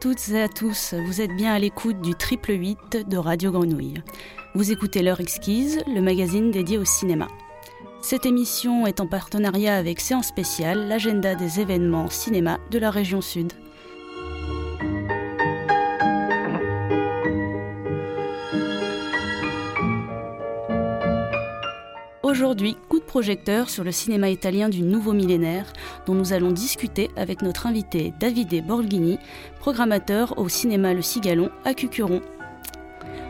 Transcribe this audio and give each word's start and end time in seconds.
Toutes 0.00 0.28
et 0.28 0.40
à 0.40 0.48
tous, 0.48 0.94
vous 0.94 1.20
êtes 1.20 1.34
bien 1.34 1.52
à 1.52 1.58
l'écoute 1.58 2.00
du 2.00 2.14
triple 2.14 2.52
8 2.52 3.08
de 3.08 3.16
Radio 3.16 3.50
Grenouille. 3.50 3.94
Vous 4.54 4.70
écoutez 4.70 5.02
L'heure 5.02 5.18
exquise, 5.18 5.82
le 5.88 6.00
magazine 6.00 6.52
dédié 6.52 6.78
au 6.78 6.84
cinéma. 6.84 7.26
Cette 8.00 8.24
émission 8.24 8.86
est 8.86 9.00
en 9.00 9.08
partenariat 9.08 9.74
avec 9.74 9.98
Séance 9.98 10.28
Spéciale, 10.28 10.86
l'agenda 10.86 11.34
des 11.34 11.58
événements 11.58 12.10
cinéma 12.10 12.58
de 12.70 12.78
la 12.78 12.92
région 12.92 13.20
sud. 13.20 13.52
Aujourd'hui, 22.22 22.76
sur 23.66 23.82
le 23.82 23.90
cinéma 23.90 24.30
italien 24.30 24.68
du 24.68 24.82
nouveau 24.82 25.12
millénaire, 25.12 25.72
dont 26.06 26.14
nous 26.14 26.32
allons 26.32 26.52
discuter 26.52 27.10
avec 27.16 27.42
notre 27.42 27.66
invité 27.66 28.12
Davide 28.20 28.64
Borghini, 28.64 29.18
programmateur 29.58 30.38
au 30.38 30.48
cinéma 30.48 30.94
Le 30.94 31.02
Cigalon 31.02 31.50
à 31.64 31.74
Cucuron. 31.74 32.20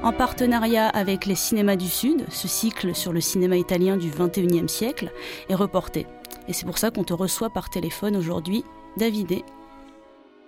En 0.02 0.12
partenariat 0.12 0.88
avec 0.88 1.24
les 1.24 1.34
cinémas 1.34 1.76
du 1.76 1.86
Sud, 1.86 2.26
ce 2.28 2.48
cycle 2.48 2.94
sur 2.94 3.14
le 3.14 3.22
cinéma 3.22 3.56
italien 3.56 3.96
du 3.96 4.10
21e 4.10 4.68
siècle 4.68 5.10
est 5.48 5.54
reporté. 5.54 6.06
Et 6.48 6.52
c'est 6.52 6.66
pour 6.66 6.76
ça 6.76 6.90
qu'on 6.90 7.04
te 7.04 7.14
reçoit 7.14 7.50
par 7.50 7.70
téléphone 7.70 8.14
aujourd'hui, 8.14 8.64
Davide. 8.98 9.42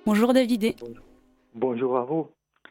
Bonjour 0.05 0.35
Davide. 0.35 0.75
Bonjour 1.55 1.97
à 1.97 2.05
vous. 2.05 2.27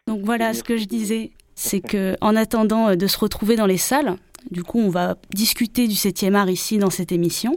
Donc 0.05 0.22
voilà, 0.23 0.53
ce 0.53 0.63
que 0.63 0.77
je 0.77 0.85
disais, 0.85 1.31
c'est 1.55 1.81
que 1.81 2.16
en 2.22 2.35
attendant 2.35 2.95
de 2.95 3.07
se 3.07 3.17
retrouver 3.17 3.55
dans 3.55 3.66
les 3.66 3.77
salles, 3.77 4.17
du 4.51 4.63
coup, 4.63 4.79
on 4.79 4.89
va 4.89 5.15
discuter 5.31 5.87
du 5.87 5.93
7e 5.93 6.33
art 6.33 6.49
ici 6.49 6.77
dans 6.77 6.89
cette 6.89 7.11
émission. 7.11 7.53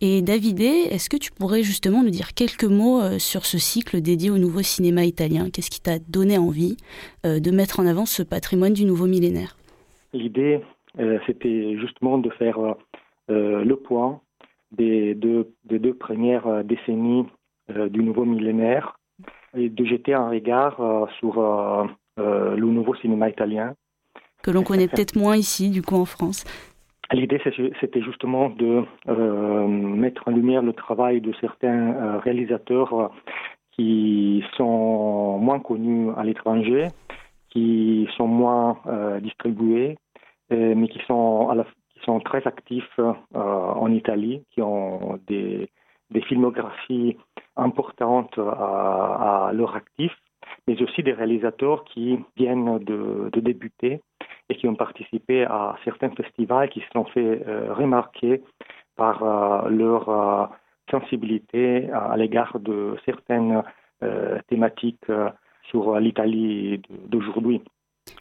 Et 0.00 0.22
Davide, 0.22 0.60
est-ce 0.60 1.08
que 1.08 1.16
tu 1.16 1.30
pourrais 1.32 1.62
justement 1.62 2.02
nous 2.02 2.10
dire 2.10 2.34
quelques 2.34 2.64
mots 2.64 3.00
euh, 3.00 3.18
sur 3.18 3.44
ce 3.44 3.58
cycle 3.58 4.00
dédié 4.00 4.30
au 4.30 4.38
nouveau 4.38 4.62
cinéma 4.62 5.04
italien? 5.04 5.48
Qu'est-ce 5.52 5.70
qui 5.70 5.82
t'a 5.82 5.98
donné 5.98 6.38
envie 6.38 6.76
euh, 7.26 7.40
de 7.40 7.50
mettre 7.50 7.80
en 7.80 7.86
avant 7.86 8.06
ce 8.06 8.22
patrimoine 8.22 8.72
du 8.72 8.84
nouveau 8.84 9.06
millénaire? 9.06 9.56
L'idée, 10.12 10.60
euh, 10.98 11.18
c'était 11.26 11.76
justement 11.78 12.18
de 12.18 12.30
faire 12.30 12.58
le 13.30 13.74
point 13.74 14.20
des 14.72 15.14
deux, 15.14 15.52
des 15.64 15.78
deux 15.78 15.92
premières 15.92 16.64
décennies 16.64 17.26
du 17.68 18.02
nouveau 18.02 18.24
millénaire 18.24 18.98
et 19.54 19.68
de 19.68 19.84
jeter 19.84 20.14
un 20.14 20.30
regard 20.30 21.10
sur 21.18 21.34
le 22.16 22.56
nouveau 22.56 22.94
cinéma 22.94 23.28
italien 23.28 23.74
que 24.42 24.50
l'on 24.50 24.62
connaît 24.62 24.88
peut-être 24.88 25.16
moins 25.16 25.36
ici, 25.36 25.70
du 25.70 25.82
coup, 25.82 25.96
en 25.96 26.04
France. 26.04 26.44
L'idée, 27.12 27.40
c'était 27.80 28.02
justement 28.02 28.50
de 28.50 28.84
euh, 29.08 29.66
mettre 29.66 30.28
en 30.28 30.30
lumière 30.30 30.60
le 30.60 30.74
travail 30.74 31.22
de 31.22 31.32
certains 31.40 31.94
euh, 31.94 32.18
réalisateurs 32.18 32.92
euh, 32.92 33.08
qui 33.72 34.44
sont 34.56 35.38
moins 35.38 35.58
connus 35.58 36.10
à 36.18 36.24
l'étranger, 36.24 36.88
qui 37.48 38.06
sont 38.16 38.26
moins 38.26 38.78
distribués, 39.22 39.96
mais 40.50 40.88
qui 40.88 40.98
sont, 41.06 41.48
très 42.24 42.44
actifs 42.46 43.00
en 43.34 43.92
Italie, 43.92 44.42
qui 44.50 44.62
ont 44.62 45.20
des, 45.28 45.70
filmographies 46.26 47.16
importantes 47.56 48.36
à, 48.36 49.52
leur 49.54 49.76
actif, 49.76 50.12
mais 50.66 50.82
aussi 50.82 51.04
des 51.04 51.12
réalisateurs 51.12 51.84
qui 51.84 52.18
viennent 52.36 52.78
de 52.80 53.40
débuter 53.40 54.00
et 54.48 54.56
qui 54.56 54.66
ont 54.66 54.74
participé 54.74 55.44
à 55.44 55.76
certains 55.84 56.10
festivals 56.10 56.68
qui 56.70 56.80
se 56.80 56.88
sont 56.92 57.04
fait 57.04 57.46
euh, 57.46 57.72
remarquer 57.74 58.42
par 58.96 59.22
euh, 59.22 59.68
leur 59.68 60.08
euh, 60.08 60.46
sensibilité 60.90 61.90
à, 61.90 62.16
l'égard 62.16 62.58
de 62.58 62.96
certaines 63.04 63.62
thématiques 64.48 65.04
sur 65.64 65.98
l'Italie 65.98 66.80
d'aujourd'hui. 67.08 67.60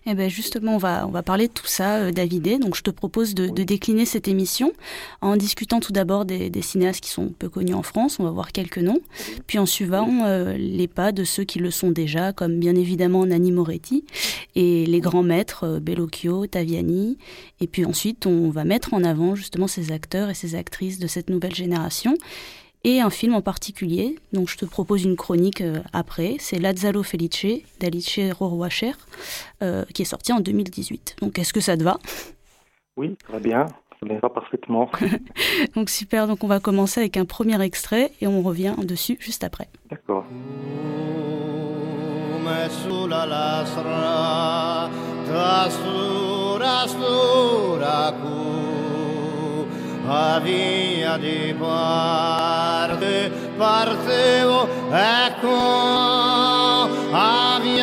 Eh 0.06 0.14
bien 0.14 0.30
justement, 0.30 0.76
on 0.76 0.78
va, 0.78 1.06
on 1.06 1.12
va 1.12 1.22
parler 1.22 1.48
de 1.48 1.54
tout 1.54 1.68
ça, 1.68 1.98
euh, 1.98 2.12
David. 2.12 2.38
Donc 2.60 2.76
je 2.76 2.82
te 2.82 2.90
propose 2.90 3.36
de, 3.36 3.48
décliner 3.48 4.06
cette 4.06 4.28
émission 4.28 4.72
en 5.22 5.36
discutant 5.36 5.80
tout 5.80 5.92
d'abord 5.92 6.26
des, 6.26 6.52
cinéastes 6.62 7.02
qui 7.02 7.10
sont 7.10 7.30
peu 7.38 7.50
connus 7.50 7.74
en 7.74 7.84
France, 7.84 8.20
on 8.20 8.24
va 8.24 8.32
voir 8.32 8.52
quelques 8.52 8.78
noms, 8.78 9.00
puis 9.48 9.60
en 9.60 9.66
suivant 9.66 10.24
euh, 10.26 10.56
les 10.58 10.88
pas 10.88 11.12
de 11.12 11.24
ceux 11.24 11.44
qui 11.44 11.60
le 11.60 11.72
sont 11.72 11.92
déjà, 11.92 12.34
comme 12.34 12.60
bien 12.60 12.76
évidemment 12.76 13.26
Nanni 13.26 13.52
Moretti, 13.52 14.06
et 14.56 14.86
les 14.86 15.00
grands 15.00 15.24
maîtres, 15.24 15.66
euh, 15.66 15.80
Bellocchio, 15.80 16.48
Taviani, 16.48 17.18
et 17.60 17.68
puis 17.68 17.86
ensuite 17.86 18.26
on 18.26 18.50
va 18.50 18.64
mettre 18.64 18.94
en 18.94 19.04
avant 19.04 19.36
justement 19.36 19.68
ces 19.68 19.92
acteurs 19.92 20.30
et 20.30 20.34
ces 20.34 20.56
actrices 20.56 21.00
de 21.00 21.08
cette 21.08 21.30
nouvelle 21.30 21.56
génération 21.56 22.16
et 22.84 23.02
un 23.02 23.10
film 23.10 23.34
en 23.36 23.42
particulier. 23.42 24.18
Donc 24.34 24.50
je 24.50 24.58
te 24.58 24.66
propose 24.66 25.04
une 25.04 25.16
chronique 25.16 25.62
euh, 25.62 25.80
après. 25.94 26.38
C'est 26.40 26.60
Lazzaro 26.60 27.04
Felice 27.04 27.64
d'Alice 27.80 28.20
Rohrwacher 28.38 28.94
euh, 29.62 29.86
qui 29.94 30.04
est 30.04 30.06
sorti 30.06 30.34
en 30.34 30.40
2018. 30.40 31.18
Donc 31.22 31.38
est-ce 31.40 31.54
que 31.54 31.60
ça 31.60 31.78
te 31.78 31.84
va? 31.84 31.98
Oui, 32.96 33.16
très 33.28 33.40
bien. 33.40 33.66
Ça 34.00 34.06
me 34.06 34.20
va 34.20 34.30
parfaitement. 34.30 34.90
donc 35.76 35.90
super. 35.90 36.28
Donc 36.28 36.44
on 36.44 36.48
va 36.48 36.60
commencer 36.60 37.00
avec 37.00 37.18
un 37.18 37.26
premier 37.26 37.62
extrait 37.62 38.12
et 38.22 38.28
on 38.28 38.42
revient 38.42 38.76
dessus 38.84 39.18
juste 39.20 39.44
après. 39.44 39.68
D'accord. 39.90 40.26
A 50.10 50.40
via 50.40 51.18
di 51.18 51.54
parte 51.58 53.30
partevo 53.58 54.68
ecco 54.90 55.58
a 57.12 57.60
via 57.62 57.77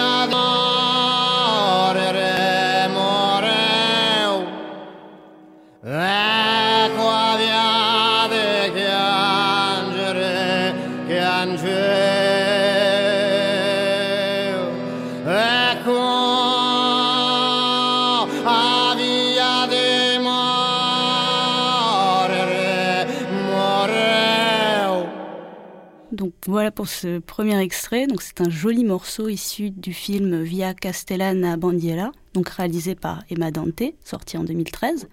Voilà 26.46 26.70
pour 26.70 26.88
ce 26.88 27.20
premier 27.20 27.58
extrait. 27.58 28.06
Donc 28.06 28.20
c'est 28.20 28.42
un 28.42 28.50
joli 28.50 28.84
morceau 28.84 29.28
issu 29.28 29.70
du 29.70 29.94
film 29.94 30.42
Via 30.42 30.74
Castellana 30.74 31.56
Bandiera, 31.56 32.12
donc 32.34 32.50
réalisé 32.50 32.94
par 32.94 33.22
Emma 33.30 33.50
Dante, 33.50 33.82
sorti 34.04 34.36
en 34.36 34.44
2013. 34.44 35.08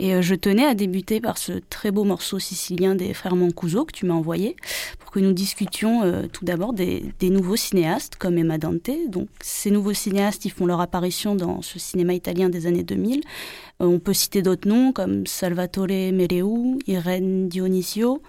Et 0.00 0.12
euh, 0.12 0.22
je 0.22 0.34
tenais 0.34 0.64
à 0.64 0.74
débuter 0.74 1.20
par 1.20 1.38
ce 1.38 1.52
très 1.70 1.92
beau 1.92 2.02
morceau 2.02 2.40
sicilien 2.40 2.96
des 2.96 3.14
frères 3.14 3.36
Mancuso 3.36 3.84
que 3.84 3.92
tu 3.92 4.06
m'as 4.06 4.14
envoyé, 4.14 4.56
pour 4.98 5.12
que 5.12 5.20
nous 5.20 5.32
discutions 5.32 6.02
euh, 6.02 6.26
tout 6.26 6.44
d'abord 6.44 6.72
des, 6.72 7.14
nouveaux 7.22 7.54
cinéastes 7.54 8.16
comme 8.16 8.36
Emma 8.36 8.58
Dante. 8.58 8.90
Donc 9.08 9.28
ces 9.40 9.70
nouveaux 9.70 9.92
cinéastes, 9.92 10.46
ils 10.46 10.50
font 10.50 10.66
leur 10.66 10.80
apparition 10.80 11.36
dans 11.36 11.62
ce 11.62 11.78
cinéma 11.78 12.12
italien 12.12 12.48
des 12.48 12.66
années 12.66 12.82
2000. 12.82 13.20
Euh, 13.20 13.86
on 13.86 14.00
peut 14.00 14.14
citer 14.14 14.42
d'autres 14.42 14.68
noms 14.68 14.92
comme 14.92 15.28
Salvatore 15.28 15.86
Mereu, 15.86 16.76
Irene 16.88 17.48
Dionisio 17.48 18.20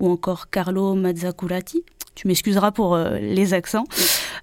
ou 0.00 0.10
encore 0.10 0.50
Carlo 0.50 0.94
Mazzacurati. 0.94 1.82
Tu 2.16 2.26
m'excuseras 2.26 2.72
pour 2.72 2.94
euh, 2.94 3.18
les 3.18 3.54
accents. 3.54 3.84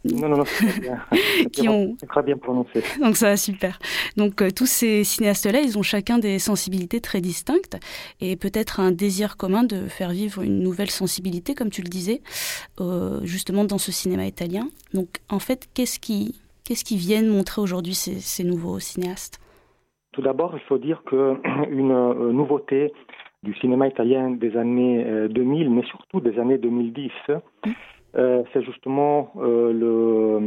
Non, 0.06 0.30
non, 0.30 0.38
non, 0.38 0.44
bien. 0.80 1.02
qui 1.52 1.68
ont... 1.68 1.98
très 2.08 2.24
bien 2.24 2.38
prononcé. 2.38 2.84
Donc 3.02 3.18
ça 3.18 3.30
va 3.30 3.38
super. 3.38 3.80
Donc 4.16 4.42
euh, 4.42 4.52
tous 4.52 4.66
ces 4.66 5.04
cinéastes-là, 5.04 5.60
ils 5.60 5.78
ont 5.78 5.84
chacun 5.84 6.20
des 6.20 6.40
sensibilités 6.40 7.02
très 7.02 7.20
distinctes 7.20 7.78
et 8.22 8.38
peut-être 8.38 8.80
un 8.80 8.92
désir 8.92 9.36
commun 9.36 9.64
de 9.64 9.88
faire 9.88 10.12
vivre 10.12 10.42
une 10.42 10.62
nouvelle 10.62 10.92
sensibilité, 10.92 11.56
comme 11.56 11.70
tu 11.70 11.82
le 11.82 11.90
disais, 11.90 12.22
justement 13.24 13.66
dans 13.66 13.78
ce 13.78 13.92
cinéma 13.92 14.26
italien. 14.26 14.70
Donc 14.94 15.10
en 15.30 15.40
fait, 15.40 15.68
qu'est-ce 15.74 16.00
qui, 16.00 16.40
qu'est-ce 16.64 16.86
qui 16.86 16.98
viennent 16.98 17.28
montrer 17.28 17.62
aujourd'hui 17.62 17.96
ces, 17.96 18.20
ces 18.20 18.44
nouveaux 18.44 18.80
cinéastes? 18.80 19.40
Tout 20.14 20.22
d'abord, 20.22 20.52
il 20.54 20.62
faut 20.62 20.78
dire 20.78 21.02
qu'une 21.08 21.40
euh, 21.92 22.32
nouveauté 22.32 22.94
du 23.44 23.54
cinéma 23.56 23.88
italien 23.88 24.32
des 24.32 24.56
années 24.58 25.28
2000, 25.30 25.68
euh, 25.68 25.70
mais 25.70 25.84
surtout 25.84 26.20
des 26.20 26.40
années 26.40 26.58
2010, 26.58 27.12
euh, 28.16 28.44
c'est 28.54 28.64
justement 28.64 29.32
le, 29.36 30.40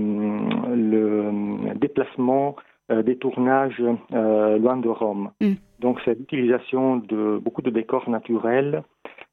le, 0.75 1.75
déplacement 1.75 2.56
des 2.90 3.16
tournages 3.16 3.82
loin 4.10 4.76
de 4.76 4.88
Rome. 4.88 5.31
Mm. 5.40 5.54
Donc 5.81 6.00
c'est 6.04 6.19
l'utilisation 6.19 6.96
de 6.96 7.38
beaucoup 7.43 7.62
de 7.62 7.70
décors 7.70 8.08
naturels, 8.08 8.82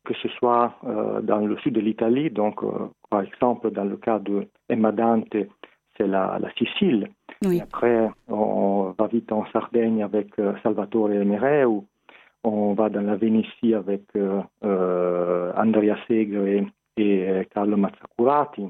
que 0.04 0.14
ce 0.16 0.28
soit 0.30 0.74
dans 1.22 1.40
le 1.40 1.56
sud 1.58 1.76
de 1.76 1.80
l'Italie, 1.80 2.30
donc 2.30 2.62
par 3.10 3.22
exemple 3.22 3.72
dans 3.72 3.86
le 3.86 3.96
cas 3.98 4.20
de 4.20 4.48
Emma 4.68 4.92
Dante, 4.92 5.38
c'est 5.98 6.08
la, 6.08 6.40
la 6.42 6.52
Sicile, 6.54 7.08
après, 7.62 8.10
on 8.28 8.94
va 8.98 9.08
vite 9.08 9.32
en 9.32 9.46
Sardaigne 9.52 10.04
avec 10.04 10.40
euh, 10.40 10.54
Salvatore 10.64 11.10
Mereu, 11.10 11.82
on 12.44 12.74
va 12.74 12.90
dans 12.90 13.02
la 13.02 13.16
Vénétie 13.16 13.74
avec 13.74 14.04
euh, 14.16 14.42
euh, 14.64 15.52
Andrea 15.56 15.96
Segre 16.08 16.46
et, 16.48 17.48
Carlo 17.52 17.76
Mazzacurati. 17.76 18.68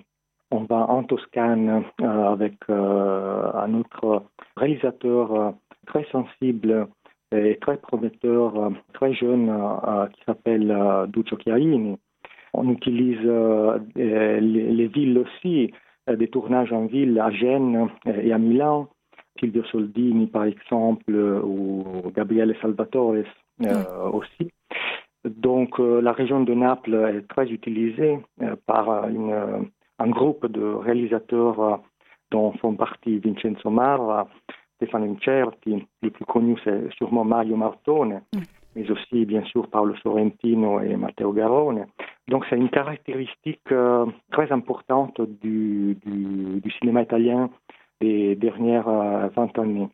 On 0.51 0.63
va 0.63 0.89
en 0.89 1.03
Toscane 1.03 1.83
avec 2.01 2.53
un 2.69 3.73
autre 3.73 4.23
réalisateur 4.55 5.55
très 5.87 6.05
sensible 6.05 6.87
et 7.35 7.57
très 7.59 7.75
prometteur, 7.75 8.71
très 8.93 9.13
jeune, 9.13 9.51
qui 10.13 10.23
s'appelle 10.23 10.73
Duccio 11.09 11.37
Chiarini. 11.37 11.97
On 12.53 12.69
utilise 12.69 13.19
les 13.95 14.87
villes 14.87 15.17
aussi, 15.17 15.73
des 16.07 16.27
tournages 16.29 16.71
en 16.71 16.85
ville 16.85 17.19
à 17.19 17.29
Gênes 17.29 17.89
et 18.05 18.31
à 18.31 18.37
Milan. 18.37 18.87
Silvio 19.39 19.63
Soldini, 19.65 20.27
par 20.27 20.45
exemple, 20.45 21.13
ou 21.43 21.83
Gabriele 22.15 22.55
Salvatore 22.61 23.15
aussi. 24.11 24.51
Donc 25.25 25.79
euh, 25.79 26.01
la 26.01 26.11
région 26.11 26.41
de 26.41 26.53
Naples 26.53 26.95
est 27.15 27.27
très 27.27 27.49
utilisée 27.49 28.19
euh, 28.41 28.55
par 28.65 29.07
une, 29.07 29.69
un 29.99 30.09
groupe 30.09 30.45
de 30.47 30.63
réalisateurs 30.63 31.81
dont 32.31 32.51
font 32.53 32.75
partie 32.75 33.19
Vincenzo 33.19 33.69
Marra, 33.69 34.27
Stefano 34.75 35.13
Incerti, 35.13 35.87
le 36.01 36.09
plus 36.09 36.25
connu 36.25 36.57
c'est 36.63 36.91
sûrement 36.95 37.23
Mario 37.23 37.55
Martone, 37.55 38.21
mais 38.75 38.89
aussi 38.91 39.25
bien 39.25 39.43
sûr 39.45 39.69
Paolo 39.69 39.95
Sorrentino 40.03 40.81
et 40.81 40.97
Matteo 40.97 41.31
Garone. 41.31 41.85
Donc 42.27 42.45
c'est 42.49 42.57
une 42.57 42.69
caractéristique 42.69 43.71
euh, 43.71 44.05
très 44.31 44.51
importante 44.51 45.21
du, 45.21 45.97
du, 46.05 46.59
du, 46.59 46.71
cinéma 46.79 47.03
italien 47.03 47.49
des 48.01 48.35
dernières 48.35 48.89
20 48.89 49.59
années. 49.59 49.89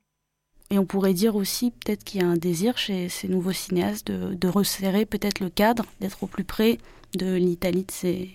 Et 0.72 0.78
on 0.78 0.86
pourrait 0.86 1.14
dire 1.14 1.36
aussi 1.36 1.72
peut-être 1.72 2.04
qu'il 2.04 2.22
y 2.22 2.24
a 2.24 2.28
un 2.28 2.38
désir 2.38 2.78
chez 2.78 3.10
ces 3.10 3.28
nouveaux 3.28 3.52
cinéastes 3.52 4.12
de, 4.12 4.36
de 4.36 4.48
resserrer 4.48 5.06
peut-être 5.06 5.40
le 5.40 5.50
cadre, 5.50 5.84
d'être 6.00 6.24
au 6.24 6.28
plus 6.28 6.44
près 6.44 6.78
de 7.18 7.36
l'Italie 7.36 7.86
de 7.86 7.92
ces, 7.92 8.30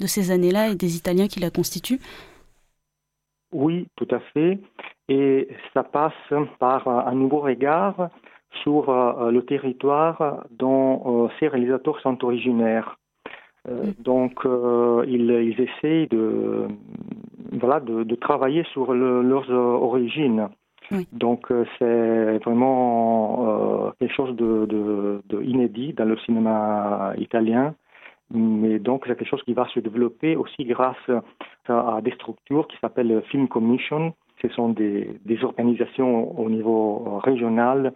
de 0.00 0.06
ces 0.06 0.30
années-là 0.30 0.68
et 0.68 0.74
des 0.74 0.96
Italiens 0.96 1.28
qui 1.28 1.40
la 1.40 1.50
constituent. 1.50 2.00
Oui, 3.52 3.86
tout 3.96 4.08
à 4.10 4.20
fait. 4.34 4.58
Et 5.08 5.48
ça 5.72 5.84
passe 5.84 6.12
par 6.58 6.88
un 6.88 7.14
nouveau 7.14 7.40
regard 7.40 8.10
sur 8.62 8.88
euh, 8.90 9.30
le 9.30 9.44
territoire 9.44 10.44
dont 10.50 11.24
euh, 11.24 11.28
ces 11.38 11.48
réalisateurs 11.48 12.00
sont 12.00 12.22
originaires. 12.24 12.98
Euh, 13.68 13.84
mm. 13.84 14.02
Donc, 14.02 14.40
ils, 15.06 15.30
ils, 15.30 15.60
essayent 15.60 16.08
de, 16.08 16.66
voilà, 17.52 17.80
de, 17.80 18.02
de 18.02 18.14
travailler 18.16 18.64
sur 18.72 18.92
le, 18.92 19.22
leurs 19.22 19.50
origines. 19.50 20.48
Donc 21.12 21.50
euh, 21.50 21.64
c'est 21.78 22.38
vraiment 22.44 23.86
euh, 23.88 23.90
quelque 23.98 24.14
chose 24.14 24.36
de, 24.36 25.20
inédit 25.42 25.92
dans 25.92 26.04
le 26.04 26.16
cinéma 26.18 27.12
italien. 27.18 27.74
Mais 28.32 28.78
donc 28.78 29.04
c'est 29.06 29.16
quelque 29.16 29.28
chose 29.28 29.42
qui 29.44 29.54
va 29.54 29.66
se 29.68 29.80
développer 29.80 30.36
aussi 30.36 30.64
grâce 30.64 31.10
à 31.68 32.00
des 32.02 32.12
structures 32.12 32.66
qui 32.66 32.76
s'appellent 32.78 33.22
Film 33.30 33.46
Commission. 33.48 34.14
Ce 34.42 34.48
sont 34.48 34.70
des, 34.70 35.18
organisations 35.42 36.38
au 36.38 36.50
niveau 36.50 37.20
régional, 37.22 37.92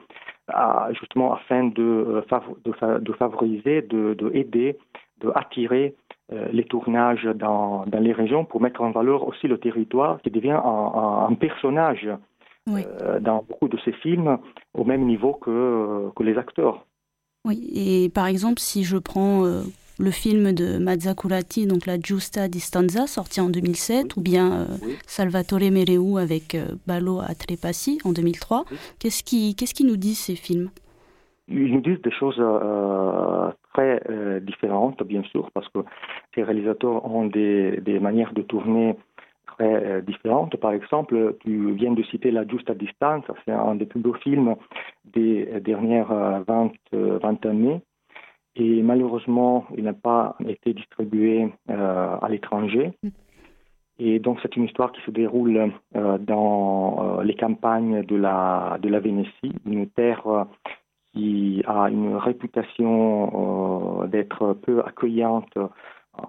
justement 0.92 1.34
afin 1.34 1.64
de, 1.64 2.24
de, 2.64 2.98
de 2.98 3.12
favoriser, 3.12 3.82
de, 3.82 4.14
de 4.14 4.30
aider, 4.34 4.78
de 5.20 5.32
attirer 5.34 5.94
euh, 6.32 6.46
les 6.52 6.62
tournages 6.62 7.24
dans, 7.24 7.84
les 7.92 8.12
régions 8.12 8.44
pour 8.44 8.60
mettre 8.60 8.82
en 8.82 8.92
valeur 8.92 9.26
aussi 9.26 9.48
le 9.48 9.58
territoire 9.58 10.20
qui 10.22 10.30
devient 10.30 10.60
un 10.62 11.34
personnage 11.34 12.08
euh, 12.68 13.20
dans 13.20 13.44
beaucoup 13.48 13.68
de 13.68 13.78
ces 13.84 13.92
films 13.92 14.38
au 14.74 14.84
même 14.84 15.04
niveau 15.04 15.32
que, 15.34 15.50
euh, 15.50 16.10
que 16.14 16.22
les 16.22 16.36
acteurs. 16.36 16.86
Oui, 17.44 17.70
et 17.74 18.10
par 18.10 18.26
exemple, 18.26 18.58
si 18.58 18.84
je 18.84 18.98
prends 18.98 19.44
euh, 19.44 19.62
le 19.98 20.10
film 20.10 20.52
de 20.52 20.78
Mazzacurati, 20.78 21.66
donc 21.66 21.86
La 21.86 21.98
Giusta 21.98 22.48
Distanza, 22.48 23.06
sorti 23.06 23.40
en 23.40 23.48
2007, 23.48 24.16
ou 24.16 24.20
bien 24.20 24.66
Salvatore 25.06 25.70
Mereu 25.72 26.18
avec 26.20 26.56
Ballo 26.86 27.20
a 27.20 27.34
Trepassi 27.34 27.98
en 28.04 28.12
2003, 28.12 28.64
qu'est-ce 28.98 29.22
qui, 29.24 29.54
qu'est-ce 29.56 29.74
qui 29.74 29.84
nous 29.84 29.96
disent 29.96 30.18
ces 30.18 30.36
films? 30.36 30.70
Ils 31.48 31.72
nous 31.72 31.80
disent 31.80 32.00
des 32.02 32.12
choses 32.12 32.40
très 33.74 34.02
différentes, 34.42 35.02
bien 35.02 35.22
sûr, 35.24 35.50
parce 35.52 35.68
que 35.70 35.80
ces 36.34 36.42
réalisateurs 36.42 37.04
ont 37.04 37.26
des, 37.26 37.80
des 37.80 37.98
manières 37.98 38.32
de 38.32 38.42
tourner 38.42 38.96
très 39.60 39.84
euh, 39.84 40.00
différentes. 40.00 40.56
Par 40.56 40.72
exemple, 40.72 41.36
tu 41.40 41.72
viens 41.72 41.92
de 41.92 42.02
citer 42.04 42.30
La 42.30 42.46
Justa 42.46 42.74
Distance, 42.74 43.24
c'est 43.44 43.52
un 43.52 43.74
des 43.74 43.86
plus 43.86 44.00
beaux 44.00 44.14
films 44.14 44.56
des 45.04 45.60
dernières 45.60 46.12
20, 46.46 46.72
euh, 46.94 47.18
20 47.22 47.46
euh, 47.46 47.50
années. 47.50 47.80
Et 48.56 48.82
malheureusement, 48.82 49.66
il 49.76 49.84
n'a 49.84 49.92
pas 49.92 50.36
été 50.46 50.74
distribué 50.74 51.48
à 51.68 52.26
l'étranger. 52.28 52.90
Et 54.00 54.18
donc, 54.18 54.38
c'est 54.42 54.56
une 54.56 54.64
histoire 54.64 54.90
qui 54.90 55.00
se 55.02 55.12
déroule 55.12 55.72
dans 55.94 57.20
les 57.22 57.34
campagnes 57.34 58.02
de 58.02 58.16
la, 58.16 58.76
de 58.82 58.88
la 58.88 58.98
Vénétie, 58.98 59.52
une 59.64 59.86
terre 59.88 60.46
qui 61.12 61.62
a 61.64 61.90
une 61.90 62.16
réputation 62.16 64.04
d'être 64.08 64.54
peu 64.54 64.80
accueillante 64.84 65.56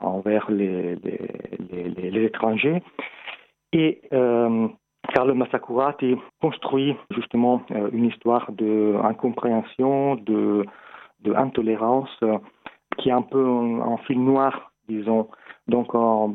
envers 0.01 0.49
les, 0.51 0.95
les, 0.95 2.23
étrangers. 2.23 2.83
Et 3.73 4.01
euh, 4.13 4.67
Carlo 5.13 5.33
Massacurati 5.33 6.15
construit 6.41 6.95
justement 7.11 7.61
euh, 7.71 7.89
une 7.91 8.05
histoire 8.05 8.51
d'incompréhension, 8.51 10.15
de, 10.15 10.65
de 11.21 11.33
intolérance, 11.33 12.09
euh, 12.23 12.37
qui 12.97 13.09
est 13.09 13.13
un 13.13 13.21
peu 13.21 13.45
en, 13.45 13.97
film 13.97 14.25
noir, 14.25 14.71
disons, 14.87 15.29
donc 15.67 15.91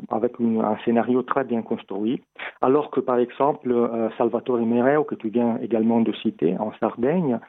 avec 0.09 0.33
un 0.39 0.77
scénario 0.83 1.21
très 1.21 1.43
bien 1.43 1.61
construit. 1.61 2.21
Alors 2.61 2.89
que 2.89 2.99
par 2.99 3.19
exemple 3.19 3.69
Salvatore 4.17 4.65
Mereo, 4.65 5.03
que 5.03 5.13
tu 5.13 5.29
viens 5.29 5.57
également 5.61 6.01
de 6.01 6.11
citer, 6.13 6.57
en 6.57 6.71
Sardaigne, 6.79 7.39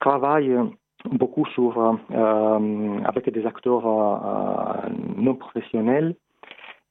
travaille 0.00 0.58
beaucoup 1.04 1.46
sur, 1.46 1.78
euh, 2.12 2.98
avec 3.04 3.30
des 3.30 3.46
acteurs 3.46 3.86
euh, 3.86 4.88
non 5.16 5.34
professionnels 5.34 6.16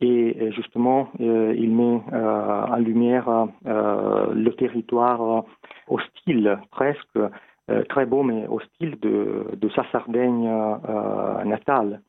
et 0.02 0.52
justement 0.52 1.10
euh, 1.22 1.54
il 1.58 1.72
met 1.72 2.02
en 2.14 2.76
lumière 2.78 3.48
le 3.66 4.50
territoire 4.52 5.46
hostile 5.88 6.60
presque 6.72 7.20
très 7.90 8.06
beau 8.06 8.24
mais 8.24 8.48
hostile 8.48 8.98
de, 9.02 9.48
de 9.56 9.70
sa 9.70 9.84
Sardaigne 9.92 10.50
natale. 11.46 12.02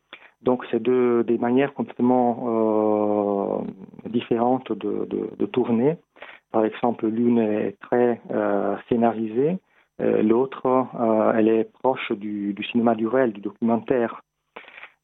Donc 0.42 0.64
c'est 0.70 0.80
deux 0.80 1.24
des 1.24 1.38
manières 1.38 1.74
complètement 1.74 3.64
différentes 4.06 4.70
de, 4.72 5.06
de, 5.06 5.30
de, 5.36 5.46
tourner. 5.46 5.96
Par 6.52 6.64
exemple, 6.64 7.06
l'une 7.08 7.38
est 7.38 7.76
très 7.80 8.20
scénarisée 8.88 9.58
euh, 10.00 10.22
l'autre, 10.22 10.66
euh, 10.66 11.32
elle 11.34 11.48
est 11.48 11.64
proche 11.64 12.12
du, 12.12 12.54
du, 12.54 12.62
cinéma 12.64 12.94
du 12.94 13.06
réel, 13.06 13.32
du 13.32 13.40
documentaire. 13.40 14.22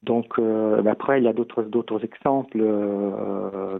Donc, 0.04 0.38
euh, 0.38 0.84
après, 0.86 1.20
il 1.20 1.24
y 1.24 1.28
a 1.28 1.32
d'autres 1.32 2.04
exemples, 2.04 2.58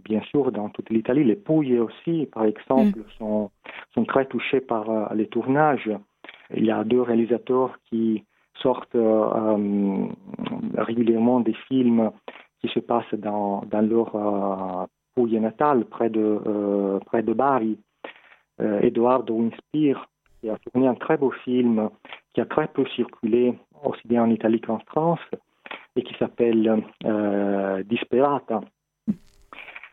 bien 0.05 0.21
sûr, 0.23 0.53
dans 0.53 0.69
toute 0.71 0.91
l'Italie. 0.91 1.25
Les 1.25 1.37
Pouilles 1.37 1.79
aussi, 1.79 2.27
par 2.33 2.45
exemple, 2.45 2.99
mm. 2.99 3.05
sont, 3.19 3.51
sont 3.95 4.05
très 4.05 4.27
touchés 4.27 4.61
par 4.61 5.15
les 5.15 5.27
tournages. 5.27 5.91
Il 6.55 6.65
y 6.65 6.71
a 6.71 6.85
deux 6.85 7.03
réalisateurs 7.03 7.79
qui 7.91 8.25
sortent 8.63 8.97
régulièrement 10.77 11.41
des 11.41 11.57
films 11.69 12.11
qui 12.61 12.69
se 12.69 12.81
passent 12.81 13.15
dans, 13.15 13.63
dans 13.71 13.83
leur 13.83 14.89
Pouille 15.15 15.39
natale, 15.39 15.85
près 15.85 16.11
de, 16.11 16.99
près 17.07 17.23
de 17.23 17.33
Bari. 17.33 17.79
Eduardo 18.59 19.35
Winspire 19.35 20.07
qui 20.45 20.51
a 20.51 20.59
tourné 20.59 20.87
un 20.87 20.95
très 20.95 21.17
beau 21.17 21.31
film 21.31 21.89
qui 22.35 22.41
a 22.41 22.45
très 22.45 22.69
peu 22.69 22.85
circulé, 22.95 23.55
aussi 23.83 24.07
bien 24.07 24.25
en 24.25 24.31
Italie 24.31 24.61
qu'en 24.61 24.79
France, 24.81 25.21
et 25.97 26.03
qui 26.03 26.15
s'appelle 26.19 26.83
euh, 27.05 27.83
Disperata. 27.85 28.61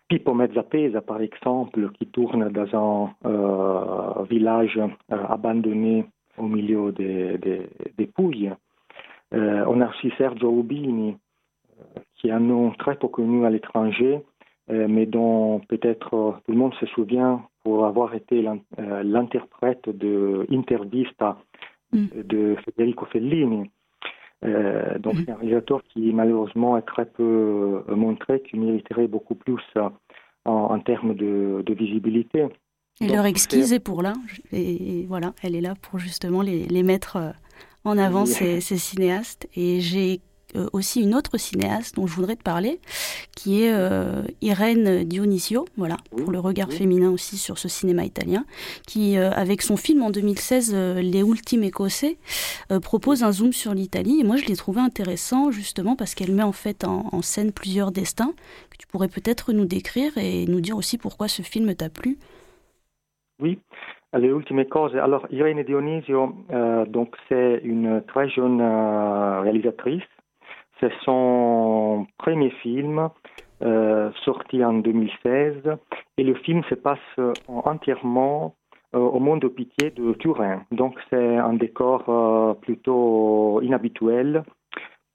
Pippo 0.08 0.34
Mezzapesa, 0.34 1.02
par 1.02 1.22
exemple, 1.22 1.92
qui 1.92 2.08
tourne 2.08 2.50
dans 2.50 2.76
un 2.76 3.30
euh, 3.30 4.24
village 4.24 4.78
euh, 4.78 4.88
abandonné 5.30 6.06
au 6.38 6.48
milieu 6.48 6.92
des, 6.92 7.38
des, 7.38 7.70
des 7.98 8.08
Pouilles. 8.08 8.52
On 9.34 9.80
a 9.80 9.88
aussi 9.88 10.12
Sergio 10.18 10.52
Rubini, 10.52 11.16
qui 12.16 12.28
est 12.28 12.32
un 12.32 12.42
nom 12.42 12.72
très 12.72 12.96
peu 12.96 13.08
connu 13.08 13.46
à 13.46 13.50
l'étranger, 13.50 14.20
mais 14.68 15.06
dont 15.06 15.62
peut-être 15.70 16.42
tout 16.46 16.52
le 16.52 16.58
monde 16.58 16.74
se 16.82 16.86
souvient 16.88 17.42
pour 17.64 17.86
avoir 17.86 18.14
été 18.14 18.46
l'interprète 18.78 19.88
de 19.88 20.46
Intervista 20.52 21.38
mm. 21.94 22.08
de 22.26 22.58
Federico 22.66 23.06
Fellini. 23.06 23.70
Euh, 24.44 24.98
donc, 25.00 25.16
mm. 25.16 25.24
c'est 25.26 25.32
un 25.32 25.36
réalisateur 25.36 25.82
qui, 25.94 26.12
malheureusement, 26.14 26.78
est 26.78 26.82
très 26.84 27.06
peu 27.06 27.84
euh, 27.88 27.96
montré, 27.96 28.42
qui 28.42 28.58
mériterait 28.58 29.08
beaucoup 29.08 29.36
plus 29.36 29.62
en, 30.46 30.80
termes 30.80 31.14
de, 31.14 31.64
visibilité. 31.74 32.48
Et 33.00 33.08
leur 33.08 33.26
exquise 33.26 33.74
est 33.74 33.80
pour 33.80 34.02
là. 34.02 34.14
Et, 34.52 35.06
voilà, 35.08 35.34
elle 35.44 35.56
est 35.56 35.62
là 35.62 35.74
pour 35.82 36.00
justement 36.00 36.42
les, 36.42 36.66
les 36.66 36.84
mettre 36.84 37.34
en 37.84 37.98
avant, 37.98 38.26
ces, 38.26 38.62
ces, 38.62 38.78
cinéastes. 38.78 39.48
Et 39.56 39.80
j'ai 39.80 40.14
euh, 40.16 40.31
aussi 40.74 41.02
une 41.02 41.16
autre 41.16 41.38
cinéaste 41.38 41.96
dont 41.96 42.08
je 42.08 42.16
voudrais 42.16 42.36
te 42.36 42.44
parler, 42.44 42.80
qui 43.36 43.64
est 43.64 43.74
euh, 43.74 44.24
Irène 44.42 45.04
Dionisio, 45.04 45.66
voilà, 45.78 45.98
pour 46.16 46.32
le 46.32 46.40
regard 46.40 46.72
féminin 46.72 47.10
aussi 47.10 47.38
sur 47.38 47.58
ce 47.58 47.68
cinéma 47.68 48.04
italien, 48.04 48.46
qui, 48.88 49.18
euh, 49.18 49.32
avec 49.32 49.62
son 49.62 49.78
film 49.78 50.02
en 50.04 50.10
2016, 50.10 50.74
Les 50.74 51.22
Ultimes 51.22 51.64
Écossais, 51.64 52.18
propose 52.82 53.24
un 53.24 53.32
zoom 53.32 53.54
sur 53.54 53.74
l'Italie. 53.74 54.20
Et 54.22 54.24
moi, 54.24 54.36
je 54.36 54.46
l'ai 54.46 54.56
trouvé 54.56 54.82
intéressant 54.82 55.52
justement 55.52 55.96
parce 55.96 56.16
qu'elle 56.16 56.32
met 56.32 56.44
en 56.44 56.52
fait 56.52 56.84
en, 56.84 57.22
scène 57.22 57.52
plusieurs 57.52 57.92
destins 57.92 58.34
que 58.72 58.78
tu 58.78 58.88
pourrais 58.88 59.08
peut-être 59.08 59.54
nous 59.54 59.66
décrire 59.66 60.18
et 60.18 60.46
nous 60.48 60.60
dire 60.60 60.76
aussi 60.76 60.98
pourquoi 60.98 61.28
ce 61.28 61.44
film 61.44 61.76
t'a 61.76 61.90
plu. 61.90 62.18
Oui, 63.40 63.60
les 64.18 64.28
ultime 64.28 64.66
cose. 64.66 64.96
Alors, 64.96 65.28
Irene 65.30 65.64
Dionisio, 65.64 66.36
donc 66.88 67.16
c'est 67.30 67.62
une 67.64 68.02
très 68.08 68.30
jeune 68.30 68.62
réalisatrice 68.62 70.04
c'est 70.82 70.92
son 71.06 72.08
premier 72.18 72.50
film 72.50 73.10
euh, 73.62 74.10
sorti 74.26 74.66
en 74.66 74.74
2016 74.74 75.78
et 76.18 76.24
le 76.24 76.34
film 76.34 76.64
se 76.70 76.76
passe 76.76 77.00
entièrement 77.48 78.56
euh, 78.96 79.00
au 79.00 79.20
monde 79.20 79.42
de 79.42 79.48
pitié 79.48 79.92
de 79.92 80.14
Turin. 80.14 80.64
Donc 80.72 81.00
c'est 81.10 81.38
un 81.38 81.54
décor 81.54 82.04
euh, 82.10 82.54
plutôt 82.56 83.62
inhabituel 83.62 84.44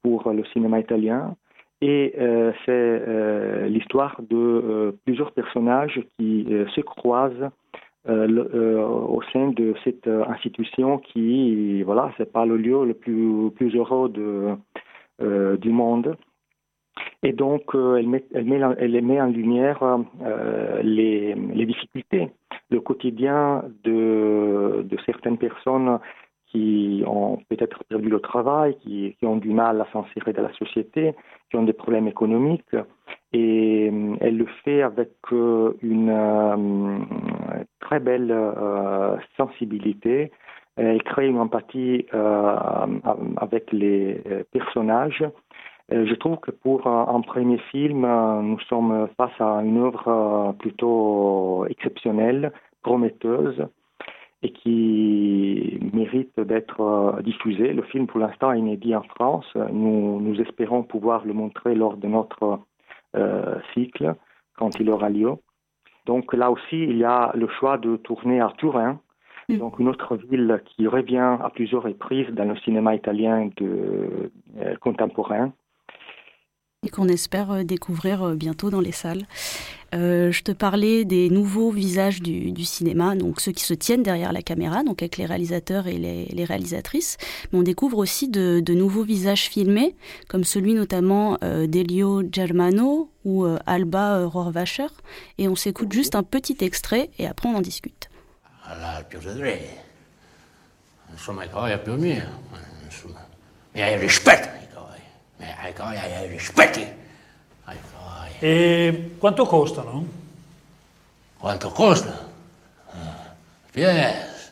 pour 0.01 0.31
le 0.31 0.45
cinéma 0.45 0.79
italien 0.79 1.35
et 1.81 2.15
c'est 2.65 3.67
l'histoire 3.67 4.19
de 4.27 4.95
plusieurs 5.05 5.31
personnages 5.31 6.01
qui 6.17 6.47
se 6.75 6.81
croisent 6.81 7.51
au 8.07 9.21
sein 9.33 9.49
de 9.49 9.75
cette 9.83 10.07
institution 10.07 10.97
qui, 10.97 11.83
voilà, 11.83 12.11
c'est 12.17 12.31
pas 12.31 12.45
le 12.47 12.57
lieu 12.57 12.83
le 12.85 12.93
plus, 12.95 13.75
heureux 13.75 14.09
de, 14.09 14.21
euh, 14.21 14.55
du 15.19 15.69
monde. 15.69 16.15
Et 17.23 17.33
donc, 17.33 17.73
euh, 17.75 17.95
elle, 17.97 18.07
met, 18.07 18.23
elle, 18.33 18.45
met, 18.45 18.61
elle, 18.77 19.01
met, 19.01 19.21
en 19.21 19.27
lumière 19.27 19.81
euh, 19.83 20.81
les, 20.83 21.33
les, 21.33 21.65
difficultés, 21.65 22.29
le 22.69 22.79
quotidien 22.79 23.63
de, 23.83 24.85
de, 24.87 24.97
certaines 25.05 25.37
personnes 25.37 25.99
qui 26.45 27.03
ont 27.05 27.39
peut-être 27.49 27.83
perdu 27.85 28.09
le 28.09 28.19
travail, 28.19 28.77
qui, 28.79 29.15
qui 29.19 29.25
ont 29.25 29.37
du 29.37 29.49
mal 29.49 29.81
à 29.81 29.87
s'insérer 29.91 30.31
dans 30.33 30.43
la 30.43 30.53
société, 30.53 31.13
qui 31.49 31.57
ont 31.57 31.63
des 31.63 31.73
problèmes 31.73 32.07
économiques. 32.07 32.75
Et 33.33 33.91
elle 34.21 34.37
le 34.37 34.45
fait 34.63 34.81
avec 34.81 35.11
une 35.31 37.05
très 37.81 37.99
belle 37.99 38.33
sensibilité, 39.35 40.31
elle 40.77 41.01
crée 41.03 41.27
une 41.27 41.39
empathie 41.39 42.05
euh, 42.13 42.55
avec 43.37 43.71
les 43.71 44.21
euh, 44.27 44.43
personnages. 44.51 45.23
Euh, 45.91 46.05
je 46.05 46.13
trouve 46.15 46.37
que 46.37 46.51
pour 46.51 46.85
un 46.85 47.21
premier 47.21 47.57
film, 47.71 48.05
nous 48.43 48.59
sommes 48.61 49.07
face 49.17 49.39
à 49.39 49.61
une 49.63 49.77
œuvre 49.77 50.55
plutôt 50.59 51.65
exceptionnelle, 51.69 52.51
prometteuse 52.83 53.65
et 54.43 54.51
qui 54.51 55.79
mérite 55.93 56.39
d'être 56.39 57.19
diffusée. 57.23 57.73
Le 57.73 57.81
film, 57.83 58.05
pour 58.05 58.19
l'instant, 58.19 58.51
est 58.51 58.59
inédit 58.59 58.95
en 58.95 59.01
France. 59.01 59.47
Nous, 59.71 60.21
nous 60.21 60.39
espérons 60.41 60.83
pouvoir 60.83 61.25
le 61.25 61.33
montrer 61.33 61.73
lors 61.73 61.97
de 61.97 62.07
notre 62.07 62.59
cycle, 63.73 64.13
quand 64.57 64.79
il 64.79 64.91
aura 64.91 65.09
lieu. 65.09 65.31
Donc 66.05 66.33
là 66.33 66.51
aussi, 66.51 66.83
il 66.83 66.97
y 66.97 67.03
a 67.03 67.31
le 67.33 67.47
choix 67.47 67.77
de 67.77 67.95
tourner 67.95 68.41
à 68.41 68.51
Turin. 68.57 68.99
Donc 69.49 69.79
une 69.79 69.87
autre 69.87 70.17
ville 70.29 70.61
qui 70.65 70.87
revient 70.87 71.37
à 71.41 71.49
plusieurs 71.53 71.83
reprises 71.83 72.27
dans 72.31 72.43
le 72.43 72.57
cinéma 72.57 72.95
italien 72.95 73.49
de, 73.55 74.29
euh, 74.57 74.75
contemporain. 74.81 75.53
Et 76.85 76.89
qu'on 76.89 77.07
espère 77.07 77.51
euh, 77.51 77.63
découvrir 77.63 78.23
euh, 78.23 78.35
bientôt 78.35 78.69
dans 78.69 78.81
les 78.81 78.91
salles. 78.91 79.25
je 79.93 80.43
te 80.43 80.51
parlais 80.51 81.05
des 81.05 81.29
nouveaux 81.29 81.71
visages 81.71 82.21
du, 82.21 82.65
cinéma, 82.65 83.15
donc 83.15 83.39
ceux 83.39 83.53
qui 83.53 83.63
se 83.63 83.73
tiennent 83.73 84.03
derrière 84.03 84.33
la 84.33 84.41
caméra, 84.41 84.83
donc 84.83 85.01
avec 85.01 85.15
les 85.15 85.25
réalisateurs 85.25 85.87
et 85.87 85.97
les, 85.97 86.43
réalisatrices. 86.43 87.15
Mais 87.51 87.59
on 87.59 87.63
découvre 87.63 87.99
aussi 87.99 88.27
de, 88.27 88.73
nouveaux 88.73 89.03
visages 89.03 89.47
filmés, 89.47 89.95
comme 90.27 90.43
celui 90.43 90.73
notamment 90.73 91.37
d'Elio 91.41 92.21
Germano 92.29 93.09
ou 93.23 93.45
Alba 93.65 94.25
Rohrwacher. 94.25 94.91
Et 95.37 95.47
on 95.47 95.55
s'écoute 95.55 95.93
juste 95.93 96.15
un 96.15 96.23
petit 96.23 96.57
extrait 96.59 97.09
et 97.17 97.25
après 97.25 97.47
on 97.47 97.55
en 97.55 97.61
discute. 97.61 98.09
Alla 98.67 99.03
tre. 99.07 99.85
Insomma, 101.09 101.43
i 101.45 101.49
coi 101.49 101.79
più 101.79 101.95
mio. 101.95 102.43
Insomma, 102.83 103.25
mi 103.71 103.81
hai 103.81 103.97
rispetto 103.97 104.49
ai 104.49 104.67
coi. 104.73 105.01
Ai 105.57 105.73
coi 105.73 105.97
hai 105.97 106.27
rispetti. 106.27 106.81
Ai 107.63 107.77
coi. 107.93 108.31
E 108.39 109.15
quanto 109.17 109.45
costano? 109.45 110.05
Quanto 111.37 111.69
costa? 111.69 112.25
Yes. 113.73 114.51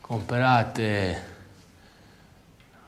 Comprate 0.00 1.32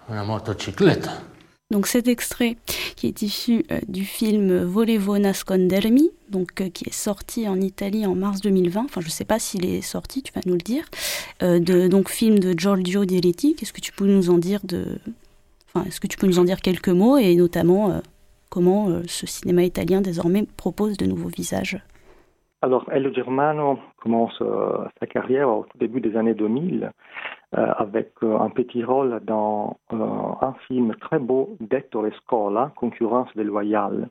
una 0.06 0.22
motocicletta. 0.22 1.34
Donc 1.72 1.88
cet 1.88 2.06
extrait 2.06 2.54
qui 2.96 3.08
est 3.08 3.22
issu 3.22 3.64
euh, 3.72 3.80
du 3.88 4.04
film 4.04 4.62
Volevo 4.62 5.18
nascondermi, 5.18 6.10
donc 6.30 6.60
euh, 6.60 6.68
qui 6.68 6.88
est 6.88 6.94
sorti 6.94 7.48
en 7.48 7.60
Italie 7.60 8.06
en 8.06 8.14
mars 8.14 8.40
2020. 8.40 8.84
Enfin, 8.84 9.00
je 9.00 9.06
ne 9.06 9.10
sais 9.10 9.24
pas 9.24 9.40
s'il 9.40 9.66
est 9.66 9.80
sorti, 9.80 10.22
tu 10.22 10.32
vas 10.32 10.42
nous 10.46 10.52
le 10.52 10.60
dire. 10.60 10.84
Euh, 11.42 11.58
de, 11.58 11.88
donc 11.88 12.08
film 12.08 12.38
de 12.38 12.56
Giorgio 12.56 13.04
Diretti. 13.04 13.56
Qu'est-ce 13.56 13.72
que 13.72 13.80
tu 13.80 13.90
peux 13.90 14.06
nous 14.06 14.30
en 14.30 14.38
dire 14.38 14.60
de 14.62 14.98
Enfin, 15.66 15.84
est-ce 15.88 16.00
que 16.00 16.06
tu 16.06 16.16
peux 16.16 16.28
nous 16.28 16.38
en 16.38 16.44
dire 16.44 16.60
quelques 16.60 16.88
mots 16.88 17.18
et 17.18 17.34
notamment 17.34 18.00
comment 18.48 19.02
ce 19.06 19.26
cinéma 19.26 19.64
italien 19.64 20.00
désormais 20.00 20.46
propose 20.56 20.96
de 20.96 21.04
nouveaux 21.04 21.28
visages? 21.28 21.78
Alors, 22.62 22.88
Elio 22.90 23.12
Germano 23.12 23.78
commence 23.98 24.40
sa 24.98 25.06
carrière 25.06 25.48
au 25.48 25.66
début 25.74 26.00
des 26.00 26.16
années 26.16 26.32
2000 26.32 26.84
euh, 26.84 26.88
avec 27.52 28.12
euh, 28.22 28.38
un 28.38 28.50
petit 28.50 28.82
rôle 28.82 29.20
dans 29.24 29.78
euh, 29.92 29.96
un 29.96 30.54
film 30.66 30.94
très 30.96 31.18
beau 31.18 31.56
d'Ettore 31.60 32.12
Scola, 32.16 32.72
Concurrence 32.76 33.28
déloyale. 33.36 34.08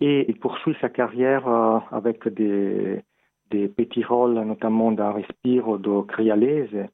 Et 0.00 0.26
il 0.28 0.38
poursuit 0.38 0.76
sa 0.80 0.88
carrière 0.88 1.48
avec 1.90 2.26
des, 2.28 3.02
petits 3.50 4.04
rôles, 4.04 4.34
notamment 4.34 4.92
dans 4.92 5.12
Respiro 5.12 5.78
de 5.78 6.02
Crialese, 6.02 6.86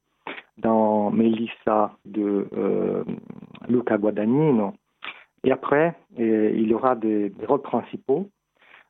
dans 0.56 1.10
Melissa 1.10 1.92
de 2.06 2.48
Luca 3.68 3.98
Guadagnino. 3.98 4.72
Et 5.44 5.52
après, 5.52 5.94
il 6.16 6.72
aura 6.72 6.94
des, 6.94 7.30
rôles 7.46 7.60
principaux 7.60 8.30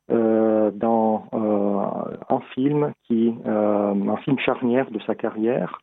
dans 0.07 1.25
un 1.33 2.39
film 2.53 2.93
qui, 3.03 3.35
un 3.45 4.17
film 4.23 4.39
charnière 4.39 4.89
de 4.89 4.99
sa 5.01 5.15
carrière, 5.15 5.81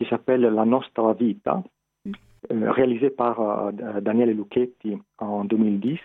qui 0.00 0.08
s'appelle 0.08 0.40
La 0.40 0.64
Nostra 0.64 1.12
Vita, 1.12 1.62
euh, 2.06 2.70
réalisé 2.72 3.10
par 3.10 3.40
euh, 3.40 4.00
Daniele 4.00 4.34
Lucchetti 4.34 4.96
en 5.18 5.44
2010, 5.44 5.98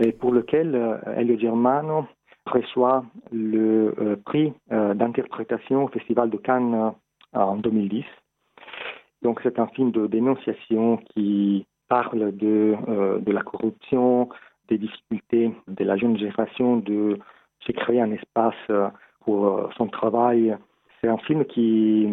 et 0.00 0.12
pour 0.12 0.32
lequel 0.32 0.76
euh, 0.76 0.96
Elio 1.16 1.36
Germano 1.36 2.06
reçoit 2.46 3.04
le 3.32 4.20
prix 4.24 4.52
d'interprétation 4.70 5.86
au 5.86 5.88
Festival 5.88 6.30
de 6.30 6.36
Cannes 6.36 6.92
en 7.32 7.56
2010. 7.56 8.04
Donc 9.22 9.40
c'est 9.42 9.58
un 9.58 9.66
film 9.66 9.90
de 9.90 10.06
dénonciation 10.06 10.98
qui 11.12 11.66
parle 11.88 12.36
de, 12.36 12.76
de 13.18 13.32
la 13.32 13.42
corruption, 13.42 14.28
des 14.68 14.78
difficultés 14.78 15.50
de 15.66 15.84
la 15.84 15.96
jeune 15.96 16.16
génération 16.16 16.76
de 16.76 17.18
se 17.66 17.72
créer 17.72 18.00
un 18.00 18.12
espace 18.12 18.70
pour 19.24 19.68
son 19.76 19.88
travail 19.88 20.56
c'est 21.00 21.08
un 21.08 21.18
film 21.18 21.44
qui, 21.44 22.06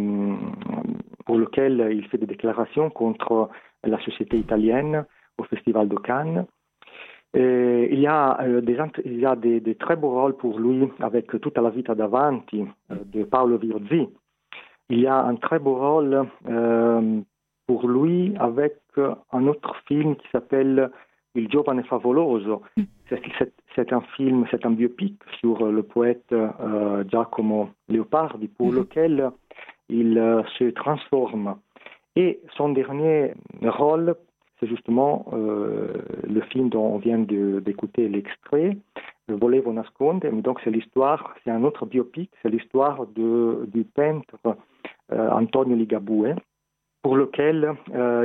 pour 1.25 1.37
lequel 1.37 1.89
il 1.91 2.05
fait 2.07 2.17
des 2.17 2.25
déclarations 2.25 2.89
contre 2.89 3.49
la 3.83 3.99
société 4.01 4.37
italienne 4.37 5.05
au 5.37 5.43
Festival 5.43 5.87
de 5.87 5.95
Cannes. 5.95 6.45
Il 7.35 7.99
y 7.99 8.07
a, 8.07 8.39
euh, 8.41 8.61
des, 8.61 9.75
très 9.75 9.95
beaux 9.95 10.11
rôles 10.11 10.37
pour 10.37 10.59
lui 10.59 10.87
avec 10.99 11.27
Tutta 11.41 11.61
la 11.61 11.71
vita 11.71 11.95
davanti 11.95 12.63
euh, 12.91 12.95
de 13.05 13.23
Paolo 13.23 13.57
Virzi. 13.57 14.07
Il 14.89 14.99
y 14.99 15.07
a 15.07 15.23
un 15.23 15.35
très 15.35 15.57
beau 15.57 15.75
rôle 15.75 16.27
euh, 16.47 17.21
pour 17.65 17.87
lui 17.87 18.35
avec 18.39 18.75
un 19.31 19.47
autre 19.47 19.75
film 19.87 20.15
qui 20.15 20.27
s'appelle 20.31 20.91
Il 21.35 21.49
giovane 21.49 21.83
favoloso. 21.83 22.61
Mm. 22.77 22.83
C'est 23.75 23.91
un 23.91 24.01
film, 24.15 24.45
c'est 24.51 24.65
un 24.65 24.71
biopic 24.71 25.19
sur 25.39 25.65
le 25.65 25.83
poète 25.83 26.31
euh, 26.31 27.03
Giacomo 27.09 27.69
Leopardi, 27.89 28.47
pour 28.47 28.71
mhm. 28.71 28.77
lequel 28.77 29.31
il 29.89 30.17
euh, 30.17 30.43
se 30.57 30.65
transforme. 30.71 31.55
Et 32.15 32.39
son 32.55 32.69
dernier 32.69 33.33
rôle, 33.63 34.15
c'est 34.59 34.67
justement 34.67 35.25
euh, 35.33 35.93
le 36.27 36.41
film 36.41 36.69
dont 36.69 36.85
on 36.85 36.97
vient 36.97 37.17
d'écouter 37.17 38.07
l'extrait, 38.07 38.77
Volevo 39.27 39.73
nasconde. 39.73 40.23
Donc 40.41 40.59
c'est 40.63 40.69
l'histoire, 40.69 41.33
c'est 41.43 41.49
un 41.49 41.63
autre 41.63 41.85
biopic, 41.85 42.29
c'est 42.41 42.49
l'histoire 42.49 43.07
du 43.07 43.83
peintre 43.95 44.35
Antonio 45.09 45.75
Ligabue, 45.75 46.35
pour 47.01 47.15
lequel 47.15 47.73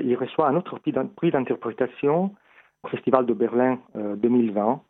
il 0.05 0.17
reçoit 0.17 0.49
un 0.49 0.57
autre 0.57 0.79
prix 0.81 1.31
d'interprétation 1.31 2.33
au 2.85 2.89
Festival 2.89 3.27
de 3.27 3.33
Berlin 3.35 3.79
2020. 3.95 4.81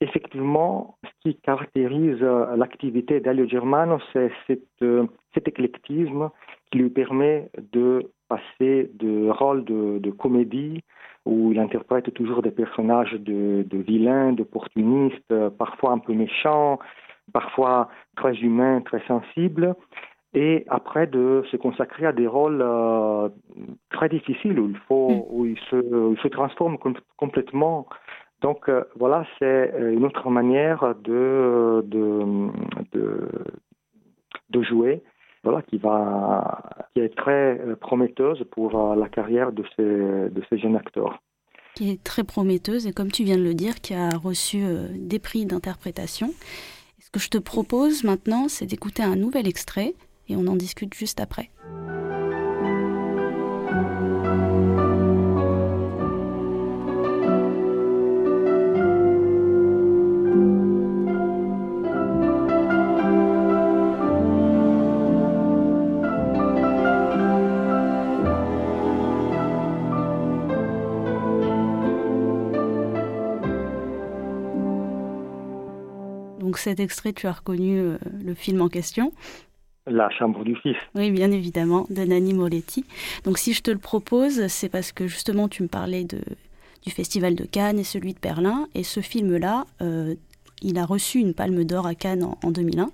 Effectivement, 0.00 0.96
ce 1.04 1.10
qui 1.22 1.36
caractérise 1.36 2.20
l'activité 2.56 3.20
d'Elio 3.20 3.46
Germano, 3.48 3.98
c'est 4.12 4.30
cet 4.48 5.48
éclectisme 5.48 6.30
qui 6.70 6.78
lui 6.78 6.90
permet 6.90 7.50
de 7.72 8.10
passer 8.28 8.90
de 8.94 9.30
rôle 9.30 9.64
de, 9.64 10.10
comédie 10.10 10.82
où 11.24 11.52
il 11.52 11.58
interprète 11.60 12.12
toujours 12.14 12.42
des 12.42 12.50
personnages 12.50 13.12
de 13.12 13.78
vilains, 13.78 14.32
d'opportunistes, 14.32 15.34
parfois 15.58 15.92
un 15.92 15.98
peu 15.98 16.14
méchants, 16.14 16.78
parfois 17.32 17.88
très 18.16 18.34
humains, 18.36 18.80
très 18.80 19.02
sensibles, 19.06 19.74
et 20.34 20.64
après 20.68 21.06
de 21.06 21.44
se 21.50 21.56
consacrer 21.56 22.06
à 22.06 22.12
des 22.12 22.26
rôles 22.26 22.62
euh, 22.62 23.28
très 23.90 24.08
difficiles 24.08 24.58
où 24.58 24.68
il 24.68 24.78
faut, 24.88 25.10
mm. 25.10 25.22
où 25.30 25.46
il 25.46 25.58
se, 25.70 26.12
il 26.12 26.18
se 26.20 26.28
transforme 26.28 26.78
com 26.78 26.94
complètement. 27.16 27.86
Donc 28.40 28.68
euh, 28.68 28.84
voilà, 28.96 29.24
c'est 29.38 29.72
une 29.78 30.04
autre 30.04 30.28
manière 30.30 30.94
de, 31.02 31.82
de, 31.86 32.48
de, 32.92 33.28
de 34.50 34.62
jouer 34.62 35.02
voilà, 35.44 35.62
qui, 35.62 35.78
va, 35.78 36.62
qui 36.92 37.00
est 37.00 37.14
très 37.16 37.58
euh, 37.58 37.76
prometteuse 37.76 38.44
pour 38.50 38.78
euh, 38.78 38.96
la 38.96 39.08
carrière 39.08 39.52
de 39.52 39.64
ces, 39.76 39.82
de 39.82 40.42
ces 40.48 40.58
jeunes 40.58 40.76
acteurs. 40.76 41.20
Qui 41.74 41.90
est 41.90 42.04
très 42.04 42.22
prometteuse 42.22 42.86
et 42.86 42.92
comme 42.92 43.10
tu 43.10 43.24
viens 43.24 43.36
de 43.36 43.42
le 43.42 43.54
dire, 43.54 43.80
qui 43.80 43.94
a 43.94 44.10
reçu 44.10 44.62
euh, 44.62 44.88
des 44.94 45.18
prix 45.18 45.46
d'interprétation. 45.46 46.28
Ce 47.00 47.10
que 47.10 47.18
je 47.18 47.28
te 47.28 47.38
propose 47.38 48.04
maintenant, 48.04 48.48
c'est 48.48 48.66
d'écouter 48.66 49.02
un 49.02 49.16
nouvel 49.16 49.48
extrait 49.48 49.94
et 50.28 50.36
on 50.36 50.46
en 50.46 50.56
discute 50.56 50.94
juste 50.94 51.20
après. 51.20 51.50
Donc 76.52 76.58
cet 76.58 76.80
extrait, 76.80 77.14
tu 77.14 77.26
as 77.28 77.32
reconnu 77.32 77.78
euh, 77.78 77.96
le 78.22 78.34
film 78.34 78.60
en 78.60 78.68
question. 78.68 79.12
La 79.86 80.10
chambre 80.10 80.44
du 80.44 80.54
fils. 80.56 80.76
Oui, 80.94 81.10
bien 81.10 81.32
évidemment, 81.32 81.86
de 81.90 82.04
Nanni 82.04 82.34
Moretti. 82.34 82.84
Donc 83.24 83.38
si 83.38 83.52
je 83.52 83.62
te 83.62 83.70
le 83.70 83.78
propose, 83.78 84.46
c'est 84.46 84.68
parce 84.68 84.92
que 84.92 85.08
justement 85.08 85.48
tu 85.48 85.64
me 85.64 85.68
parlais 85.68 86.04
du 86.04 86.90
Festival 86.90 87.34
de 87.34 87.44
Cannes 87.44 87.80
et 87.80 87.84
celui 87.84 88.14
de 88.14 88.20
Berlin. 88.20 88.68
Et 88.76 88.84
ce 88.84 89.00
film-là, 89.00 89.66
euh, 89.80 90.14
il 90.62 90.78
a 90.78 90.84
reçu 90.84 91.18
une 91.18 91.34
palme 91.34 91.64
d'or 91.64 91.86
à 91.86 91.96
Cannes 91.96 92.22
en, 92.42 92.50
2001. 92.50 92.90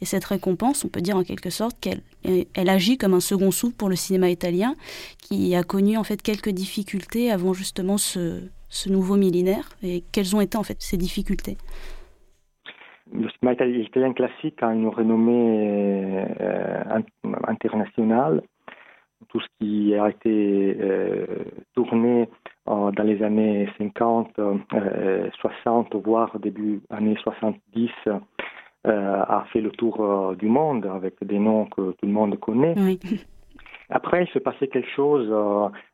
Et 0.00 0.04
cette 0.04 0.24
récompense, 0.24 0.84
on 0.84 0.88
peut 0.88 1.00
dire 1.00 1.16
en 1.16 1.22
quelque 1.22 1.50
sorte 1.50 1.76
qu'elle 1.80 2.00
elle 2.24 2.68
agit 2.68 2.98
comme 2.98 3.14
un 3.14 3.20
second 3.20 3.52
souffle 3.52 3.76
pour 3.76 3.88
le 3.88 3.96
cinéma 3.96 4.28
italien, 4.28 4.74
qui 5.18 5.54
a 5.54 5.62
connu 5.62 5.96
en 5.96 6.04
fait 6.04 6.22
quelques 6.22 6.50
difficultés 6.50 7.30
avant 7.30 7.52
justement 7.52 7.98
ce, 7.98 8.40
ce 8.68 8.88
nouveau 8.88 9.16
millénaire. 9.16 9.68
Et 9.84 10.02
quelles 10.10 10.34
ont 10.34 10.40
été 10.40 10.56
en 10.56 10.64
fait 10.64 10.78
ces 10.80 10.96
difficultés? 10.96 11.56
Le 13.14 13.28
cinéma 13.30 13.52
italien 13.52 14.12
classique 14.12 14.62
a 14.62 14.72
une 14.72 14.88
renommée 14.88 16.24
euh, 16.40 17.00
internationale. 17.46 18.42
Tout 19.28 19.40
ce 19.40 19.46
qui 19.60 19.94
a 19.94 20.08
été 20.08 20.76
euh, 20.80 21.26
tourné 21.74 22.28
euh, 22.68 22.90
dans 22.90 23.04
les 23.04 23.22
années 23.22 23.68
50, 23.78 24.40
60, 25.40 25.94
voire 25.96 26.38
début 26.38 26.80
années 26.90 27.16
70, 27.22 27.90
a 28.84 29.44
fait 29.52 29.60
le 29.60 29.70
tour 29.70 30.34
du 30.36 30.46
monde 30.46 30.86
avec 30.86 31.14
des 31.22 31.38
noms 31.38 31.66
que 31.66 31.92
tout 31.92 32.06
le 32.06 32.12
monde 32.12 32.38
connaît. 32.40 32.74
Après, 33.90 34.24
il 34.24 34.28
se 34.28 34.38
passait 34.38 34.68
quelque 34.68 34.88
chose, 34.96 35.30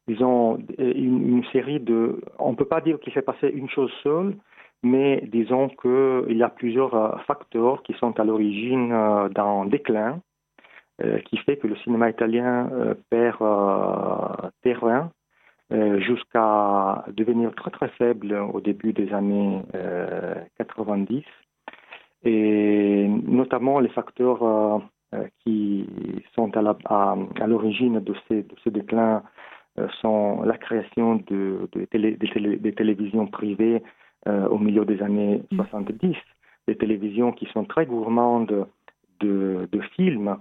disons, 0.07 0.59
une, 0.78 1.37
une, 1.37 1.44
série 1.52 1.81
de... 1.81 2.20
On 2.38 2.52
ne 2.52 2.57
peut 2.57 2.64
pas 2.64 2.81
dire 2.81 2.98
qu'il 3.00 3.12
s'est 3.12 3.22
passé 3.22 3.48
une 3.48 3.68
chose 3.68 3.90
seule, 4.04 4.37
mais 4.83 5.23
disons 5.27 5.69
qu'il 5.69 6.37
y 6.37 6.43
a 6.43 6.49
plusieurs 6.49 6.95
euh, 6.95 7.17
facteurs 7.27 7.83
qui 7.83 7.95
sont 7.95 8.19
à 8.21 8.25
l'origine 8.25 8.93
euh, 8.93 9.29
d'un 9.29 9.67
déclin 9.67 10.21
euh, 11.03 11.19
qui 11.21 11.37
fait 11.38 11.57
que 11.57 11.67
le 11.67 11.77
cinéma 11.77 12.11
italien 12.11 12.71
perd 13.11 13.38
terrain 14.62 15.11
jusqu'à 15.71 17.05
devenir 17.09 17.55
très 17.55 17.71
très 17.71 17.88
faible 17.91 18.33
au 18.35 18.61
début 18.61 18.93
des 18.93 19.12
années 19.12 19.62
90 20.57 21.23
et 22.25 23.07
notamment 23.07 23.79
les 23.79 23.91
facteurs 23.91 24.83
qui 25.45 25.87
sont 26.35 26.51
à 26.57 27.47
l'origine 27.47 28.01
de, 28.01 28.14
ce 28.29 28.69
déclin 28.71 29.23
sont 30.01 30.43
la 30.43 30.57
création 30.57 31.17
de, 31.27 31.69
des 31.73 32.73
télévisions 32.73 33.27
privées 33.27 33.83
au 34.29 34.59
milieu 34.59 34.85
des 34.85 35.03
années 35.03 35.43
70, 35.55 36.09
mm. 36.09 36.12
des 36.67 36.77
télévisions 36.77 37.33
qui 37.33 37.47
sont 37.47 37.64
très 37.64 37.87
gourmandes 37.87 38.67
de, 39.21 39.69
de 39.71 39.81
films. 39.97 40.37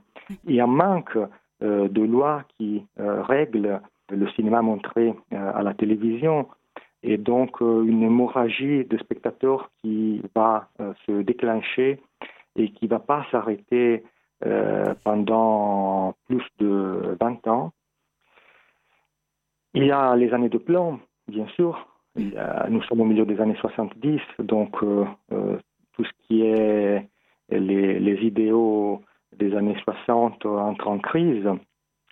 Il 0.46 0.56
y 0.56 0.60
a 0.60 0.66
un 0.66 0.68
manque 0.68 1.18
euh, 1.64 1.88
de 1.88 2.02
lois 2.02 2.44
qui 2.58 2.86
euh, 3.00 3.22
règlent 3.24 3.82
le 4.10 4.30
cinéma 4.32 4.62
montré 4.62 5.14
à 5.32 5.62
la 5.64 5.74
télévision 5.74 6.48
et 7.04 7.18
donc 7.18 7.60
une 7.60 8.04
hémorragie 8.04 8.86
de 8.86 8.98
spectateurs 8.98 9.70
qui 9.82 10.22
va 10.34 10.70
se 11.06 11.22
déclencher 11.24 12.00
et 12.56 12.72
qui 12.72 12.86
ne 12.86 12.90
va 12.90 13.00
pas 13.00 13.26
s'arrêter 13.32 14.04
pendant 15.04 16.16
plus 16.26 16.46
de 16.60 17.18
20 17.20 17.48
ans. 17.48 17.74
Il 19.74 19.86
y 19.86 19.92
a 19.92 20.16
les 20.16 20.34
années 20.34 20.50
de 20.50 20.58
plomb, 20.58 21.00
bien 21.28 21.48
sûr, 21.50 21.86
nous 22.70 22.82
sommes 22.84 23.02
au 23.02 23.06
milieu 23.06 23.26
des 23.26 23.40
années 23.40 23.58
70, 23.60 24.20
donc 24.40 24.82
euh, 24.84 25.06
euh, 25.32 25.58
tout 25.94 26.04
ce 26.04 26.12
qui 26.28 26.42
est 26.42 27.08
les, 27.50 28.26
idéaux 28.26 29.02
des 29.36 29.56
années 29.56 29.78
60 29.84 30.46
entrent 30.46 30.88
en 30.88 31.00
crise. 31.00 31.48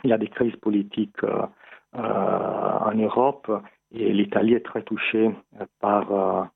Il 0.04 0.10
y 0.10 0.13
a 0.13 0.18
des 0.18 0.28
crises 0.28 0.56
politiques 0.58 1.24
euh, 1.24 1.46
en 1.96 2.94
Europe 2.96 3.52
et 3.94 4.12
l'Italie 4.13 4.54
est 4.54 4.65
très 4.65 4.84
touchée 4.84 5.32
par, 5.80 6.50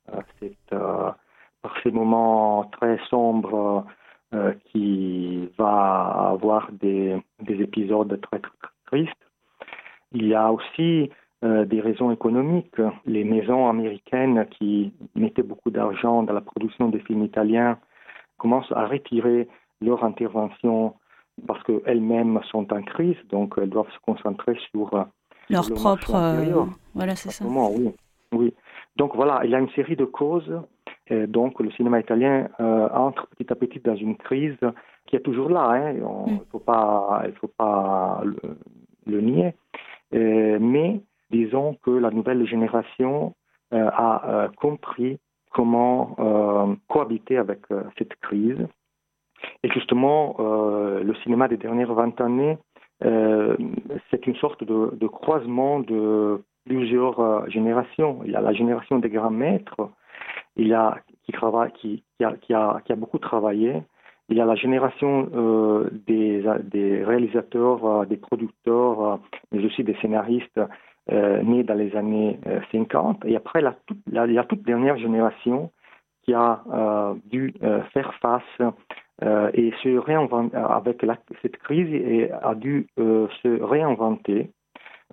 ces 1.82 1.90
moments 1.90 2.64
très 2.72 2.98
sombres 3.08 3.86
qui 4.66 5.48
va 5.58 6.30
avoir 6.30 6.70
des, 6.72 7.16
des 7.40 7.60
épisodes 7.62 8.20
très 8.20 8.40
tristes. 8.86 9.12
Il 10.12 10.26
y 10.26 10.34
a 10.34 10.52
aussi 10.52 11.10
euh, 11.42 11.64
des 11.64 11.80
raisons 11.80 12.10
économiques. 12.10 12.76
Les 13.06 13.24
maisons 13.24 13.66
américaines 13.66 14.46
qui 14.50 14.92
mettaient 15.14 15.42
beaucoup 15.42 15.70
d'argent 15.70 16.22
dans 16.22 16.34
la 16.34 16.42
production 16.42 16.90
des 16.90 16.98
films 16.98 17.24
italiens 17.24 17.78
commencent 18.36 18.72
à 18.72 18.86
retirer 18.86 19.48
leur 19.80 20.04
intervention 20.04 20.92
parce 21.46 21.62
qu'elles-mêmes 21.62 22.40
sont 22.50 22.70
en 22.74 22.82
crise, 22.82 23.16
donc 23.30 23.54
elles 23.56 23.70
doivent 23.70 23.90
se 23.90 23.98
concentrer 24.00 24.54
sur 24.70 24.92
euh, 24.92 25.04
leur, 25.48 25.66
propre. 25.70 26.14
Euh, 26.14 26.66
voilà, 26.94 27.16
c'est 27.16 27.30
ça. 27.30 27.42
Oui, 27.48 27.90
oui. 28.32 28.54
Donc 28.96 29.16
voilà, 29.16 29.40
il 29.44 29.50
y 29.50 29.54
a 29.54 29.60
une 29.60 29.70
série 29.70 29.96
de 29.96 30.04
causes. 30.04 30.60
Et 31.06 31.26
donc 31.26 31.58
le 31.60 31.70
cinéma 31.70 32.00
italien 32.00 32.48
entre 32.58 33.26
petit 33.28 33.50
à 33.50 33.56
petit 33.56 33.80
dans 33.80 33.96
une 33.96 34.18
crise 34.18 34.58
qui 35.06 35.16
est 35.16 35.20
toujours 35.20 35.48
là. 35.48 35.70
Hein. 35.70 35.92
Il 35.92 36.02
ne 36.02 36.34
mm. 36.34 36.40
faut 36.52 36.58
pas, 36.58 37.22
il 37.26 37.32
faut 37.32 37.48
pas 37.56 38.20
le, 38.24 38.36
le 39.06 39.20
nier. 39.22 39.54
mais 40.12 41.00
disons 41.30 41.76
que 41.82 41.90
la 41.90 42.10
nouvelle 42.10 42.46
génération 42.46 43.34
euh, 43.72 43.88
a 43.92 44.28
euh, 44.28 44.48
compris 44.56 45.18
comment 45.52 46.16
euh, 46.18 46.74
cohabiter 46.88 47.36
avec 47.36 47.60
cette 47.98 48.14
crise. 48.16 48.66
Et 49.62 49.70
justement, 49.70 50.36
le 50.38 51.14
cinéma 51.22 51.48
des 51.48 51.56
dernières 51.56 51.94
20 51.94 52.20
années, 52.20 52.58
c'est 53.00 54.26
une 54.26 54.36
sorte 54.36 54.62
de, 54.64 55.06
croisement 55.06 55.80
de 55.80 56.42
plusieurs 56.66 57.48
générations. 57.48 58.20
Il 58.26 58.32
y 58.32 58.36
a 58.36 58.42
la 58.42 58.52
génération 58.52 58.98
des 58.98 59.08
grands 59.08 59.30
maîtres, 59.30 59.90
il 60.56 60.68
y 60.68 60.74
a 60.74 60.98
qui, 61.24 61.32
a, 62.54 62.96
beaucoup 62.96 63.18
travaillé. 63.18 63.82
Il 64.28 64.36
y 64.36 64.42
a 64.42 64.44
la 64.44 64.56
génération 64.56 65.28
des, 66.06 67.02
réalisateurs, 67.02 68.06
des 68.06 68.18
producteurs, 68.18 69.20
mais 69.52 69.64
aussi 69.64 69.84
des 69.84 69.96
scénaristes 70.02 70.60
euh, 71.10 71.42
né 71.42 71.62
dans 71.62 71.74
les 71.74 71.94
années 71.96 72.38
50. 72.72 73.24
Euh, 73.24 73.28
et 73.28 73.36
après, 73.36 73.60
la, 73.60 73.76
la, 74.10 74.26
la 74.26 74.44
toute 74.44 74.62
dernière 74.62 74.96
génération 74.98 75.70
qui 76.24 76.34
a 76.34 76.62
euh, 76.72 77.14
dû 77.26 77.54
faire 77.92 78.12
face 78.20 78.72
et 79.54 79.72
se 79.82 79.98
réinventer 79.98 80.56
avec 80.56 81.04
cette 81.42 81.56
crise 81.58 81.92
et 81.92 82.30
a 82.30 82.54
dû 82.54 82.86
se 82.96 83.62
réinventer 83.62 84.50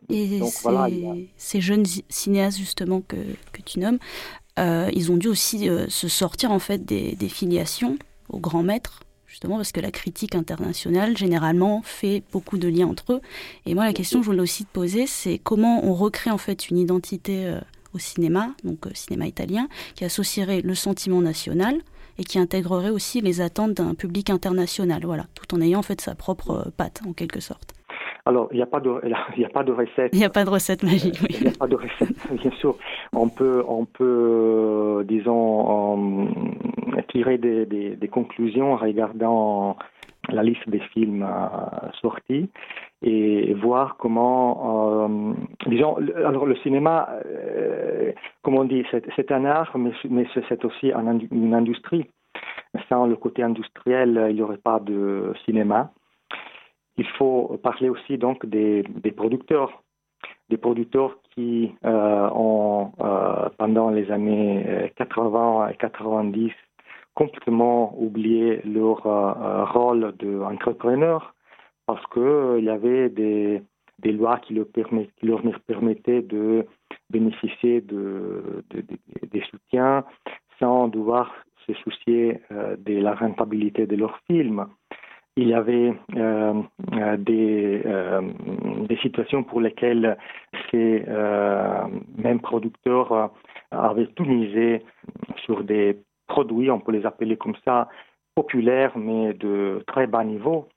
Et 0.09 0.39
ces, 1.37 1.61
jeunes 1.61 1.85
cinéastes 2.09 2.57
justement 2.57 3.01
que, 3.01 3.17
que 3.51 3.61
tu 3.61 3.79
nommes, 3.79 3.99
euh, 4.59 4.89
ils 4.93 5.11
ont 5.11 5.17
dû 5.17 5.27
aussi 5.27 5.69
euh, 5.69 5.87
se 5.87 6.07
sortir 6.07 6.51
en 6.51 6.59
fait 6.59 6.83
des, 6.83 7.15
des 7.15 7.29
filiations 7.29 7.97
aux 8.29 8.39
grands 8.39 8.63
maîtres 8.63 9.01
justement 9.27 9.57
parce 9.57 9.71
que 9.71 9.81
la 9.81 9.91
critique 9.91 10.35
internationale 10.35 11.17
généralement 11.17 11.81
fait 11.83 12.23
beaucoup 12.31 12.57
de 12.57 12.67
liens 12.67 12.87
entre 12.87 13.13
eux. 13.13 13.21
Et 13.65 13.75
moi 13.75 13.85
la 13.85 13.93
question 13.93 14.19
que 14.19 14.25
je 14.25 14.31
voulais 14.31 14.41
aussi 14.41 14.65
te 14.65 14.71
poser 14.71 15.05
c'est 15.05 15.37
comment 15.37 15.85
on 15.85 15.93
recrée 15.93 16.31
en 16.31 16.37
fait 16.37 16.69
une 16.69 16.77
identité 16.77 17.45
euh, 17.45 17.59
au 17.93 17.99
cinéma, 17.99 18.49
donc 18.63 18.87
cinéma 18.93 19.27
italien, 19.27 19.67
qui 19.95 20.05
associerait 20.05 20.61
le 20.61 20.75
sentiment 20.75 21.21
national 21.21 21.75
et 22.19 22.23
qui 22.23 22.39
intégrerait 22.39 22.89
aussi 22.89 23.21
les 23.21 23.41
attentes 23.41 23.73
d'un 23.73 23.93
public 23.93 24.29
international, 24.29 25.01
voilà, 25.05 25.25
tout 25.35 25.55
en 25.55 25.61
ayant 25.61 25.79
en 25.79 25.83
fait 25.83 26.01
sa 26.01 26.15
propre 26.15 26.71
patte 26.75 27.01
en 27.07 27.13
quelque 27.13 27.39
sorte. 27.39 27.73
Alors, 28.25 28.49
il 28.51 28.57
n'y 28.57 28.61
a, 28.61 28.65
pas 28.65 28.81
de, 28.81 28.89
a 29.45 29.49
pas 29.49 29.63
de 29.63 29.71
recette. 29.71 30.09
Il 30.11 30.19
n'y 30.19 30.25
a 30.25 30.29
pas 30.29 30.43
de 30.43 30.49
recette 30.49 30.83
magique, 30.83 31.17
oui. 31.21 31.37
Il 31.39 31.41
n'y 31.43 31.47
a 31.47 31.57
pas 31.57 31.67
de 31.67 31.75
recette, 31.75 32.13
bien 32.41 32.51
sûr. 32.59 32.75
On 33.13 33.29
peut, 33.29 33.63
on 33.67 33.85
peut 33.85 35.05
disons, 35.07 36.27
tirer 37.17 37.39
des, 37.39 37.65
des, 37.65 38.07
conclusions 38.07 38.73
en 38.73 38.77
regardant 38.77 39.75
la 40.29 40.43
liste 40.43 40.69
des 40.69 40.81
films 40.93 41.23
euh, 41.23 41.89
sortis 41.99 42.47
et 43.01 43.53
voir 43.55 43.97
comment, 43.97 45.07
euh, 45.07 45.33
disons, 45.65 45.95
alors 46.15 46.45
le 46.45 46.55
cinéma, 46.57 47.09
euh, 47.25 48.11
comme 48.43 48.55
on 48.55 48.65
dit, 48.65 48.83
c'est 49.15 49.31
un 49.31 49.45
art, 49.45 49.75
mais, 49.77 49.91
mais 50.09 50.27
c'est 50.47 50.63
aussi 50.63 50.91
une 51.31 51.53
industrie. 51.55 52.05
Sans 52.89 53.07
le 53.07 53.15
côté 53.15 53.41
industriel, 53.41 54.27
il 54.29 54.35
n'y 54.35 54.41
aurait 54.41 54.57
pas 54.57 54.79
de 54.79 55.33
cinéma. 55.45 55.91
Il 56.97 57.07
faut 57.17 57.59
parler 57.63 57.89
aussi 57.89 58.17
donc 58.19 58.45
des, 58.45 58.83
producteurs, 59.15 59.81
des 60.49 60.57
producteurs 60.57 61.17
qui 61.33 61.73
euh, 61.85 62.29
ont, 62.35 62.91
pendant 63.57 63.89
les 63.89 64.11
années 64.11 64.91
80 64.97 65.69
et 65.69 65.77
90, 65.77 66.51
complètement 67.17 67.95
oublié 67.99 68.61
leur 68.63 69.05
euh, 69.07 69.65
rôle 69.65 70.13
d'entrepreneur 70.19 71.33
parce 71.87 72.05
qu'il 72.13 72.63
y 72.63 72.69
avait 72.69 73.09
des, 73.09 73.61
lois 74.03 74.37
qui 74.39 74.53
leur, 74.53 74.67
permettaient 75.67 76.21
de 76.21 76.65
bénéficier 77.09 77.81
de, 77.81 78.63
des 79.31 79.41
soutiens 79.49 80.03
sans 80.59 80.89
devoir 80.89 81.33
se 81.65 81.73
soucier 81.73 82.39
de 82.51 82.99
la 82.99 83.15
rentabilité 83.15 83.87
de 83.87 83.95
leurs 83.95 84.19
films 84.27 84.67
il 85.37 85.49
y 85.49 85.53
avait 85.53 85.93
euh, 86.15 86.61
euh, 86.93 87.17
des, 87.17 87.81
euh, 87.85 88.21
des, 88.89 88.97
situations 88.97 89.43
pour 89.43 89.61
lesquelles 89.61 90.17
ces 90.71 91.05
mêmes 92.17 92.41
producteurs 92.41 93.31
avaient 93.71 94.07
tout 94.07 94.25
misé 94.25 94.83
sur 95.45 95.63
des 95.63 95.97
produits, 96.27 96.69
on 96.71 96.79
peut 96.79 96.91
les 96.91 97.05
appeler 97.05 97.37
comme 97.37 97.55
ça, 97.65 97.89
populaires, 98.35 98.97
mais 98.97 99.33
de 99.33 99.83
très 99.87 100.07
bas 100.07 100.23
niveau. 100.23 100.67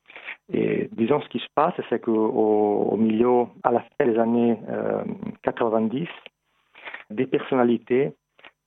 Et 0.52 0.88
disons, 0.92 1.20
ce 1.20 1.28
qui 1.28 1.38
se 1.38 1.48
passe, 1.54 1.74
c'est 1.88 2.00
qu'au 2.00 2.12
au 2.12 2.96
milieu, 2.96 3.46
à 3.62 3.70
la 3.70 3.80
fin 3.80 4.06
des 4.06 4.18
années 4.18 4.58
90, 5.42 6.08
des 7.10 7.26
personnalités 7.26 8.12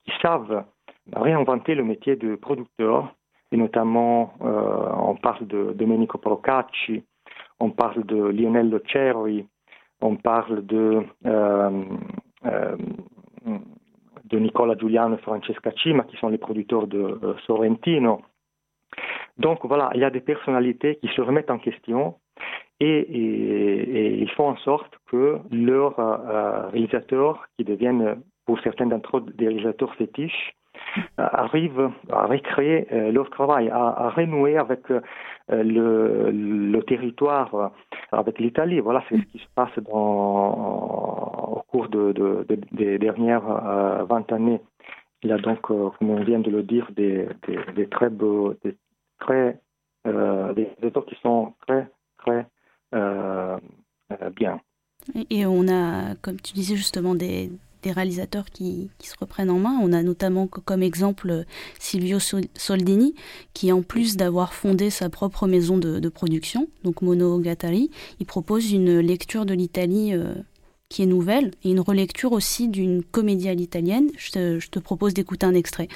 qui 0.06 0.12
savent 0.22 0.63
réinventer 1.12 1.76
le 1.76 1.84
métier 1.84 2.15
de 2.15 2.36
producteur 2.36 3.13
et 3.52 3.58
notamment 3.58 4.34
euh, 4.41 4.89
on 4.98 5.15
parle 5.15 5.46
de 5.48 5.74
Domenico 5.74 6.17
Procacci, 6.17 7.04
on 7.60 7.69
parle 7.69 8.04
de 8.06 8.15
Lionel 8.15 8.82
Cerri, 8.91 9.46
on 10.02 10.15
parle 10.15 10.65
de, 10.65 11.04
euh, 11.26 11.84
euh, 12.46 12.78
de 14.25 14.39
Nicola 14.39 14.75
Giuliano 14.75 15.15
et 15.15 15.21
Francesca 15.21 15.71
Cima, 15.81 16.03
qui 16.03 16.17
sont 16.17 16.29
les 16.29 16.38
producteurs 16.38 16.88
de 16.88 17.36
Sorrentino. 17.45 18.21
Donc 19.38 19.65
voilà, 19.65 19.89
il 19.95 20.01
y 20.01 20.03
a 20.03 20.09
des 20.09 20.21
personnalités 20.21 20.97
qui 20.97 21.07
se 21.09 21.21
remettent 21.21 21.51
en 21.51 21.57
question 21.57 22.15
et, 22.79 24.19
ils 24.21 24.29
font 24.31 24.49
en 24.49 24.57
sorte 24.57 24.93
que 25.07 25.39
leurs 25.51 25.95
réalisateurs, 26.71 27.47
qui 27.57 27.63
deviennent 27.63 28.21
pour 28.45 28.59
certains 28.59 28.88
d'entre 28.88 29.17
eux 29.17 29.25
des 29.36 29.47
réalisateurs 29.47 29.95
fétiches, 29.95 30.53
arrivent 31.17 31.91
à 32.12 32.25
recréer 32.25 32.88
euh, 32.91 33.12
leur 33.12 33.29
travail, 33.29 33.69
à, 33.69 34.10
renouer 34.15 34.58
avec 34.58 34.89
euh, 34.91 35.01
le, 35.49 36.82
territoire, 36.82 37.53
euh, 37.56 37.67
avec 38.12 38.39
l'Italie. 38.39 38.79
Voilà, 38.79 39.03
c'est 39.10 39.17
ce 39.17 39.23
qui 39.23 39.39
se 39.39 39.47
passe 39.56 39.71
au 39.77 41.63
cours 41.67 41.89
de, 41.89 42.45
des 42.71 42.97
dernières 42.97 44.06
20 44.08 44.32
années. 44.32 44.62
Il 45.23 45.29
y 45.29 45.34
a 45.34 45.38
donc, 45.38 45.62
comme 45.62 45.93
on 46.01 46.23
vient 46.23 46.39
de 46.39 46.51
le 46.51 46.63
dire, 46.63 46.88
des, 46.91 47.27
très 47.89 48.10
beaux, 48.10 48.53
des 48.63 48.75
très, 49.19 49.60
des, 50.06 50.67
qui 51.08 51.15
sont 51.21 51.53
très, 51.65 51.88
très 52.17 52.45
bien. 54.36 54.60
Et 55.29 55.45
on 55.45 55.67
a, 55.67 56.15
comme 56.21 56.39
tu 56.39 56.53
disais 56.53 56.75
justement, 56.75 57.15
des, 57.15 57.49
des 57.84 57.91
réalisateurs 57.91 58.46
qui, 58.46 58.89
se 59.04 59.13
reprennent 59.19 59.52
en 59.52 59.60
main. 59.60 59.78
On 59.82 59.93
a 59.93 60.02
notamment 60.02 60.48
comme 60.48 60.82
exemple 60.82 61.46
Silvio 61.80 62.17
Soldini, 62.19 63.13
qui 63.54 63.72
en 63.72 63.84
plus 63.84 64.17
d'avoir 64.17 64.54
fondé 64.54 64.89
sa 64.89 65.10
propre 65.10 65.48
maison 65.48 65.78
de, 65.78 66.10
production, 66.10 66.67
donc 66.84 67.02
Monogatari, 67.02 67.89
il 68.19 68.26
propose 68.26 68.72
une 68.72 69.00
lecture 69.00 69.46
de 69.46 69.54
l'Italie 69.54 70.13
euh, 70.13 70.36
qui 70.89 71.02
est 71.02 71.08
nouvelle 71.08 71.52
et 71.63 71.72
une 71.72 71.80
relecture 71.80 72.32
aussi 72.34 72.67
d'une 72.67 73.04
comédie 73.04 73.50
à 73.50 73.54
l'italienne. 73.54 74.10
je 74.17 74.67
te 74.67 74.80
propose 74.80 75.13
d'écouter 75.13 75.46
un 75.46 75.56
extrait. 75.56 75.88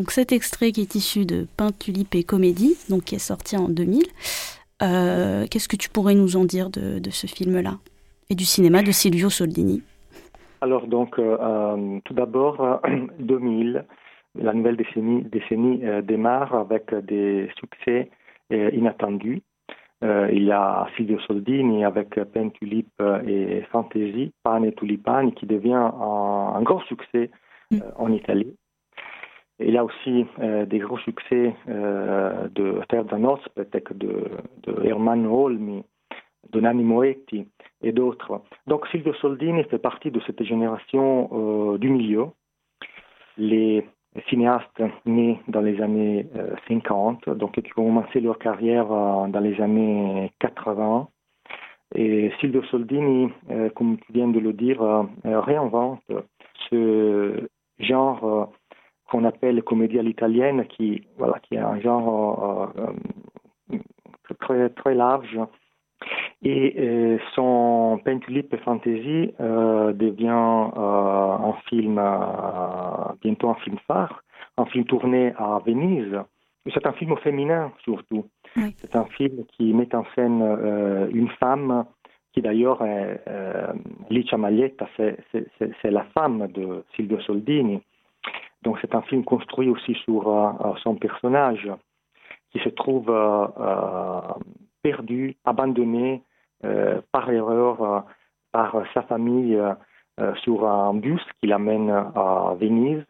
Donc 0.00 0.12
cet 0.12 0.32
extrait 0.32 0.72
qui 0.72 0.80
est 0.80 0.94
issu 0.94 1.26
de 1.26 1.46
Pain, 1.58 1.72
Tulipe 1.78 2.14
et 2.14 2.24
Comédie, 2.24 2.74
donc 2.88 3.02
qui 3.02 3.16
est 3.16 3.18
sorti 3.18 3.58
en 3.58 3.68
2000. 3.68 4.02
Euh, 4.80 5.44
qu'est-ce 5.50 5.68
que 5.68 5.76
tu 5.76 5.90
pourrais 5.90 6.14
nous 6.14 6.38
en 6.38 6.46
dire 6.46 6.70
de, 6.70 7.10
ce 7.10 7.26
film-là 7.26 7.72
et 8.30 8.34
du 8.34 8.46
cinéma 8.46 8.82
de 8.82 8.92
Silvio 8.92 9.28
Soldini? 9.28 9.82
Alors 10.62 10.86
donc 10.86 11.18
euh, 11.18 11.36
euh, 11.38 11.98
tout 12.06 12.14
d'abord 12.14 12.80
2000, 13.18 13.84
la 14.40 14.54
nouvelle 14.54 14.78
décennie, 14.78 15.22
décennie 15.24 15.82
démarre 16.02 16.54
avec 16.54 16.94
des 17.04 17.50
succès 17.58 18.10
inattendus. 18.50 19.42
il 20.00 20.44
y 20.44 20.50
a 20.50 20.88
Silvio 20.96 21.20
Soldini 21.26 21.84
avec 21.84 22.18
Pain, 22.32 22.48
Tulipe 22.48 23.02
et 23.26 23.64
Fantasy, 23.70 24.32
Pan 24.44 24.62
et 24.62 24.72
Tulipani 24.72 25.34
qui 25.34 25.44
devient 25.44 25.74
un, 25.74 26.54
un 26.54 26.62
gros 26.62 26.80
succès 26.84 27.30
mm. 27.70 27.80
en 27.98 28.10
Italie. 28.12 28.56
Il 29.62 29.74
y 29.74 29.78
a 29.78 29.84
aussi 29.84 30.26
euh, 30.38 30.64
des 30.64 30.78
gros 30.78 30.98
succès 30.98 31.54
euh, 31.68 32.48
de 32.48 32.80
Terre 32.88 33.04
d'Anos, 33.04 33.40
peut-être 33.54 33.92
de, 33.94 34.24
de 34.62 34.86
Herman 34.86 35.26
Holmi, 35.26 35.84
de 36.50 36.60
Nanni 36.60 36.82
Moetti 36.82 37.46
et 37.82 37.92
d'autres. 37.92 38.40
Donc 38.66 38.86
Silvio 38.88 39.12
Soldini 39.14 39.64
fait 39.64 39.78
partie 39.78 40.10
de 40.10 40.20
cette 40.20 40.42
génération 40.44 41.28
euh, 41.32 41.78
du 41.78 41.90
milieu. 41.90 42.28
Les 43.36 43.86
cinéastes 44.28 44.82
nés 45.04 45.40
dans 45.46 45.60
les 45.60 45.80
années 45.80 46.26
50, 46.66 47.28
donc 47.30 47.52
qui 47.52 47.70
ont 47.76 47.84
commencé 47.84 48.20
leur 48.20 48.38
carrière 48.38 48.88
dans 48.88 49.40
les 49.40 49.60
années 49.60 50.32
80. 50.40 51.08
Et 51.94 52.32
Silvio 52.40 52.62
Soldini, 52.64 53.30
comme 53.76 53.98
tu 53.98 54.12
viens 54.12 54.26
de 54.26 54.40
le 54.40 54.52
dire, 54.52 54.82
réinvente 55.24 56.02
ce 56.68 57.48
genre 57.78 58.50
qu'on 59.10 59.24
appelle 59.24 59.62
comédie 59.62 59.98
à 59.98 60.02
l'italienne, 60.02 60.66
qui, 60.66 61.02
voilà, 61.18 61.38
qui 61.40 61.56
est 61.56 61.58
un 61.58 61.78
genre 61.80 62.72
euh, 62.78 62.86
euh, 63.74 63.78
très, 64.38 64.70
très 64.70 64.94
large. 64.94 65.38
Et 66.42 66.74
euh, 66.78 67.18
son 67.34 68.00
Pentulip 68.02 68.56
Fantasy 68.64 69.34
devient 69.38 70.28
un 70.30 71.54
film, 71.68 72.00
bientôt 73.20 73.50
un 73.50 73.54
film 73.56 73.76
phare, 73.86 74.22
un 74.56 74.64
film 74.66 74.84
tourné 74.84 75.34
à 75.36 75.60
Venise. 75.66 76.16
C'est 76.72 76.86
un 76.86 76.92
film 76.92 77.16
féminin 77.18 77.72
surtout. 77.82 78.26
C'est 78.54 78.96
un 78.96 79.04
film 79.04 79.44
qui 79.56 79.74
met 79.74 79.94
en 79.94 80.04
scène 80.14 81.08
une 81.12 81.28
femme 81.40 81.84
qui 82.32 82.40
d'ailleurs 82.40 82.82
est 82.82 83.22
Licia 84.08 84.38
Maglietta, 84.38 84.88
c'est 84.96 85.90
la 85.90 86.04
femme 86.14 86.46
de 86.48 86.84
Silvio 86.94 87.20
Soldini. 87.20 87.82
Donc 88.62 88.78
c'est 88.80 88.94
un 88.94 89.02
film 89.02 89.24
construit 89.24 89.68
aussi 89.68 89.94
sur 90.04 90.28
euh, 90.28 90.74
son 90.82 90.96
personnage 90.96 91.68
qui 92.52 92.58
se 92.60 92.68
trouve 92.68 93.06
perdu, 94.82 95.36
abandonné 95.44 96.24
par 97.12 97.30
erreur 97.30 98.04
par 98.50 98.82
sa 98.92 99.02
famille 99.02 99.56
sur 100.42 100.66
un 100.66 100.94
bus 100.94 101.22
qui 101.38 101.46
l'amène 101.46 101.90
à 101.90 102.56
Venise. 102.58 103.04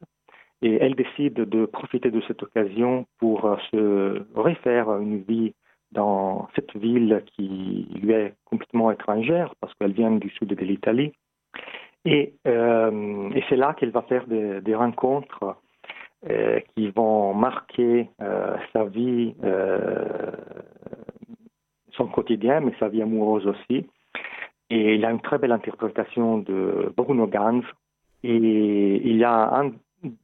Et 0.61 0.75
elle 0.75 0.95
décide 0.95 1.37
de 1.37 1.65
profiter 1.65 2.11
de 2.11 2.21
cette 2.29 2.43
occasion 2.43 3.07
pour 3.19 3.57
se 3.71 4.23
refaire 4.35 4.95
une 4.99 5.23
vie 5.23 5.55
dans 5.93 6.49
cette 6.55 6.77
ville 6.77 7.23
qui 7.35 7.89
lui 8.01 8.13
est 8.13 8.35
complètement 8.45 8.91
étrangère 8.91 9.55
parce 9.61 9.75
qu'elle 9.75 9.93
vient 9.93 10.13
du 10.13 10.31
sud 10.31 10.49
de 10.49 10.65
l'Italie. 10.65 11.13
Et, 12.05 12.35
euh, 12.47 13.31
et 13.35 13.43
c'est 13.49 13.57
là 13.57 13.75
qu'elle 13.75 13.91
va 13.91 14.03
faire 14.03 14.27
des, 14.27 14.75
rencontres 14.75 15.57
euh, 16.29 16.61
qui 16.75 16.91
vont 16.91 17.35
marquer 17.35 18.09
euh, 18.23 18.57
sa 18.73 18.85
vie, 18.85 19.35
son 21.93 22.07
quotidien, 22.07 22.61
mais 22.61 22.73
sa 22.79 22.89
vie 22.89 23.03
amoureuse 23.03 23.47
aussi. 23.47 23.87
Et 24.71 24.95
il 24.95 25.05
a 25.05 25.11
une 25.11 25.21
très 25.21 25.39
belle 25.39 25.53
interprétation 25.53 26.39
de 26.39 26.93
Bruno 26.97 27.27
Ganz. 27.27 27.65
Et 28.23 28.37
il 28.37 29.17
y 29.17 29.25
a 29.25 29.55
un 29.55 29.73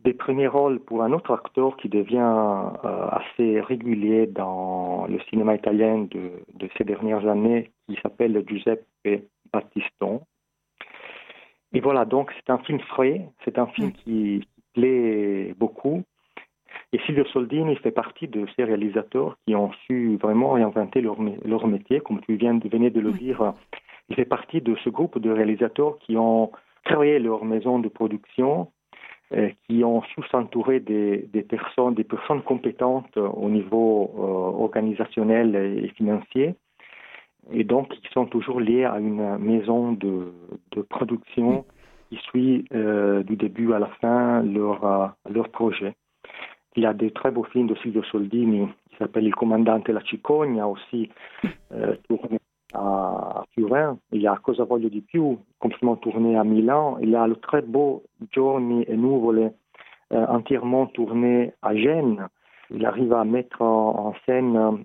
des 0.04 0.14
premiers 0.14 0.46
rôles 0.46 0.80
pour 0.80 1.02
un 1.02 1.12
autre 1.12 1.34
acteur 1.34 1.76
qui 1.76 1.88
devient 1.88 2.70
assez 3.10 3.60
régulier 3.60 4.26
dans 4.26 5.06
le 5.08 5.18
cinéma 5.28 5.56
italien 5.56 6.06
de 6.10 6.68
ces 6.78 6.84
dernières 6.84 7.26
années, 7.28 7.70
qui 7.86 7.98
s'appelle 8.00 8.42
Giuseppe 8.46 8.86
Battiston. 9.52 10.22
Et 11.76 11.80
voilà, 11.80 12.06
donc 12.06 12.32
c'est 12.34 12.50
un 12.50 12.56
film 12.56 12.80
frais, 12.80 13.28
c'est 13.44 13.58
un 13.58 13.66
film 13.66 13.92
qui, 13.92 14.40
qui 14.40 14.48
plaît 14.72 15.54
beaucoup. 15.58 16.04
Et 16.94 16.98
Silvio 17.00 17.26
Soldini 17.26 17.76
fait 17.76 17.90
partie 17.90 18.28
de 18.28 18.46
ces 18.56 18.64
réalisateurs 18.64 19.36
qui 19.46 19.54
ont 19.54 19.70
su 19.86 20.16
vraiment 20.16 20.52
réinventer 20.52 21.02
leur, 21.02 21.18
leur 21.44 21.66
métier, 21.66 22.00
comme 22.00 22.22
tu 22.22 22.36
viens 22.36 22.54
de, 22.54 22.66
venir 22.66 22.90
de 22.90 23.00
le 23.00 23.12
dire. 23.12 23.52
Il 24.08 24.16
fait 24.16 24.24
partie 24.24 24.62
de 24.62 24.74
ce 24.84 24.88
groupe 24.88 25.18
de 25.18 25.30
réalisateurs 25.30 25.98
qui 25.98 26.16
ont 26.16 26.50
créé 26.84 27.18
leur 27.18 27.44
maison 27.44 27.78
de 27.78 27.88
production, 27.90 28.68
euh, 29.34 29.50
qui 29.66 29.84
ont 29.84 30.00
su 30.00 30.22
s'entourer 30.30 30.80
des, 30.80 31.28
des, 31.30 31.42
personnes, 31.42 31.92
des 31.92 32.04
personnes 32.04 32.40
compétentes 32.40 33.18
au 33.18 33.50
niveau 33.50 34.14
euh, 34.16 34.62
organisationnel 34.64 35.54
et 35.84 35.88
financier, 35.88 36.54
et 37.52 37.64
donc 37.64 37.88
qui 37.88 38.09
sont 38.12 38.26
toujours 38.26 38.61
liés 38.61 38.85
à 38.85 38.98
une 38.98 39.38
maison 39.38 39.92
de, 39.92 40.32
production 40.88 41.64
qui 42.11 42.16
suit 42.16 42.64
euh, 42.72 43.22
du 43.22 43.37
début 43.37 43.72
à 43.72 43.78
la 43.78 43.88
fin 44.00 44.42
leur, 44.42 44.85
euh, 44.85 45.06
leur 45.30 45.48
projet. 45.48 45.94
Il 46.76 46.82
y 46.82 46.87
a 46.87 46.92
des 46.92 47.11
très 47.11 47.30
beaux 47.30 47.44
films 47.44 47.66
de 47.66 47.74
Silvio 47.76 48.02
Soldini 48.04 48.68
qui 48.90 48.96
s'appelle 48.98 49.24
Il 49.24 49.35
Commandante 49.35 49.88
la 49.88 50.00
Cicogna, 50.02 50.68
aussi 50.68 51.11
euh, 51.72 51.96
tourné 52.09 52.38
à 52.74 53.44
Turin, 53.52 53.98
il 54.12 54.20
y 54.20 54.26
a 54.26 54.37
Cosa 54.37 54.64
voglio 54.64 54.88
di 54.88 55.00
più, 55.00 55.38
complètement 55.59 55.96
tourné 55.96 56.37
à 56.37 56.44
Milan, 56.44 56.98
il 57.00 57.11
y 57.11 57.16
a 57.16 57.26
le 57.26 57.37
très 57.37 57.62
beau 57.62 58.02
Giorni 58.32 58.85
e 58.88 58.94
Nuvole, 58.94 59.52
entièrement 60.11 60.87
tourné 60.87 61.52
à 61.62 61.74
Gênes. 61.74 62.28
Il 62.70 62.85
arrive 62.85 63.12
à 63.12 63.24
mettre 63.24 63.62
en, 63.62 64.14
scène 64.26 64.85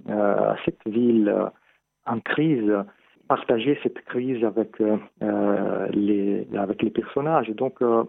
cette 0.63 0.81
ville 0.85 1.51
en 2.05 2.19
crise, 2.19 2.71
partager 3.27 3.77
cette 3.83 4.01
crise 4.05 4.43
avec, 4.43 4.81
euh, 4.81 5.87
les, 5.91 6.47
avec 6.57 6.81
les 6.81 6.89
personnages. 6.89 7.49
Donc, 7.49 7.81
euh, 7.81 8.03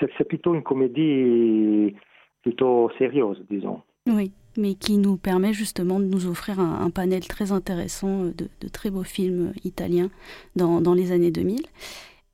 c'est 0.00 0.28
plutôt 0.28 0.54
une 0.54 0.62
comédie 0.62 1.94
plutôt 2.42 2.90
sérieuse, 2.98 3.44
disons. 3.50 3.82
Oui 4.06 4.32
mais 4.56 4.74
qui 4.74 4.98
nous 4.98 5.16
permet 5.16 5.52
justement 5.52 6.00
de 6.00 6.06
nous 6.06 6.26
offrir 6.26 6.58
un, 6.58 6.90
panel 6.90 7.20
très 7.26 7.52
intéressant 7.52 8.24
de, 8.24 8.68
très 8.68 8.90
beaux 8.90 9.04
films 9.04 9.52
italiens 9.62 10.10
dans 10.56 10.92
les 10.92 11.12
années 11.12 11.30
2000. 11.30 11.62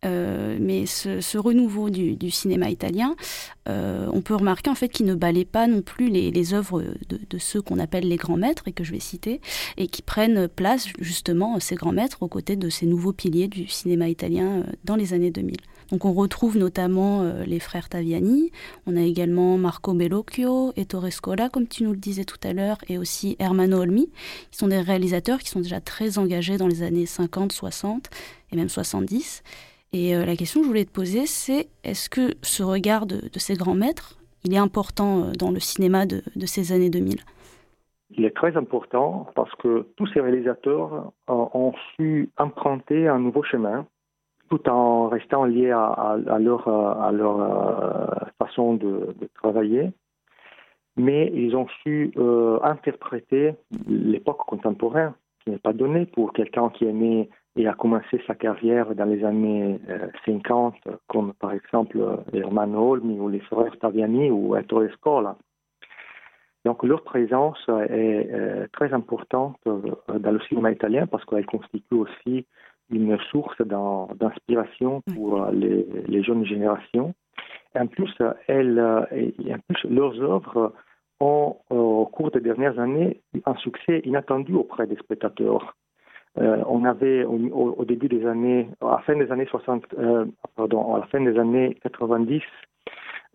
Euh, 0.07 0.57
mais 0.61 0.87
ce, 0.87 1.39
renouveau 1.39 1.91
du, 1.91 2.31
cinéma 2.31 2.71
italien, 2.71 3.17
euh, 3.69 4.07
on 4.13 4.21
peut 4.21 4.35
remarquer 4.35 4.71
en 4.71 4.75
fait 4.75 4.89
qu'il 4.89 5.07
ne 5.07 5.15
balaie 5.15 5.45
pas 5.45 5.67
non 5.67 5.83
plus 5.83 6.09
les, 6.09 6.55
œuvres 6.55 6.83
de, 7.09 7.19
de 7.29 7.39
ceux 7.39 7.61
qu'on 7.61 7.79
appelle 7.79 8.09
les 8.09 8.17
grands 8.17 8.37
maîtres 8.37 8.69
et 8.69 8.73
que 8.73 8.85
je 8.85 8.93
vais 8.93 9.01
citer, 9.01 9.41
et 9.77 9.89
qui 9.89 10.03
prennent 10.03 10.49
place 10.49 10.89
justement 11.01 11.59
ces 11.61 11.75
grands 11.75 11.93
maîtres 11.93 12.23
aux 12.23 12.29
côtés 12.29 12.57
de 12.57 12.69
ces 12.69 12.87
nouveaux 12.87 13.13
piliers 13.13 13.49
du 13.49 13.67
cinéma 13.67 14.09
italien 14.09 14.61
euh, 14.61 14.63
dans 14.85 14.97
les 14.97 15.13
années 15.13 15.31
2000. 15.31 15.57
Donc 15.91 16.05
on 16.05 16.13
retrouve 16.13 16.59
notamment 16.59 17.23
les 17.47 17.61
frères 17.61 17.89
Taviani, 17.89 18.51
on 18.87 18.97
a 18.97 19.03
également 19.03 19.57
Marco 19.57 19.95
Bellocchio, 19.95 20.73
Ettore 20.77 21.13
Scola, 21.13 21.49
comme 21.49 21.69
tu 21.69 21.85
nous 21.85 21.93
le 21.93 21.97
disais 21.97 22.25
tout 22.25 22.41
à 22.43 22.53
l'heure, 22.53 22.79
et 22.89 22.99
aussi 22.99 23.37
Hermano 23.39 23.79
Olmi, 23.79 24.11
qui 24.51 24.59
sont 24.59 24.67
des 24.67 24.81
réalisateurs 24.81 25.39
qui 25.39 25.49
sont 25.49 25.61
déjà 25.61 25.81
très 25.81 26.19
engagés 26.19 26.57
dans 26.57 26.67
les 26.67 26.83
années 26.83 27.07
50, 27.07 27.53
60 27.53 28.11
et 28.51 28.57
même 28.57 28.69
70. 28.69 29.45
Et 29.93 30.15
euh, 30.15 30.25
la 30.25 30.37
question 30.37 30.61
que 30.61 30.65
je 30.65 30.69
voulais 30.69 30.85
te 30.85 30.93
poser, 30.93 31.27
c'est 31.27 31.69
est-ce 31.85 32.11
que 32.11 32.35
ce 32.43 32.63
regard 32.63 33.07
de, 33.07 33.21
ces 33.37 33.55
grands 33.55 33.75
maîtres, 33.75 34.19
il 34.45 34.55
est 34.55 34.59
important 34.59 35.25
euh, 35.25 35.33
dans 35.39 35.51
le 35.51 35.61
cinéma 35.61 36.07
de, 36.07 36.23
ces 36.47 36.73
années 36.73 36.91
2000 36.91 37.17
il 38.11 38.25
est 38.25 38.37
très 38.37 38.57
important 38.57 39.27
parce 39.35 39.53
que 39.57 39.85
tous 39.97 40.07
ces 40.15 40.21
réalisateurs 40.21 41.13
ont 41.27 41.73
su 41.97 42.31
emprunter 42.39 43.09
un 43.09 43.19
nouveau 43.19 43.43
chemin 43.43 43.85
tout 44.49 44.69
en 44.69 45.09
restant 45.09 45.45
liés 45.45 45.73
à, 45.73 46.17
leur, 46.39 46.69
euh, 46.69 48.07
façon 48.39 48.75
de, 48.75 49.09
travailler. 49.35 49.91
Mais 50.97 51.33
ils 51.35 51.57
ont 51.57 51.67
su 51.83 52.13
interpréter 52.63 53.55
l'époque 53.89 54.47
contemporaine, 54.47 55.13
qui 55.43 55.51
n'est 55.51 55.59
pas 55.59 55.73
donnée 55.73 56.07
pour 56.07 56.33
quelqu'un 56.33 56.71
qui 56.71 56.85
est 56.85 56.93
né 56.93 57.29
et 57.57 57.67
a 57.67 57.73
commencé 57.73 58.21
sa 58.27 58.35
carrière 58.35 58.95
dans 58.95 59.07
les 59.07 59.25
années 59.25 59.81
euh, 59.89 60.09
50, 60.25 60.75
comme 61.09 61.33
par 61.35 61.53
exemple 61.53 61.99
Hermano 62.33 62.93
Olmi 62.93 63.19
ou 63.19 63.29
les 63.29 63.41
frères 63.41 63.77
Taviani 63.79 64.31
ou 64.31 64.57
Ettore 64.57 64.91
Scola. 64.93 65.37
Donc 66.67 66.83
leur 66.83 67.05
présence 67.05 67.61
est 67.69 68.29
euh, 68.33 68.67
très 68.73 68.93
importante 68.93 69.57
euh, 69.69 69.79
dans 70.19 70.33
le 70.33 70.41
cinéma 70.49 70.73
italien 70.73 71.07
parce 71.07 71.25
qu'elle 71.25 71.47
constitue 71.47 71.95
aussi 71.95 72.45
une 72.91 73.17
source 73.31 73.57
d'inspiration 73.63 75.01
pour 75.15 75.45
euh, 75.45 75.53
les, 75.53 75.87
les, 76.09 76.25
jeunes 76.25 76.45
générations. 76.45 77.15
En 77.79 77.87
plus, 77.87 78.13
elles, 78.49 78.81
en 78.81 79.59
plus, 79.69 79.89
leurs 79.89 80.21
œuvres 80.21 80.73
ont, 81.21 81.57
au 81.71 82.07
cours 82.07 82.33
des 82.33 82.41
dernières 82.41 82.81
années, 82.81 83.21
un 83.45 83.55
succès 83.57 84.01
inattendu 84.05 84.55
auprès 84.55 84.89
des 84.89 84.97
spectateurs. 84.97 85.77
Euh, 86.39 86.63
on 86.69 86.85
avait 86.85 87.25
au, 87.25 87.85
début 87.85 88.09
des 88.09 88.27
années, 88.27 88.69
à 88.83 88.91
la 88.93 88.99
fin 88.99 89.17
des 89.17 89.31
années 89.33 89.47
60, 89.47 89.85
euh, 89.99 90.27
90, 90.57 92.43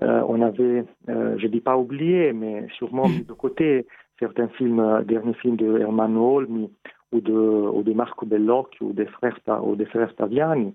euh, 0.02 0.24
on 0.28 0.42
avait, 0.42 0.84
je 1.08 1.48
dis 1.48 1.62
pas 1.62 1.78
oublié, 1.78 2.34
mais 2.34 2.68
sûrement 2.78 3.08
mis 3.08 3.24
de 3.24 3.34
côté 3.34 3.88
certains 4.20 4.48
films, 4.50 5.04
derniers 5.06 5.34
films 5.36 5.56
de 5.56 5.80
Hermano 5.80 6.38
Olmi, 6.38 6.72
ou 7.12 7.20
de, 7.22 7.94
Marco 7.94 8.26
Bellocchio 8.26 8.88
ou 8.88 8.94
des 8.94 9.06
frères, 9.06 9.38
ou 9.64 9.76
des 9.76 9.86
frères 9.86 10.16
Taviani, 10.16 10.74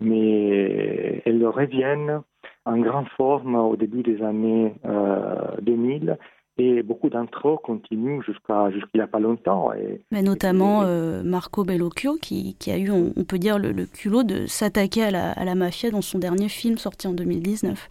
mais 0.00 1.22
elles 1.24 1.46
reviennent 1.46 2.22
en 2.64 2.78
grande 2.78 3.08
forme 3.16 3.54
au 3.54 3.76
début 3.76 4.02
des 4.02 4.22
années 4.22 4.74
euh, 4.84 5.56
2000 5.62 6.18
et 6.58 6.82
beaucoup 6.82 7.10
d'entre 7.10 7.48
eux 7.48 7.56
continuent 7.62 8.22
jusqu'à 8.22 8.70
jusqu'il 8.70 8.98
n'y 8.98 9.04
a 9.04 9.06
pas 9.06 9.20
longtemps. 9.20 9.72
Et, 9.74 10.00
mais 10.10 10.22
notamment 10.22 10.82
et, 10.82 10.86
euh, 10.86 11.22
Marco 11.22 11.64
Bellocchio 11.64 12.16
qui, 12.16 12.56
qui, 12.58 12.70
a 12.70 12.78
eu, 12.78 12.90
on, 12.90 13.12
on 13.16 13.24
peut 13.24 13.38
dire, 13.38 13.58
le, 13.58 13.72
le 13.72 13.84
culot 13.84 14.22
de 14.22 14.46
s'attaquer 14.46 15.04
à 15.04 15.10
la, 15.10 15.32
à 15.32 15.44
la 15.44 15.54
mafia 15.54 15.90
dans 15.90 16.02
son 16.02 16.18
dernier 16.18 16.48
film 16.48 16.78
sorti 16.78 17.06
en 17.06 17.12
2019. 17.12 17.88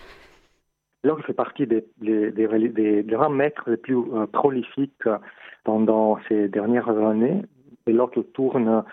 Alors, 1.04 1.20
il 1.20 1.24
fait 1.24 1.34
partie 1.34 1.68
des, 1.68 1.86
des, 2.02 2.32
des, 2.32 2.70
des 2.70 3.04
grands 3.04 3.30
maîtres 3.30 3.70
les 3.70 3.78
plus 3.78 3.98
euh, 3.98 4.26
prolifiques 4.26 5.08
pendant 5.64 6.18
ces 6.28 6.48
dernières 6.48 6.90
années. 6.90 7.44
Bellocchio 7.86 8.24
tourne, 8.24 8.84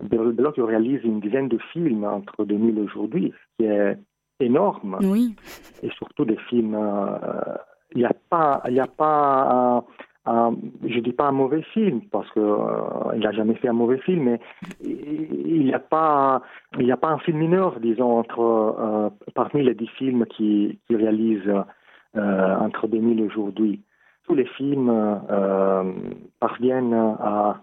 Bellocchio 0.00 0.64
réalise 0.64 1.04
une 1.04 1.20
dizaine 1.20 1.48
de 1.48 1.58
films 1.74 2.04
entre 2.04 2.46
2000 2.46 2.78
et 2.78 2.80
aujourd'hui, 2.80 3.34
ce 3.34 3.56
qui 3.58 3.70
est 3.70 3.98
énorme. 4.40 4.98
Oui. 5.02 5.36
Et 5.82 5.90
surtout 5.90 6.24
des 6.24 6.38
films. 6.48 6.74
Euh, 6.74 7.56
il 7.94 7.98
n'y 7.98 8.04
a 8.04 8.14
pas, 8.28 8.62
il 8.68 8.74
y 8.74 8.80
a 8.80 8.86
pas 8.86 9.84
un, 10.26 10.54
je 10.86 11.00
dis 11.00 11.12
pas 11.12 11.28
un 11.28 11.32
mauvais 11.32 11.62
film 11.62 12.02
parce 12.10 12.30
que 12.30 12.40
euh, 12.40 13.14
il 13.14 13.20
n'a 13.20 13.32
jamais 13.32 13.54
fait 13.54 13.68
un 13.68 13.72
mauvais 13.72 13.98
film, 13.98 14.24
mais 14.24 14.40
il 14.82 15.64
n'y 15.64 15.74
a 15.74 15.78
pas, 15.78 16.42
il 16.78 16.90
a 16.92 16.96
pas 16.96 17.08
un 17.08 17.18
film 17.18 17.38
mineur, 17.38 17.80
disons 17.80 18.18
entre 18.18 18.40
euh, 18.40 19.10
parmi 19.34 19.62
les 19.62 19.74
dix 19.74 19.88
films 19.98 20.26
qui, 20.26 20.78
qui 20.86 20.96
réalise 20.96 21.48
euh, 22.16 22.56
entre 22.56 22.86
2000 22.86 23.20
et 23.20 23.22
aujourd'hui 23.24 23.82
tous 24.26 24.34
les 24.34 24.46
films 24.46 24.92
parviennent 26.38 26.94
à 26.94 27.56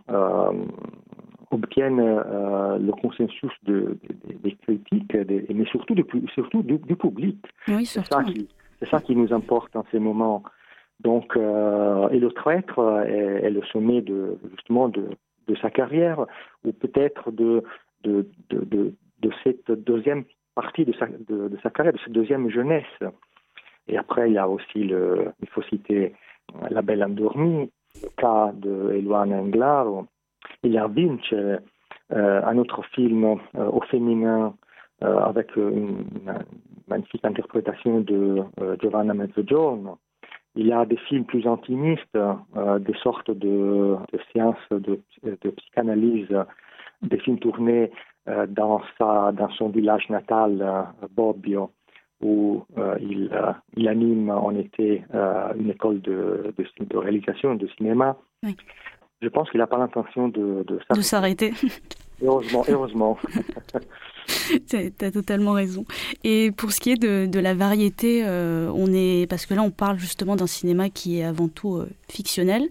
obtiennent 1.50 2.02
le 2.02 2.92
consensus 2.92 3.52
de, 3.64 3.98
de, 4.28 4.34
des 4.44 4.52
critiques, 4.56 5.16
de, 5.16 5.46
mais 5.54 5.66
surtout, 5.66 5.96
surtout 6.34 6.64
du, 6.64 6.78
du 6.80 6.96
public. 6.98 7.38
Oui, 7.70 7.86
c'est 8.80 8.90
ça, 8.90 9.02
qui, 9.02 9.16
nous 9.16 9.34
importe 9.34 9.76
en 9.76 9.84
ces 9.92 10.00
moments. 10.00 10.44
Donc, 11.00 11.36
et 11.36 12.20
le 12.20 12.30
traître 12.32 12.80
est, 13.08 13.50
le 13.50 13.62
sommet 13.72 14.02
de 14.02 14.38
justement 14.52 14.90
de, 14.90 15.10
sa 15.62 15.70
carrière, 15.70 16.26
ou 16.66 16.72
peut-être 16.72 17.32
de 17.32 17.64
de, 18.04 18.28
de, 18.50 19.32
cette 19.44 19.72
deuxième 19.72 20.24
partie 20.56 20.86
de 20.86 20.94
sa, 20.94 21.08
de, 21.08 21.58
sa 21.62 21.70
carrière, 21.70 21.94
de 21.94 22.00
cette 22.00 22.14
deuxième 22.14 22.50
jeunesse. 22.50 22.86
Et 23.88 23.98
après, 23.98 24.30
il 24.30 24.34
y 24.34 24.38
a 24.38 24.48
aussi 24.48 24.80
il 24.80 25.50
faut 25.50 25.62
citer 25.64 26.14
La 26.70 26.82
Belle 26.82 27.04
Endormie, 27.04 27.70
le 28.02 28.10
cas 28.18 28.52
de 28.54 28.92
Eluana 28.94 29.38
Englaro. 29.38 30.08
Il 30.64 30.72
y 30.72 30.78
a 30.78 30.88
Vince, 30.88 31.34
euh, 31.34 32.42
un 32.46 32.58
autre 32.58 32.84
film 32.94 33.26
euh, 33.26 33.36
au 33.70 33.82
féminin 33.82 34.46
euh, 34.46 34.67
avec 35.02 35.56
une, 35.56 36.06
magnifique 36.88 37.26
interprétation 37.26 38.00
de 38.02 38.44
Giovanna 38.82 39.14
Mezzogiorno. 39.14 39.98
Il 40.56 40.68
y 40.68 40.74
a 40.74 40.86
des 40.86 40.98
films 40.98 41.26
plus 41.26 41.46
intimistes, 41.46 42.18
des 42.80 42.94
sortes 43.04 43.30
de, 43.30 43.96
de 44.12 44.20
séances 44.34 44.56
de, 44.72 45.00
de, 45.24 45.50
psychanalyse, 45.50 46.34
des 47.02 47.20
films 47.20 47.40
tournés 47.40 47.92
dans, 48.48 48.82
sa, 48.98 49.32
dans 49.34 49.50
son 49.52 49.70
village 49.70 50.10
natal, 50.10 50.88
Bobbio, 51.16 51.72
où 52.22 52.64
il, 53.00 53.30
il, 53.76 53.88
anime 53.88 54.30
en 54.30 54.56
été 54.56 55.04
une 55.60 55.70
école 55.70 56.02
de, 56.02 56.54
de, 56.80 56.98
réalisation 56.98 57.56
de 57.56 57.68
cinéma. 57.78 58.18
Oui. 58.44 58.56
Je 59.22 59.30
pense 59.30 59.50
qu'il 59.50 59.60
n'a 59.60 59.68
pas 59.68 59.78
l'intention 59.78 60.28
de, 60.28 60.64
de 60.68 61.02
s'arrêter. 61.02 61.54
Heureusement, 62.22 62.66
heureusement. 62.68 63.18
tu 64.68 65.06
as 65.06 65.12
totalement 65.12 65.54
raison. 65.54 65.86
Et 66.24 66.52
pour 66.52 66.72
ce 66.72 66.80
qui 66.80 66.92
est 66.92 66.98
de, 66.98 67.26
de 67.26 67.40
la 67.40 67.54
variété, 67.54 68.24
euh, 68.26 68.72
on 68.74 68.92
est 68.94 69.28
parce 69.30 69.46
que 69.46 69.54
là 69.54 69.62
on 69.62 69.72
parle 69.72 70.00
justement 70.00 70.36
d'un 70.36 70.48
cinéma 70.48 70.90
qui 70.90 71.20
est 71.20 71.24
avant 71.24 71.48
tout 71.48 71.76
euh, 71.76 71.90
fictionnel, 72.10 72.68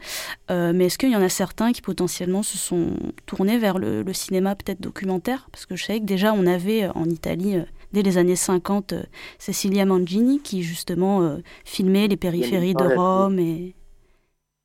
euh, 0.51 0.73
mais 0.75 0.87
est-ce 0.87 0.99
qu'il 0.99 1.11
y 1.11 1.17
en 1.17 1.23
a 1.23 1.29
certains 1.29 1.73
qui 1.73 1.83
potentiellement 1.83 2.43
se 2.43 2.59
sont 2.59 2.91
tournés 3.27 3.59
vers 3.59 3.79
le, 3.79 4.03
le 4.03 4.13
cinéma 4.13 4.55
peut-être 4.55 4.81
documentaire? 4.81 5.49
Parce 5.53 5.67
que 5.67 5.77
je 5.77 5.85
sais 5.85 6.01
que 6.01 6.05
déjà 6.05 6.33
on 6.33 6.47
avait 6.47 6.89
en 6.89 7.07
Italie 7.07 7.57
dès 7.93 8.03
les 8.03 8.19
années 8.19 8.37
50 8.37 8.95
Cecilia 9.39 9.87
Mangini 9.87 10.41
qui 10.41 10.63
justement 10.63 11.39
filmait 11.65 12.09
les 12.09 12.17
périphéries 12.17 12.75
de 12.75 12.97
Rome 12.97 13.39
et, 13.39 13.75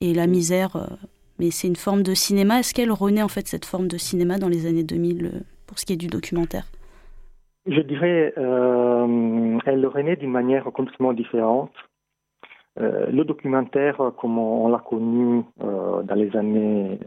et 0.01 0.13
la 0.13 0.27
misère 0.27 0.97
mais 1.41 1.49
c'est 1.49 1.67
une 1.67 1.75
forme 1.75 2.03
de 2.03 2.13
cinéma. 2.13 2.59
Est-ce 2.59 2.71
qu'elle 2.71 2.91
renaît 2.91 3.23
en 3.23 3.27
fait 3.27 3.47
cette 3.47 3.65
forme 3.65 3.87
de 3.87 3.97
cinéma 3.97 4.37
dans 4.37 4.47
les 4.47 4.67
années 4.67 4.83
2000 4.83 5.25
euh, 5.25 5.29
pour 5.65 5.79
ce 5.79 5.85
qui 5.87 5.93
est 5.93 5.97
du 5.97 6.05
documentaire? 6.05 6.65
Je 7.65 7.81
dirais, 7.81 8.31
euh, 8.37 9.57
elle 9.65 9.85
renaît 9.87 10.17
d'une 10.17 10.31
manière 10.31 10.65
complètement 10.65 11.13
différente. 11.13 11.73
Euh, 12.79 13.07
le 13.07 13.25
documentaire, 13.25 13.97
comme 14.19 14.37
on, 14.37 14.67
l'a 14.69 14.77
connu 14.77 15.43
dans 15.59 16.15
les 16.15 16.35
années 16.37 16.99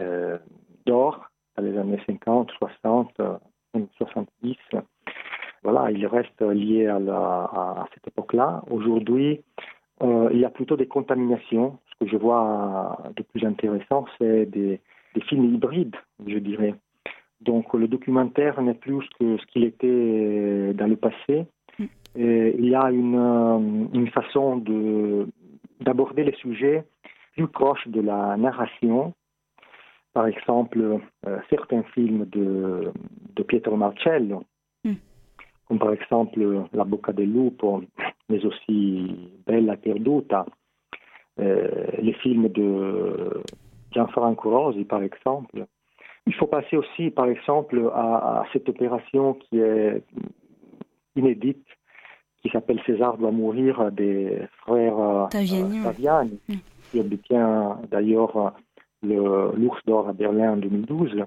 d'or, 0.84 1.30
dans 1.56 1.62
les 1.62 1.78
années 1.78 2.00
50, 2.04 2.50
60, 2.58 3.20
70, 3.96 4.56
voilà, 5.62 5.92
il 5.92 6.06
reste 6.06 6.40
lié 6.42 6.88
à 6.88 7.86
cette 7.94 8.08
époque-là. 8.08 8.62
Aujourd'hui, 8.68 9.42
il 10.02 10.38
y 10.38 10.44
a 10.44 10.50
plutôt 10.50 10.76
des 10.76 10.88
contaminations 10.88 11.78
ce 11.94 12.04
que 12.04 12.10
je 12.10 12.16
vois 12.16 12.98
de 13.16 13.22
plus 13.22 13.44
intéressant, 13.44 14.06
c'est 14.18 14.46
des, 14.46 14.80
films 15.28 15.54
hybrides, 15.54 15.96
je 16.26 16.38
dirais. 16.38 16.74
Donc 17.40 17.72
le 17.74 17.86
documentaire 17.86 18.60
n'est 18.62 18.74
plus 18.74 19.04
ce 19.20 19.46
qu'il 19.46 19.64
était 19.64 20.72
dans 20.74 20.88
le 20.88 20.96
passé. 20.96 21.46
Mm. 21.78 21.84
Et 22.16 22.54
il 22.58 22.68
y 22.68 22.74
a 22.74 22.90
une, 22.90 23.16
euh, 23.16 23.86
une 23.92 24.08
façon 24.08 24.62
d'aborder 25.80 26.24
les 26.24 26.34
sujets 26.34 26.84
plus 27.34 27.48
proches 27.48 27.86
de 27.88 28.00
la 28.00 28.36
narration. 28.36 29.12
Par 30.12 30.26
exemple, 30.26 31.00
euh, 31.26 31.38
certains 31.50 31.82
films 31.94 32.26
de, 32.26 32.92
de 33.36 33.42
Pietro 33.42 33.76
Marcello, 33.76 34.44
mm. 34.84 34.94
comme 35.68 35.78
par 35.78 35.92
exemple 35.92 36.66
La 36.72 36.84
Bocca 36.84 37.12
del 37.12 37.32
Lupo, 37.32 37.82
mais 38.28 38.44
aussi 38.44 39.30
Bella 39.46 39.76
Perduta, 39.76 40.46
les 41.38 42.12
films 42.22 42.48
de 42.48 43.42
Gianfranco 43.92 44.50
Rosi, 44.50 44.84
par 44.84 45.02
exemple. 45.02 45.66
Il 46.26 46.34
faut 46.34 46.46
passer 46.46 46.76
aussi, 46.76 47.10
par 47.10 47.26
exemple, 47.26 47.90
à, 47.94 48.44
cette 48.52 48.68
opération 48.68 49.34
qui 49.34 49.58
est 49.58 50.02
inédite, 51.16 51.64
qui 52.42 52.48
s'appelle 52.50 52.80
César 52.86 53.16
doit 53.18 53.30
mourir 53.30 53.92
des 53.92 54.38
frères 54.62 54.98
euh, 54.98 55.26
Taviani, 55.28 56.40
qui 56.90 57.00
obtient 57.00 57.78
d'ailleurs 57.90 58.54
l'ours 59.02 59.84
d'or 59.86 60.08
à 60.08 60.12
Berlin 60.12 60.54
en 60.54 60.56
2012. 60.56 61.24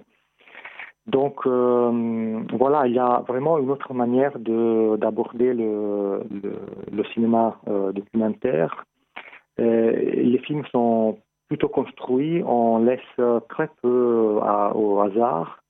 Donc 1.05 1.45
euh, 1.45 2.41
voilà, 2.51 2.85
il 2.85 2.93
y 2.93 2.99
a 2.99 3.23
vraiment 3.27 3.59
une 3.59 3.69
autre 3.69 3.93
manière 3.93 4.37
d'aborder 4.39 5.53
le, 5.53 6.21
le, 6.91 7.03
cinéma 7.13 7.57
documentaire 7.93 8.75
euh, 8.75 8.96
les 9.57 10.39
films 10.45 10.65
sont 10.71 11.17
plutôt 11.47 11.69
construits, 11.69 12.43
on 12.45 12.79
laisse 12.79 12.99
très 13.49 13.69
peu 13.81 14.39
au 14.73 14.99
hasard, 14.99 15.61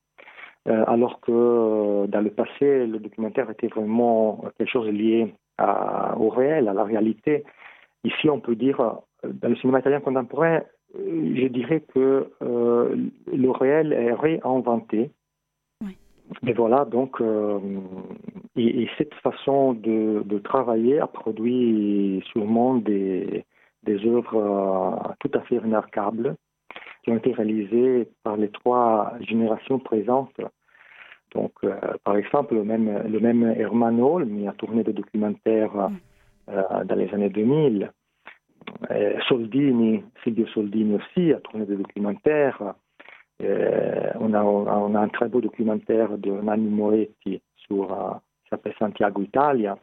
euh, 0.67 0.83
alors 0.87 1.21
que 1.21 1.31
euh, 1.31 2.07
dans 2.07 2.19
le 2.19 2.29
passé, 2.29 2.85
le 2.85 2.99
documentaire 2.99 3.49
était 3.49 3.67
vraiment 3.67 4.43
quelque 4.57 4.69
chose 4.69 4.89
lié 4.89 5.33
au 5.59 6.29
réel, 6.29 6.67
à 6.67 6.73
la 6.73 6.83
réalité. 6.83 7.43
Ici, 8.03 8.29
on 8.29 8.39
peut 8.39 8.55
dire, 8.55 8.77
dans 9.23 9.49
le 9.49 9.55
cinéma 9.55 9.79
italien 9.79 10.01
contemporain, 10.01 10.61
je 10.93 11.47
dirais 11.47 11.81
que 11.81 12.29
le 12.39 13.49
réel 13.49 13.91
est 13.91 14.13
réinventé. 14.13 15.09
Mais 16.43 16.53
voilà, 16.53 16.85
donc, 16.85 17.23
et, 18.55 18.87
cette 18.99 19.15
façon 19.15 19.73
de, 19.73 20.21
de, 20.23 20.37
travailler 20.37 20.99
a 20.99 21.07
produit 21.07 22.23
sûrement 22.31 22.75
des, 22.75 23.45
des 23.83 24.05
œuvres 24.05 24.35
euh, 24.35 25.13
tout 25.19 25.31
à 25.33 25.41
fait 25.41 25.57
remarquables 25.57 26.35
qui 27.03 27.11
ont 27.11 27.17
été 27.17 27.31
réalisées 27.31 28.09
par 28.23 28.37
les 28.37 28.49
trois 28.49 29.13
générations 29.21 29.79
présentes. 29.79 30.39
Donc, 31.33 31.53
euh, 31.63 31.75
par 32.03 32.17
exemple, 32.17 32.55
le 32.55 32.63
même, 32.63 33.03
le 33.07 33.59
Herman 33.59 33.99
Holm 33.99 34.47
a 34.47 34.53
tourné 34.53 34.83
des 34.83 34.93
documentaires 34.93 35.89
euh, 36.49 36.83
dans 36.85 36.95
les 36.95 37.13
années 37.13 37.29
2000. 37.29 37.91
Soldini, 39.29 40.03
Silvio 40.23 40.45
Soldini 40.47 40.95
aussi 40.95 41.31
a 41.31 41.39
tourné 41.39 41.65
des 41.65 41.77
documentaires. 41.77 42.73
on, 43.39 44.33
a, 44.33 44.99
un 44.99 45.07
très 45.07 45.29
beau 45.29 45.39
documentaire 45.39 46.17
de 46.17 46.31
Nanni 46.31 46.69
Moretti 46.69 47.41
sur, 47.55 48.19
qui 48.43 48.49
s'appelle 48.49 48.75
Santiago 48.77 49.21
Italia. 49.21 49.77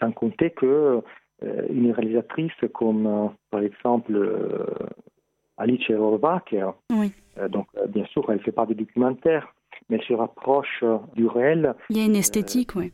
Sans 0.00 0.10
compter 0.12 0.50
que 0.50 1.02
une 1.42 1.92
réalisatrice 1.92 2.52
comme 2.74 3.06
euh, 3.06 3.28
par 3.50 3.60
exemple 3.60 4.14
euh, 4.14 4.66
Alice 5.56 5.88
Rohrwacher. 5.88 6.70
Oui. 6.90 7.12
donc 7.48 7.66
bien 7.88 8.04
sûr, 8.06 8.24
elle 8.30 8.40
fait 8.40 8.52
pas 8.52 8.66
de 8.66 8.74
documentaire, 8.74 9.54
mais 9.88 9.96
elle 9.96 10.04
se 10.04 10.14
rapproche 10.14 10.84
du 11.14 11.26
réel. 11.26 11.74
Il 11.90 11.98
y 11.98 12.00
a 12.00 12.04
une 12.04 12.16
esthétique, 12.16 12.74
oui. 12.76 12.92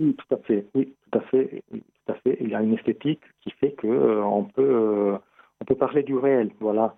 Oui, 0.00 0.14
tout 0.14 0.34
à 0.34 0.38
fait. 0.38 0.66
Oui, 0.74 0.92
tout 1.10 1.18
à 1.18 1.22
fait. 1.22 1.62
tout 1.70 2.12
à 2.12 2.14
fait. 2.14 2.36
Il 2.40 2.48
y 2.48 2.54
a 2.54 2.62
une 2.62 2.74
esthétique 2.74 3.22
qui 3.42 3.50
fait 3.52 3.72
que 3.72 4.22
on 4.22 4.44
peut 4.44 5.16
on 5.60 5.64
peut 5.64 5.76
parler 5.76 6.02
du 6.02 6.16
réel, 6.16 6.50
voilà, 6.60 6.96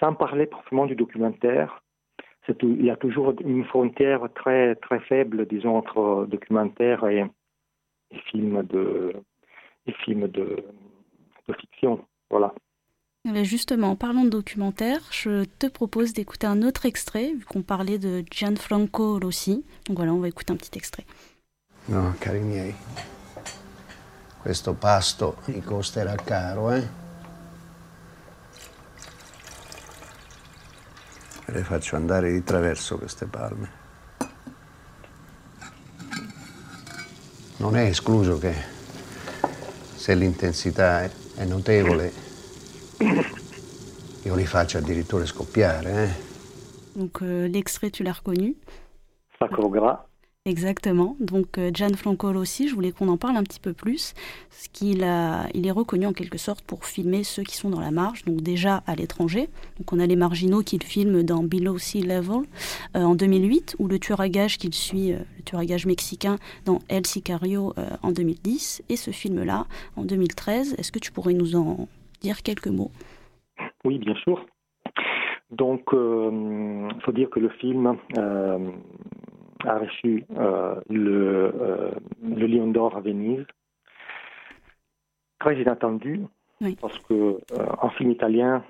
sans 0.00 0.14
parler 0.14 0.46
proprement 0.46 0.86
du 0.86 0.96
documentaire. 0.96 1.82
il 2.62 2.84
y 2.84 2.90
a 2.90 2.96
toujours 2.96 3.34
une 3.40 3.64
frontière 3.64 4.28
très 4.34 4.74
très 4.76 5.00
faible, 5.00 5.46
disons, 5.46 5.76
entre 5.76 6.26
documentaire 6.28 7.06
et, 7.06 7.24
et 8.10 8.18
film 8.30 8.62
de 8.64 9.14
des 9.86 9.94
films 10.04 10.28
de, 10.28 10.64
fiction. 11.60 12.04
Voilà. 12.30 12.52
Justement, 13.42 13.96
parlant 13.96 14.24
de 14.24 14.30
documentaire, 14.30 15.00
je 15.10 15.44
te 15.44 15.66
propose 15.66 16.12
d'écouter 16.12 16.46
un 16.46 16.62
autre 16.62 16.86
extrait, 16.86 17.32
vu 17.32 17.44
qu'on 17.44 17.62
parlait 17.62 17.98
de 17.98 18.24
Gianfranco 18.30 19.18
Rossi. 19.18 19.64
Donc 19.86 19.96
voilà, 19.96 20.12
on 20.12 20.18
va 20.18 20.28
écouter 20.28 20.52
un 20.52 20.56
petit 20.56 20.76
extrait. 20.76 21.04
No, 21.88 22.14
cari 22.20 22.40
miei, 22.40 22.74
questo 24.42 24.74
pasto 24.74 25.36
mi 25.46 25.60
costerà 25.60 26.16
caro, 26.16 26.72
eh? 26.72 26.88
Le 31.46 31.62
faccio 31.62 31.94
andare 31.94 32.32
di 32.32 32.42
traverso 32.42 32.98
queste 32.98 33.26
palme. 33.26 33.70
Non 37.58 37.76
è 37.76 37.82
escluso 37.82 38.38
che 38.38 38.75
se 40.06 40.14
l'intensità 40.14 41.02
è, 41.02 41.44
notevole, 41.46 42.12
io 44.22 44.34
li 44.36 44.46
faccio 44.46 44.78
addirittura 44.78 45.26
scoppiare. 45.26 46.04
Eh? 46.04 46.10
Donc 46.92 47.22
euh, 47.22 47.48
l'extrait, 47.48 47.90
tu 47.90 48.04
l'as 48.04 48.12
reconnu 48.12 48.54
Sacro 49.36 49.68
Gras. 49.68 50.05
Exactement. 50.46 51.16
Donc 51.18 51.58
euh, 51.58 51.70
Gianfranco 51.74 52.28
aussi, 52.28 52.68
je 52.68 52.74
voulais 52.74 52.92
qu'on 52.92 53.08
en 53.08 53.16
parle 53.16 53.36
un 53.36 53.42
petit 53.42 53.58
peu 53.58 53.72
plus, 53.72 54.14
parce 54.48 54.68
qu'il 54.68 55.04
il 55.54 55.66
est 55.66 55.70
reconnu 55.72 56.06
en 56.06 56.12
quelque 56.12 56.38
sorte 56.38 56.64
pour 56.64 56.84
filmer 56.84 57.24
ceux 57.24 57.42
qui 57.42 57.56
sont 57.56 57.68
dans 57.68 57.80
la 57.80 57.90
marge, 57.90 58.24
donc 58.24 58.42
déjà 58.42 58.84
à 58.86 58.94
l'étranger. 58.94 59.48
Donc 59.78 59.92
on 59.92 59.98
a 59.98 60.06
les 60.06 60.14
marginaux 60.14 60.62
qu'il 60.62 60.84
filme 60.84 61.24
dans 61.24 61.42
Below 61.42 61.78
Sea 61.78 62.02
Level 62.02 62.46
euh, 62.96 63.02
en 63.02 63.16
2008, 63.16 63.74
ou 63.80 63.88
le 63.88 63.98
tueur 63.98 64.20
à 64.20 64.28
gages 64.28 64.56
qu'il 64.56 64.72
suit, 64.72 65.12
euh, 65.12 65.18
le 65.36 65.42
tueur 65.42 65.60
à 65.60 65.66
gages 65.66 65.84
mexicain 65.84 66.36
dans 66.64 66.78
El 66.88 67.06
Sicario 67.06 67.74
en 68.02 68.12
2010, 68.12 68.84
et 68.88 68.96
ce 68.96 69.10
film-là 69.10 69.66
en 69.96 70.04
2013. 70.04 70.76
Est-ce 70.78 70.92
que 70.92 71.00
tu 71.00 71.10
pourrais 71.10 71.34
nous 71.34 71.56
en 71.56 71.88
dire 72.20 72.44
quelques 72.44 72.68
mots? 72.68 72.92
Oui, 73.84 73.98
bien 73.98 74.14
sûr. 74.22 74.46
Donc, 75.50 75.88
il 75.92 77.00
faut 77.04 77.12
dire 77.12 77.30
que 77.30 77.40
le 77.40 77.48
film 77.48 77.96
a 79.64 79.78
reçu 79.78 80.24
euh, 80.36 80.74
le, 80.88 81.52
euh, 81.60 81.90
le 82.22 82.46
Lion 82.46 82.68
d'Or 82.68 82.96
à 82.96 83.00
Venise. 83.00 83.46
Très 85.38 85.60
inattendu, 85.60 86.22
parce 86.80 86.98
que 87.00 87.14
euh, 87.14 87.38
un 87.82 87.90
film 87.90 88.10
italien 88.10 88.64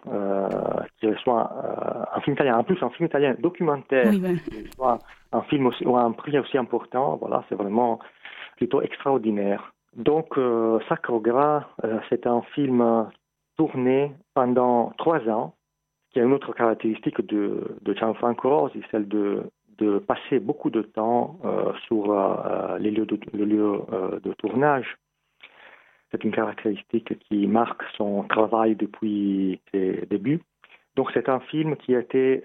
qui 0.98 1.06
reçoit 1.06 2.08
un 2.12 2.20
film 2.20 2.34
italien, 2.34 2.58
en 2.58 2.64
plus 2.64 2.82
un 2.82 2.90
film 2.90 3.06
italien 3.06 3.36
documentaire, 3.38 4.10
qui 4.10 4.66
reçoit 4.66 4.98
un 5.32 5.42
film 5.42 5.66
aussi, 5.66 5.86
ou 5.86 5.96
un 5.96 6.12
prix 6.12 6.38
aussi 6.38 6.58
important, 6.58 7.16
voilà, 7.16 7.44
c'est 7.48 7.54
vraiment 7.54 8.00
plutôt 8.56 8.82
extraordinaire. 8.82 9.72
Donc, 9.94 10.38
Sacro 10.88 11.20
Gras, 11.20 11.64
c'est 12.08 12.26
un 12.26 12.42
film 12.54 13.08
tourné 13.56 14.12
pendant 14.34 14.92
trois 14.98 15.20
ans, 15.28 15.54
qui 16.10 16.20
a 16.20 16.24
une 16.24 16.32
autre 16.32 16.52
caractéristique 16.52 17.24
de, 17.26 17.76
de 17.82 17.94
Gianfranco 17.94 18.48
Rosi, 18.48 18.82
celle 18.90 19.06
de 19.06 19.44
de 19.78 19.98
passer 19.98 20.38
beaucoup 20.38 20.70
de 20.70 20.82
temps 20.82 21.38
euh, 21.44 21.72
sur 21.86 22.10
euh, 22.10 22.78
les 22.78 22.90
lieux 22.90 23.06
le 23.32 23.44
lieu 23.44 23.80
euh, 23.92 24.20
de 24.20 24.32
tournage. 24.34 24.96
C'est 26.10 26.24
une 26.24 26.32
caractéristique 26.32 27.18
qui 27.28 27.46
marque 27.46 27.82
son 27.96 28.22
travail 28.24 28.76
depuis 28.76 29.60
ses 29.72 30.06
débuts. 30.08 30.42
Donc 30.94 31.10
c'est 31.12 31.28
un 31.28 31.40
film 31.40 31.76
qui 31.76 31.94
a 31.94 32.00
été 32.00 32.44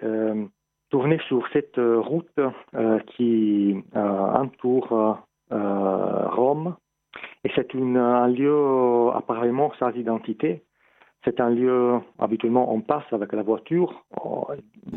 tourné 0.90 1.20
sur 1.28 1.48
cette 1.54 1.78
route 1.78 2.40
qui 3.16 3.76
entoure 3.94 5.26
Rome. 5.52 6.76
Et 7.44 7.52
c'est 7.56 7.74
un 7.76 8.28
lieu 8.28 9.10
apparemment 9.14 9.72
sans 9.80 9.92
identité. 9.92 10.64
C'est 11.24 11.40
un 11.40 11.52
lieu, 11.52 12.00
habituellement, 12.18 12.74
on 12.74 12.82
passe 12.82 13.04
avec 13.12 13.34
la 13.34 13.44
voiture. 13.44 14.06
On 14.24 14.48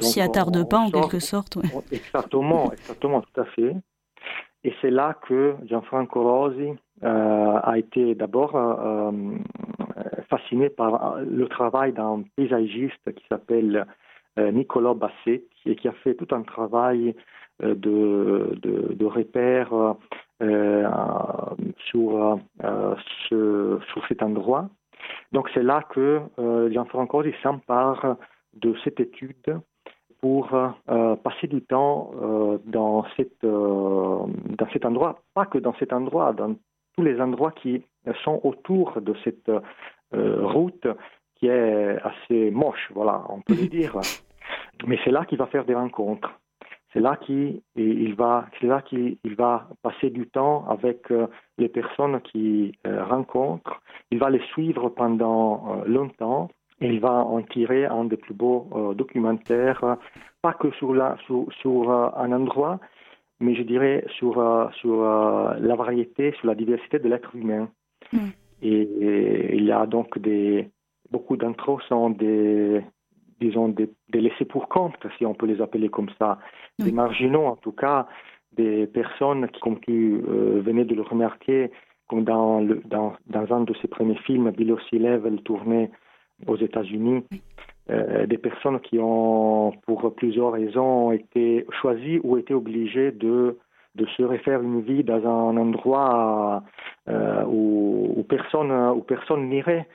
s'y 0.00 0.20
attarde 0.20 0.68
pas, 0.68 0.78
en 0.78 0.90
quelque 0.90 1.18
sorte. 1.18 1.58
Exactement, 1.92 2.72
exactement, 2.72 3.20
tout 3.20 3.40
à 3.40 3.44
fait. 3.44 3.76
Et 4.64 4.72
c'est 4.80 4.90
là 4.90 5.14
que 5.28 5.54
Gianfranco 5.66 6.22
Rosi 6.22 6.70
euh, 7.02 7.60
a 7.62 7.76
été 7.76 8.14
d'abord 8.14 8.56
euh, 8.56 9.12
fasciné 10.30 10.70
par 10.70 11.18
le 11.20 11.46
travail 11.48 11.92
d'un 11.92 12.24
paysagiste 12.36 13.12
qui 13.14 13.24
s'appelle 13.28 13.86
euh, 14.38 14.50
Nicolas 14.50 14.94
Basset 14.94 15.44
et 15.66 15.76
qui 15.76 15.86
a 15.86 15.92
fait 15.92 16.14
tout 16.14 16.34
un 16.34 16.42
travail 16.42 17.14
de, 17.62 17.74
de, 18.62 18.94
de 18.94 19.06
repères 19.06 19.94
sur 21.90 22.40
cet 24.08 24.22
endroit. 24.22 24.70
Donc 25.32 25.48
c'est 25.54 25.62
là 25.62 25.82
que 25.90 26.20
euh, 26.38 26.70
Gianfranco 26.70 27.22
s'empare 27.42 28.16
de 28.54 28.74
cette 28.84 29.00
étude 29.00 29.58
pour 30.24 30.54
euh, 30.54 31.16
passer 31.16 31.48
du 31.48 31.60
temps 31.60 32.12
euh, 32.22 32.56
dans, 32.64 33.04
cette, 33.14 33.44
euh, 33.44 34.24
dans 34.58 34.68
cet 34.72 34.86
endroit, 34.86 35.18
pas 35.34 35.44
que 35.44 35.58
dans 35.58 35.74
cet 35.74 35.92
endroit, 35.92 36.32
dans 36.32 36.56
tous 36.96 37.02
les 37.02 37.20
endroits 37.20 37.52
qui 37.52 37.84
sont 38.24 38.40
autour 38.42 39.02
de 39.02 39.14
cette 39.22 39.52
route 40.12 40.86
qui 41.34 41.48
est 41.48 41.98
assez 42.00 42.50
moche, 42.50 42.90
voilà, 42.94 43.22
on 43.28 43.42
peut 43.42 43.54
le 43.54 43.66
dire. 43.78 43.98
Mais 44.86 44.98
c'est 45.04 45.10
là 45.10 45.26
qu'il 45.26 45.36
va 45.36 45.46
faire 45.46 45.66
des 45.66 45.74
rencontres. 45.74 46.32
C'est 46.94 47.00
là 47.00 47.16
qu'il 47.16 47.60
va, 48.16 48.46
là 48.62 48.80
qu'il 48.82 49.18
va 49.36 49.68
passer 49.82 50.10
du 50.10 50.28
temps 50.28 50.64
avec 50.68 51.10
euh, 51.10 51.26
les 51.58 51.68
personnes 51.68 52.20
qu'il 52.20 52.72
euh, 52.86 53.04
rencontre. 53.04 53.82
Il 54.12 54.20
va 54.20 54.30
les 54.30 54.40
suivre 54.52 54.90
pendant 54.90 55.80
euh, 55.80 55.84
longtemps 55.86 56.50
et 56.80 56.86
il 56.86 57.00
va 57.00 57.10
en 57.12 57.42
tirer 57.42 57.86
un 57.86 58.04
des 58.04 58.16
plus 58.16 58.34
beaux 58.34 58.94
documentaires, 58.96 59.96
pas 60.42 60.52
que 60.52 60.70
sur, 60.72 60.92
la, 60.92 61.16
sur, 61.24 61.46
sur 61.60 61.90
un 61.90 62.32
endroit, 62.32 62.80
mais 63.38 63.54
je 63.54 63.62
dirais 63.62 64.04
sur, 64.18 64.34
sur 64.80 65.02
la 65.04 65.76
variété, 65.76 66.32
sur 66.32 66.48
la 66.48 66.56
diversité 66.56 66.98
de 66.98 67.08
l'être 67.08 67.34
humain. 67.36 67.68
Mm. 68.12 68.18
Et, 68.62 69.56
il 69.56 69.64
y 69.64 69.70
a 69.70 69.86
donc 69.86 70.18
des, 70.18 70.68
beaucoup 71.12 71.36
d'intros 71.36 71.80
sont 71.82 72.10
des, 72.10 72.82
disons, 73.40 73.68
des, 73.68 73.90
laissés 74.12 74.44
pour 74.44 74.68
compte, 74.68 74.94
si 75.18 75.26
on 75.26 75.34
peut 75.34 75.46
les 75.46 75.60
appeler 75.60 75.88
comme 75.88 76.10
ça, 76.18 76.38
des 76.78 76.92
marginaux 76.92 77.46
en 77.46 77.56
tout 77.56 77.72
cas, 77.72 78.06
des 78.52 78.86
personnes 78.86 79.48
qui, 79.48 79.60
comme 79.60 79.80
tu 79.80 80.22
euh, 80.28 80.60
venais 80.64 80.84
de 80.84 80.94
le 80.94 81.02
remarquer, 81.02 81.70
comme 82.08 82.24
dans, 82.24 82.60
le, 82.60 82.82
dans, 82.84 83.14
dans, 83.26 83.52
un 83.52 83.62
de 83.62 83.74
ses 83.80 83.88
premiers 83.88 84.18
films, 84.18 84.50
Below 84.50 84.78
Sea 84.90 84.98
Level, 84.98 85.42
tourné 85.42 85.90
aux 86.46 86.56
États-Unis, 86.56 87.24
euh, 87.90 88.26
des 88.26 88.38
personnes 88.38 88.80
qui 88.80 88.98
ont, 89.00 89.72
pour 89.86 90.14
plusieurs 90.14 90.52
raisons, 90.52 91.12
été 91.12 91.66
choisies 91.80 92.20
ou 92.22 92.36
été 92.36 92.54
obligées 92.54 93.12
de, 93.12 93.58
de 93.94 94.06
se 94.16 94.22
refaire 94.22 94.62
une 94.62 94.80
vie 94.80 95.04
dans 95.04 95.24
un 95.26 95.56
endroit 95.56 96.62
euh, 97.08 97.44
où, 97.46 98.14
où, 98.16 98.22
personne 98.24 98.72
où 98.72 99.00
personne 99.00 99.48
n'irait. 99.48 99.86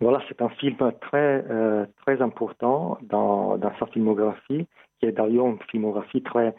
Voilà, 0.00 0.22
c'est 0.28 0.40
un 0.40 0.48
film 0.48 0.76
très, 1.00 1.44
euh, 1.50 1.84
très 2.06 2.22
important 2.22 2.96
dans, 3.02 3.58
dans, 3.58 3.72
sa 3.78 3.86
filmographie, 3.86 4.66
qui 4.98 5.06
est 5.06 5.12
d'ailleurs 5.12 5.46
une 5.46 5.58
filmographie 5.70 6.22
très, 6.22 6.54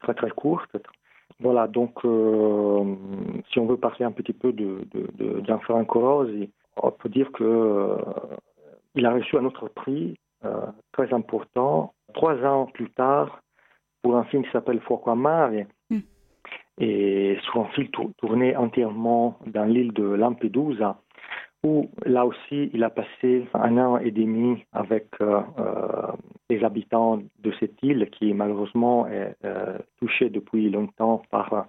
très, 0.00 0.14
très 0.14 0.30
courte. 0.30 0.74
Voilà, 1.38 1.68
donc, 1.68 2.02
euh, 2.04 2.96
si 3.50 3.58
on 3.58 3.66
veut 3.66 3.76
parler 3.76 4.06
un 4.06 4.10
petit 4.10 4.32
peu 4.32 4.52
de, 4.52 4.80
de, 4.92 5.44
Gianfranco 5.44 6.00
Rosi, 6.00 6.50
on 6.82 6.90
peut 6.90 7.10
dire 7.10 7.30
que 7.32 7.44
euh, 7.44 7.96
il 8.94 9.04
a 9.04 9.12
reçu 9.12 9.36
un 9.36 9.44
autre 9.44 9.68
prix 9.68 10.16
très 10.92 11.12
important 11.12 11.92
trois 12.14 12.36
ans 12.44 12.66
plus 12.66 12.90
tard 12.90 13.40
pour 14.02 14.16
un 14.16 14.24
film 14.24 14.44
qui 14.44 14.50
s'appelle 14.52 14.80
Fuoco 14.80 15.10
a 15.10 15.16
Mare, 15.16 15.64
mm. 15.90 15.98
et 16.78 17.36
sur 17.42 17.60
un 17.60 17.68
film 17.70 17.88
tourné 18.16 18.56
entièrement 18.56 19.38
dans 19.46 19.64
l'île 19.64 19.92
de 19.92 20.04
Lampedusa 20.04 20.96
où 21.64 21.90
là 22.04 22.24
aussi 22.24 22.70
il 22.72 22.84
a 22.84 22.90
passé 22.90 23.46
un 23.54 23.76
an 23.78 23.98
et 23.98 24.10
demi 24.10 24.64
avec 24.72 25.08
euh, 25.20 25.40
euh, 25.58 26.12
les 26.48 26.62
habitants 26.62 27.20
de 27.40 27.52
cette 27.58 27.82
île 27.82 28.08
qui 28.10 28.32
malheureusement 28.32 29.06
est 29.08 29.34
euh, 29.44 29.78
touchée 29.98 30.30
depuis 30.30 30.70
longtemps 30.70 31.22
par 31.30 31.66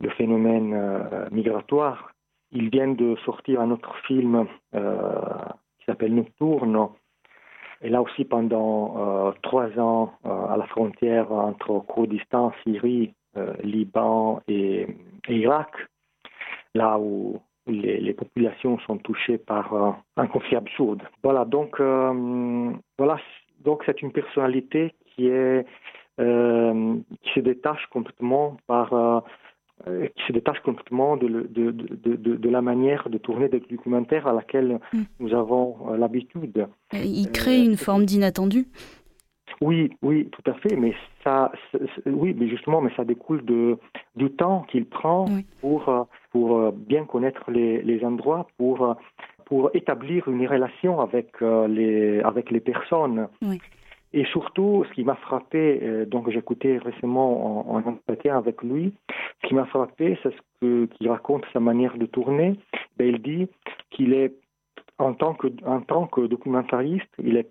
le 0.00 0.10
phénomène 0.10 1.28
migratoire. 1.30 2.12
Il 2.52 2.68
vient 2.68 2.88
de 2.88 3.16
sortir 3.24 3.62
un 3.62 3.70
autre 3.70 3.96
film 4.06 4.46
qui 4.72 5.84
s'appelle 5.86 6.14
Nocturne. 6.14 6.88
Et 7.80 7.88
là 7.88 8.02
aussi, 8.02 8.26
pendant 8.26 9.32
trois 9.42 9.70
ans, 9.78 10.12
à 10.24 10.54
la 10.58 10.66
frontière 10.66 11.32
entre 11.32 11.82
Kurdistan, 11.88 12.52
Syrie, 12.62 13.14
Liban 13.62 14.42
et, 14.48 14.86
et 15.28 15.36
Irak, 15.36 15.70
là 16.74 16.98
où 16.98 17.40
les, 17.66 18.14
populations 18.14 18.78
sont 18.80 18.98
touchées 18.98 19.38
par 19.38 19.72
euh, 19.74 19.90
un 20.16 20.26
conflit 20.26 20.56
absurde. 20.56 21.02
Voilà, 21.22 21.44
donc 21.44 21.80
euh, 21.80 22.70
voilà, 22.98 23.18
donc 23.64 23.82
c'est 23.86 24.02
une 24.02 24.12
personnalité 24.12 24.94
qui 25.06 25.28
est 25.28 25.66
euh, 26.18 26.94
qui 27.22 27.30
se 27.34 27.40
détache 27.40 27.86
complètement 27.90 28.56
par 28.66 29.24
qui 29.84 30.22
se 30.26 30.32
détache 30.32 30.58
complètement 30.60 31.18
de, 31.18 31.28
de, 31.28 31.70
de, 31.70 32.16
de, 32.16 32.48
la 32.48 32.62
manière 32.62 33.10
de 33.10 33.18
tourner 33.18 33.50
des 33.50 33.60
documentaires 33.60 34.26
à 34.26 34.32
laquelle 34.32 34.80
mm. 34.94 35.02
nous 35.20 35.34
avons 35.34 35.92
l'habitude. 35.98 36.66
Il 36.94 37.30
crée 37.30 37.62
une 37.62 37.76
forme 37.76 38.06
d'inattendu. 38.06 38.68
Oui, 39.60 39.92
oui, 40.00 40.30
tout 40.30 40.50
à 40.50 40.54
fait, 40.54 40.76
mais 40.76 40.94
ça, 41.22 41.52
oui, 42.06 42.34
mais 42.38 42.48
justement, 42.48 42.80
mais 42.80 42.90
ça 42.96 43.04
découle 43.04 43.44
de 43.44 43.76
du 44.16 44.30
temps 44.30 44.62
qu'il 44.70 44.86
prend 44.86 45.26
pour 45.60 46.08
pour 46.36 46.58
euh, 46.58 46.70
bien 46.70 47.06
connaître 47.06 47.50
les, 47.50 47.80
les 47.80 48.04
endroits, 48.04 48.46
pour 48.58 48.84
euh, 48.84 48.94
pour 49.46 49.70
établir 49.74 50.28
une 50.28 50.46
relation 50.46 51.00
avec 51.00 51.40
les 51.40 52.20
avec 52.20 52.50
les 52.50 52.60
personnes. 52.60 53.28
Et 54.12 54.24
surtout, 54.26 54.84
ce 54.88 54.92
qui 54.94 55.04
m'a 55.04 55.14
frappé, 55.14 55.64
donc 56.06 56.28
j'écoutais 56.30 56.78
récemment 56.78 57.70
en, 57.70 57.80
entretien 57.92 58.36
avec 58.36 58.62
lui, 58.62 58.92
ce 59.40 59.48
qui 59.48 59.54
m'a 59.54 59.66
frappé, 59.66 60.18
c'est 60.22 60.34
ce 60.38 60.42
que 60.60 60.86
qu'il 60.86 61.08
raconte 61.08 61.44
sa 61.52 61.60
manière 61.60 61.96
de 61.96 62.06
tourner. 62.06 62.58
Ben, 62.96 63.06
il 63.06 63.22
dit 63.22 63.48
qu'il 63.90 64.14
est 64.14 64.34
en 64.98 65.14
tant 65.14 65.34
que 65.34 65.48
en 65.64 65.80
tant 65.80 66.06
que 66.08 66.22
documentariste, 66.26 67.14
il 67.22 67.36
est 67.36 67.50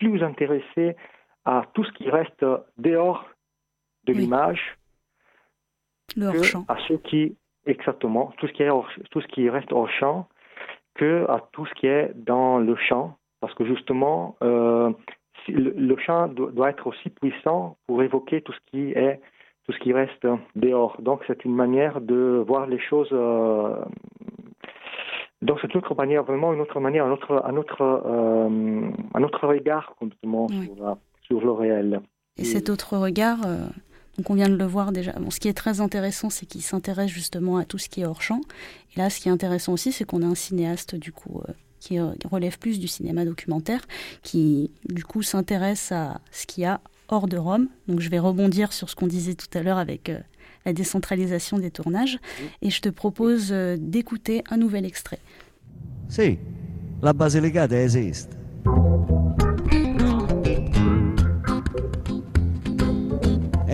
plus 0.00 0.22
intéressé 0.24 0.96
à 1.44 1.64
tout 1.74 1.84
ce 1.84 1.92
qui 1.92 2.10
reste 2.10 2.44
dehors 2.76 3.24
de 4.04 4.12
l'image 4.12 4.76
champ. 6.42 6.64
à 6.68 6.76
ceux 6.88 6.98
qui 6.98 7.36
exactement 7.66 8.32
tout 8.38 8.46
ce 8.46 8.52
qui 8.52 8.62
est 8.62 8.70
tout 9.10 9.20
ce 9.20 9.26
qui 9.28 9.48
reste 9.50 9.72
hors 9.72 9.90
champ 9.90 10.28
que 10.94 11.24
à 11.28 11.42
tout 11.52 11.66
ce 11.66 11.74
qui 11.74 11.86
est 11.86 12.12
dans 12.14 12.58
le 12.58 12.76
champ 12.76 13.16
parce 13.40 13.54
que 13.54 13.64
justement 13.64 14.36
euh, 14.42 14.90
le, 15.48 15.96
champ 15.98 16.28
doit 16.28 16.70
être 16.70 16.86
aussi 16.86 17.10
puissant 17.10 17.76
pour 17.86 18.02
évoquer 18.02 18.42
tout 18.42 18.52
ce 18.52 18.70
qui 18.70 18.92
est 18.92 19.20
tout 19.64 19.72
ce 19.72 19.78
qui 19.80 19.92
reste 19.92 20.26
dehors. 20.54 20.96
Donc 21.00 21.22
c'est 21.26 21.44
une 21.44 21.54
manière 21.54 22.00
de 22.00 22.44
voir 22.46 22.66
les 22.66 22.78
choses. 22.78 23.08
Euh, 23.12 23.76
donc 25.42 25.58
c'est 25.60 25.72
une 25.74 25.78
autre 25.78 25.94
manière, 25.96 26.22
vraiment 26.22 26.52
une 26.52 26.60
autre 26.60 26.78
manière, 26.78 27.04
un 27.04 27.10
autre, 27.10 27.42
un 27.44 27.56
autre, 27.56 27.82
euh, 27.82 28.90
un 29.14 29.22
autre 29.22 29.46
regard 29.46 29.94
complètement 29.98 30.48
sur, 30.48 30.96
sur, 31.22 31.40
le 31.40 31.50
réel. 31.50 32.00
Et, 32.38 32.44
cet 32.44 32.70
autre 32.70 32.96
regard, 32.96 33.38
donc 34.16 34.30
on 34.30 34.34
vient 34.34 34.48
de 34.48 34.56
le 34.56 34.64
voir 34.64 34.92
déjà. 34.92 35.14
Ce 35.30 35.40
qui 35.40 35.48
est 35.48 35.54
très 35.54 35.80
intéressant, 35.80 36.30
c'est 36.30 36.46
qu'il 36.46 36.62
s'intéresse 36.62 37.10
justement 37.10 37.58
à 37.58 37.64
tout 37.64 37.78
ce 37.78 37.88
qui 37.88 38.00
est 38.00 38.06
hors 38.06 38.22
champ. 38.22 38.40
Et 38.94 38.98
là, 38.98 39.10
ce 39.10 39.20
qui 39.20 39.28
est 39.28 39.32
intéressant 39.32 39.72
aussi, 39.72 39.92
c'est 39.92 40.04
qu'on 40.04 40.22
a 40.22 40.26
un 40.26 40.34
cinéaste 40.34 40.94
du 40.94 41.12
coup 41.12 41.42
qui 41.86 41.98
relève 42.00 42.58
plus 42.58 42.80
du 42.80 42.88
cinéma 42.88 43.24
documentaire, 43.24 43.80
qui 44.22 44.70
du 44.88 45.04
coup 45.04 45.22
s'intéresse 45.22 45.92
à 45.92 46.20
ce 46.32 46.46
qu'il 46.46 46.62
y 46.62 46.66
a 46.66 46.80
hors 47.08 47.28
de 47.28 47.36
Rome. 47.36 47.68
Donc 47.86 48.00
je 48.00 48.10
vais 48.10 48.18
rebondir 48.18 48.72
sur 48.72 48.90
ce 48.90 48.96
qu'on 48.96 49.06
disait 49.06 49.34
tout 49.34 49.46
à 49.56 49.62
l'heure 49.62 49.78
avec 49.78 50.08
euh, 50.08 50.18
la 50.64 50.72
décentralisation 50.72 51.58
des 51.58 51.70
tournages. 51.70 52.18
Et 52.62 52.70
je 52.70 52.80
te 52.80 52.88
propose 52.88 53.48
euh, 53.52 53.76
d'écouter 53.78 54.42
un 54.50 54.56
nouvel 54.56 54.84
extrait. 54.84 55.20
Si, 56.08 56.38
la 57.02 57.12
Basilicata 57.12 57.76
esiste. 57.76 58.36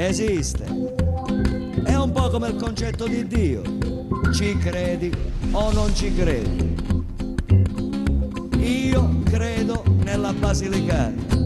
Esiste. 0.04 0.64
È 1.84 1.94
un 1.94 2.10
po' 2.10 2.28
come 2.28 2.48
il 2.48 2.56
concetto 2.56 3.06
di 3.06 3.24
Dio. 3.26 3.62
Ci 4.32 4.58
credi 4.58 5.12
o 5.52 5.72
non 5.72 5.94
ci 5.94 6.12
credi. 6.12 6.74
Io 8.58 9.20
credo 9.22 9.84
nella 10.02 10.32
Basilicata 10.32 11.40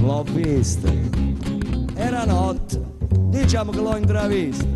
l'ho 0.00 0.24
vista. 0.32 0.90
Era 1.94 2.24
notte, 2.24 2.82
diciamo 3.28 3.70
che 3.70 3.80
l'ho 3.80 3.96
intravista. 3.96 4.66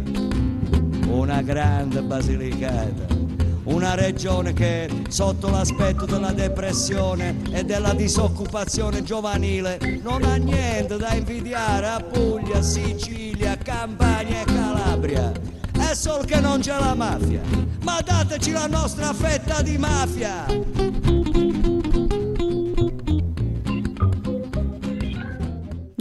Una 1.09 1.43
grande 1.43 2.01
basilicata, 2.03 3.07
una 3.67 3.95
regione 3.95 4.53
che 4.53 4.89
sotto 5.09 5.49
l'aspetto 5.51 6.05
della 6.05 6.33
depressione 6.33 7.37
e 7.51 7.65
della 7.65 7.95
disoccupazione 7.95 9.03
giovanile 9.03 9.79
non 10.03 10.23
ha 10.25 10.37
niente 10.37 10.97
da 10.97 11.15
invidiare 11.15 11.87
a 11.87 12.01
Puglia, 12.01 12.63
Sicilia, 12.63 13.57
Campania 13.57 14.43
e 14.43 14.45
Calabria. 14.45 15.33
È 15.73 15.95
solo 15.95 16.25
che 16.25 16.41
non 16.41 16.61
c'è 16.61 16.79
la 16.79 16.95
mafia, 16.95 17.41
ma 17.83 18.01
dateci 18.01 18.53
la 18.53 18.67
nostra 18.67 19.13
fetta 19.13 19.63
di 19.63 19.79
mafia! 19.79 21.16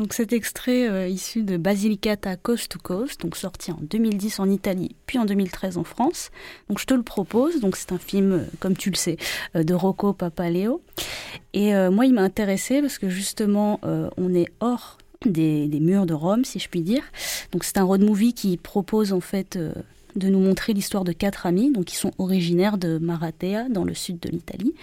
Donc 0.05 0.13
cet 0.13 0.33
extrait 0.33 0.87
euh, 0.87 1.07
issu 1.07 1.41
de 1.41 1.57
Basilicata 1.57 2.35
Coast 2.35 2.69
to 2.69 2.77
Coast, 2.77 3.21
donc 3.21 3.35
sorti 3.35 3.71
en 3.71 3.79
2010 3.81 4.39
en 4.39 4.47
Italie, 4.47 4.95
puis 5.07 5.17
en 5.17 5.25
2013 5.25 5.79
en 5.79 5.83
France. 5.83 6.29
Donc 6.69 6.77
je 6.77 6.85
te 6.85 6.93
le 6.93 7.01
propose. 7.01 7.59
Donc 7.59 7.75
c'est 7.75 7.91
un 7.91 7.97
film, 7.97 8.33
euh, 8.33 8.43
comme 8.59 8.77
tu 8.77 8.91
le 8.91 8.95
sais, 8.95 9.17
euh, 9.55 9.63
de 9.63 9.73
Rocco 9.73 10.13
Papaleo. 10.13 10.83
Et 11.53 11.73
moi, 11.89 12.05
il 12.05 12.13
m'a 12.13 12.21
intéressé 12.21 12.81
parce 12.81 12.99
que 12.99 13.09
justement, 13.09 13.79
on 14.17 14.35
est 14.35 14.47
hors 14.59 14.97
des, 15.25 15.67
des, 15.67 15.79
murs 15.79 16.05
de 16.05 16.13
Rome, 16.13 16.43
si 16.43 16.59
je 16.59 16.69
puis 16.69 16.81
dire. 16.81 17.01
Donc 17.51 17.63
c'est 17.63 17.77
un 17.77 17.83
road 17.83 18.01
movie 18.03 18.33
qui 18.33 18.57
propose 18.57 19.13
en 19.13 19.21
fait 19.21 19.57
de 20.15 20.29
nous 20.29 20.39
montrer 20.39 20.73
l'histoire 20.73 21.03
de 21.03 21.11
quatre 21.11 21.45
amis, 21.45 21.71
donc 21.71 21.85
qui 21.85 21.95
sont 21.95 22.11
originaires 22.17 22.77
de 22.77 22.97
Maratea, 22.97 23.69
dans 23.69 23.83
le 23.83 23.93
sud 23.93 24.19
de 24.19 24.29
l'Italie, 24.29 24.73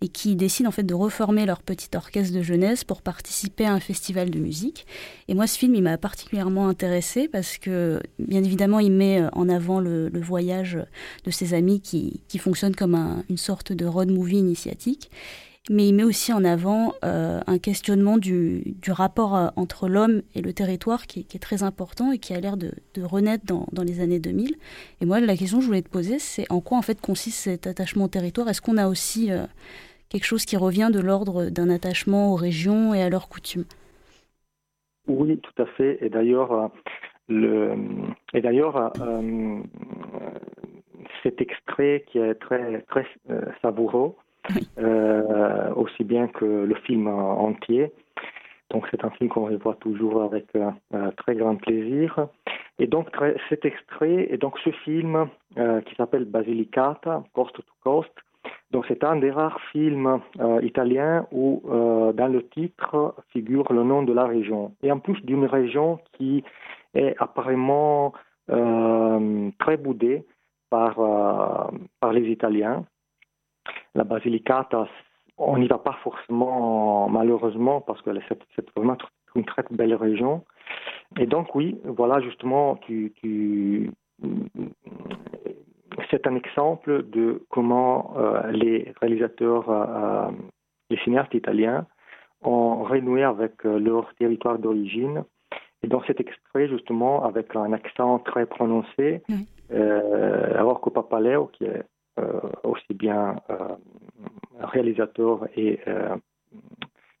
et 0.00 0.08
qui 0.08 0.36
décident 0.36 0.68
en 0.68 0.72
fait 0.72 0.82
de 0.82 0.94
reformer 0.94 1.46
leur 1.46 1.62
petit 1.62 1.88
orchestre 1.96 2.34
de 2.34 2.42
jeunesse 2.42 2.84
pour 2.84 3.02
participer 3.02 3.64
à 3.64 3.72
un 3.72 3.80
festival 3.80 4.30
de 4.30 4.38
musique. 4.38 4.86
Et 5.28 5.34
moi, 5.34 5.46
ce 5.46 5.58
film, 5.58 5.74
il 5.74 5.82
m'a 5.82 5.98
particulièrement 5.98 6.68
intéressé 6.68 7.28
parce 7.28 7.58
que, 7.58 8.00
bien 8.18 8.42
évidemment, 8.42 8.80
il 8.80 8.92
met 8.92 9.22
en 9.32 9.48
avant 9.48 9.80
le, 9.80 10.10
voyage 10.22 10.78
de 11.24 11.30
ces 11.32 11.52
amis 11.52 11.80
qui, 11.80 12.20
qui 12.28 12.38
fonctionne 12.38 12.76
comme 12.76 13.24
une 13.28 13.36
sorte 13.36 13.72
de 13.72 13.84
road 13.84 14.08
movie 14.08 14.38
initiatique 14.38 15.10
mais 15.70 15.88
il 15.88 15.94
met 15.94 16.02
aussi 16.02 16.32
en 16.32 16.44
avant 16.44 16.94
euh, 17.04 17.40
un 17.46 17.58
questionnement 17.58 18.18
du, 18.18 18.74
rapport 18.88 19.36
euh, 19.36 19.48
entre 19.54 19.88
l'homme 19.88 20.22
et 20.34 20.42
le 20.42 20.52
territoire 20.52 21.06
qui, 21.06 21.20
est 21.20 21.42
très 21.42 21.62
important 21.62 22.10
et 22.10 22.18
qui 22.18 22.34
a 22.34 22.40
l'air 22.40 22.56
de, 22.56 22.72
renaître 23.00 23.44
dans, 23.46 23.82
les 23.82 24.00
années 24.00 24.18
2000. 24.18 24.56
Et 25.00 25.06
moi, 25.06 25.20
la 25.20 25.36
question 25.36 25.58
que 25.58 25.62
je 25.62 25.68
voulais 25.68 25.82
te 25.82 25.88
poser, 25.88 26.18
c'est 26.18 26.50
en 26.50 26.60
quoi 26.60 26.78
en 26.78 26.82
fait 26.82 27.00
consiste 27.00 27.38
cet 27.38 27.66
attachement 27.66 28.04
au 28.04 28.08
territoire? 28.08 28.48
Est-ce 28.48 28.60
qu'on 28.60 28.76
a 28.76 28.88
aussi 28.88 29.30
euh, 29.30 29.46
quelque 30.08 30.24
chose 30.24 30.44
qui 30.44 30.56
revient 30.56 30.90
de 30.92 31.00
l'ordre 31.00 31.48
d'un 31.48 31.70
attachement 31.70 32.32
aux 32.32 32.36
régions 32.36 32.92
et 32.92 33.02
à 33.02 33.08
leurs 33.08 33.28
coutumes? 33.28 33.64
Oui, 35.06 35.38
tout 35.38 35.62
à 35.62 35.66
fait. 35.66 35.98
Et 36.00 36.08
d'ailleurs, 36.08 36.70
le, 37.28 37.74
et 38.34 38.40
d'ailleurs, 38.40 38.92
cet 41.22 41.40
extrait 41.40 42.04
qui 42.08 42.18
est 42.18 42.34
très, 42.34 42.82
très 42.82 43.06
savoureux, 43.62 44.14
euh, 44.78 45.72
aussi 45.74 46.04
bien 46.04 46.26
que 46.28 46.44
le 46.44 46.74
film 46.74 47.06
entier. 47.06 47.92
Donc 48.70 48.86
c'est 48.90 49.04
un 49.04 49.10
film 49.10 49.28
qu'on 49.28 49.46
revoit 49.46 49.76
toujours 49.76 50.22
avec 50.22 50.46
euh, 50.56 50.70
très 51.16 51.34
grand 51.36 51.56
plaisir. 51.56 52.28
Et 52.78 52.86
donc 52.86 53.08
cet 53.48 53.64
extrait, 53.64 54.28
et 54.30 54.38
donc 54.38 54.58
ce 54.64 54.70
film 54.70 55.28
euh, 55.58 55.80
qui 55.82 55.94
s'appelle 55.94 56.24
Basilicata, 56.24 57.22
Coast 57.34 57.54
to 57.54 57.62
Coast, 57.84 58.12
donc 58.72 58.86
c'est 58.88 59.04
un 59.04 59.16
des 59.16 59.30
rares 59.30 59.60
films 59.70 60.20
italiens 60.62 61.26
où 61.30 61.62
dans 61.66 62.32
le 62.32 62.48
titre 62.48 63.14
figure 63.28 63.70
le 63.72 63.84
nom 63.84 64.02
de 64.02 64.14
la 64.14 64.24
région. 64.24 64.72
Et 64.82 64.90
en 64.90 64.98
plus 64.98 65.20
d'une 65.24 65.44
région 65.44 66.00
qui 66.14 66.42
est 66.94 67.14
apparemment 67.18 68.14
très 68.48 69.76
boudée 69.76 70.24
par, 70.70 70.96
par 72.00 72.12
les 72.14 72.30
Italiens 72.30 72.84
la 73.94 74.04
Basilicata, 74.04 74.88
on 75.38 75.58
n'y 75.58 75.68
va 75.68 75.78
pas 75.78 75.96
forcément 76.02 77.08
malheureusement 77.08 77.80
parce 77.80 78.00
que 78.02 78.10
c'est 78.28 78.70
vraiment 78.76 78.96
une 79.34 79.44
très 79.44 79.64
belle 79.70 79.94
région. 79.94 80.44
Et 81.18 81.26
donc 81.26 81.54
oui, 81.54 81.78
voilà 81.84 82.20
justement, 82.20 82.76
tu, 82.76 83.12
c'est 86.10 86.26
un 86.26 86.36
exemple 86.36 87.04
de 87.10 87.44
comment 87.50 88.14
euh, 88.16 88.50
les 88.52 88.92
réalisateurs, 89.00 89.68
euh, 89.68 90.30
les 90.90 90.98
cinéastes 90.98 91.34
italiens 91.34 91.86
ont 92.42 92.82
renoué 92.84 93.22
avec 93.22 93.64
euh, 93.64 93.78
leur 93.78 94.12
territoire 94.14 94.58
d'origine. 94.58 95.24
Et 95.82 95.88
dans 95.88 96.02
cet 96.04 96.20
extrait, 96.20 96.68
justement, 96.68 97.24
avec 97.24 97.56
un 97.56 97.72
accent 97.72 98.20
très 98.20 98.46
prononcé, 98.46 99.20
alors 100.54 100.80
que 100.80 100.90
Papaleo, 100.90 101.46
qui 101.46 101.64
est 101.64 101.78
euh, 101.78 101.82
aussi 102.64 102.94
bien 102.94 103.36
euh, 103.50 103.76
réalisateur 104.60 105.46
et, 105.56 105.80
euh, 105.86 106.16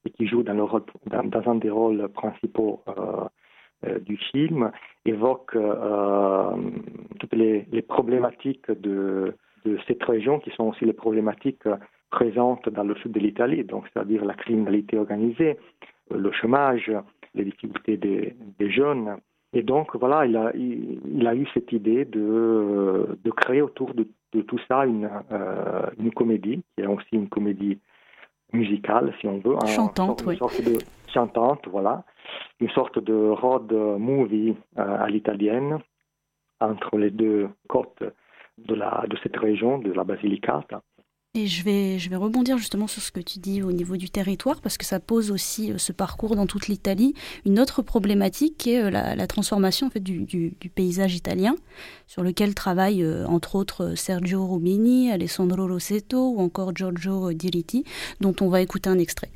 et, 0.04 0.10
qui 0.10 0.26
joue 0.26 0.42
dans, 0.42 0.82
un 1.46 1.54
des 1.56 1.70
rôles 1.70 2.08
principaux 2.08 2.82
du 4.02 4.16
film, 4.16 4.70
évoque 5.04 5.56
toutes 7.18 7.34
les, 7.34 7.82
problématiques 7.82 8.70
de, 8.70 9.34
cette 9.86 10.02
région 10.04 10.38
qui 10.38 10.50
sont 10.50 10.64
aussi 10.64 10.84
les 10.84 10.92
problématiques 10.92 11.68
présentes 12.10 12.68
dans 12.68 12.84
le 12.84 12.94
sud 12.96 13.12
de 13.12 13.20
l'Italie, 13.20 13.64
donc 13.64 13.86
c'est-à-dire 13.92 14.24
la 14.24 14.34
criminalité 14.34 14.98
organisée, 14.98 15.56
le 16.10 16.30
chômage, 16.32 16.92
les 17.34 17.44
difficultés 17.44 17.96
des, 17.96 18.70
jeunes. 18.70 19.16
Et 19.52 19.62
donc, 19.62 19.96
voilà, 19.96 20.26
il 20.26 20.36
a, 20.36 20.52
il, 20.54 21.00
il 21.12 21.26
a 21.26 21.34
eu 21.34 21.46
cette 21.54 21.72
idée 21.72 22.04
de, 22.04 23.18
de 23.22 23.30
créer 23.30 23.62
autour 23.62 23.94
de 23.94 24.06
de 24.32 24.42
tout 24.42 24.58
ça 24.68 24.86
une, 24.86 25.08
euh, 25.30 25.86
une 25.98 26.12
comédie, 26.12 26.62
qui 26.74 26.84
est 26.84 26.86
aussi 26.86 27.12
une 27.12 27.28
comédie 27.28 27.78
musicale, 28.52 29.12
si 29.20 29.26
on 29.26 29.38
veut. 29.38 29.56
Chantante, 29.66 30.22
une 30.26 30.36
Sorte 30.36 30.62
de, 30.62 30.78
chantante, 31.12 31.68
voilà. 31.68 32.04
Une 32.60 32.70
sorte 32.70 32.98
de 32.98 33.30
road 33.30 33.72
movie 33.72 34.54
euh, 34.78 35.04
à 35.04 35.08
l'italienne, 35.08 35.78
entre 36.60 36.96
les 36.96 37.10
deux 37.10 37.48
côtes 37.68 38.02
de, 38.58 38.74
la, 38.74 39.04
de 39.08 39.16
cette 39.22 39.36
région, 39.36 39.78
de 39.78 39.92
la 39.92 40.04
Basilicata. 40.04 40.82
Et 41.34 41.46
je 41.46 41.64
vais, 41.64 41.98
je 41.98 42.10
vais 42.10 42.16
rebondir 42.16 42.58
justement 42.58 42.86
sur 42.86 43.00
ce 43.00 43.10
que 43.10 43.18
tu 43.18 43.38
dis 43.38 43.62
au 43.62 43.72
niveau 43.72 43.96
du 43.96 44.10
territoire, 44.10 44.60
parce 44.60 44.76
que 44.76 44.84
ça 44.84 45.00
pose 45.00 45.30
aussi 45.30 45.72
euh, 45.72 45.78
ce 45.78 45.90
parcours 45.90 46.36
dans 46.36 46.46
toute 46.46 46.68
l'Italie. 46.68 47.14
Une 47.46 47.58
autre 47.58 47.80
problématique 47.80 48.58
qui 48.58 48.72
est 48.72 48.82
euh, 48.82 48.90
la, 48.90 49.26
transformation 49.26 49.86
en 49.86 49.90
fait, 49.90 50.00
du, 50.00 50.24
du, 50.24 50.52
paysage 50.74 51.14
italien, 51.14 51.56
sur 52.06 52.22
lequel 52.22 52.54
travaillent 52.54 53.02
euh, 53.02 53.26
entre 53.26 53.54
autres 53.54 53.94
Sergio 53.94 54.46
Rubini, 54.46 55.10
Alessandro 55.10 55.66
Rossetto 55.66 56.34
ou 56.34 56.38
encore 56.38 56.76
Giorgio 56.76 57.32
Diritti, 57.32 57.84
dont 58.20 58.36
on 58.42 58.50
va 58.50 58.60
écouter 58.60 58.90
un 58.90 58.98
extrait. 58.98 59.30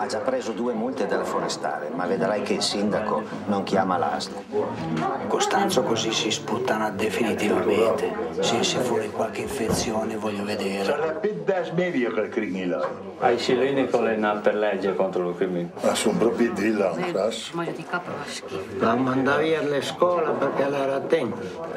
Ha 0.00 0.06
già 0.06 0.18
preso 0.18 0.52
due 0.52 0.74
multe 0.74 1.06
dalla 1.06 1.24
forestale, 1.24 1.90
ma 1.92 2.06
vedrai 2.06 2.42
che 2.42 2.52
il 2.52 2.62
sindaco 2.62 3.20
non 3.46 3.64
chiama 3.64 3.98
l'asta. 3.98 4.40
Costanzo 5.26 5.82
così 5.82 6.12
si 6.12 6.30
sputtana 6.30 6.90
definitivamente. 6.90 8.14
Se 8.38 8.60
esce 8.60 8.78
fuori 8.78 9.10
qualche 9.10 9.40
infezione 9.40 10.16
voglio 10.16 10.44
vedere. 10.44 10.84
Sarebbe 10.84 11.42
da 11.42 11.64
smedia 11.64 12.12
quel 12.12 12.28
criminale. 12.28 12.86
Ai 13.18 13.38
cileni 13.38 13.88
con 13.88 14.04
le 14.04 14.38
per 14.40 14.54
legge 14.54 14.94
contro 14.94 15.30
il 15.30 15.34
crimine. 15.34 15.72
Ma 15.82 15.94
sono 15.96 16.16
proprio 16.16 16.52
di 16.52 16.72
là. 16.72 16.94
La 18.78 18.94
mandava 18.94 19.38
via 19.38 19.58
alle 19.58 19.82
scuole 19.82 20.30
perché 20.30 20.62
era 20.62 20.94
attenta. 20.94 21.76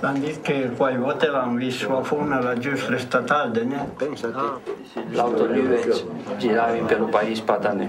L'hanno 0.00 0.18
detto 0.18 0.40
che 0.42 0.68
volta 0.68 1.30
l'hanno 1.30 1.56
visto 1.56 1.96
a 1.96 2.02
fuori 2.02 2.30
alla 2.32 2.58
giustra 2.58 2.98
statale, 2.98 3.64
no? 3.64 3.90
Pensa 3.96 4.26
a 4.28 4.58
te. 4.62 5.00
L'auto 5.12 5.46
di 5.46 5.60
Vec 5.60 6.04
girava 6.36 6.76
per 6.84 6.98
il 6.98 7.08
paese 7.08 7.42
eh? 7.60 7.88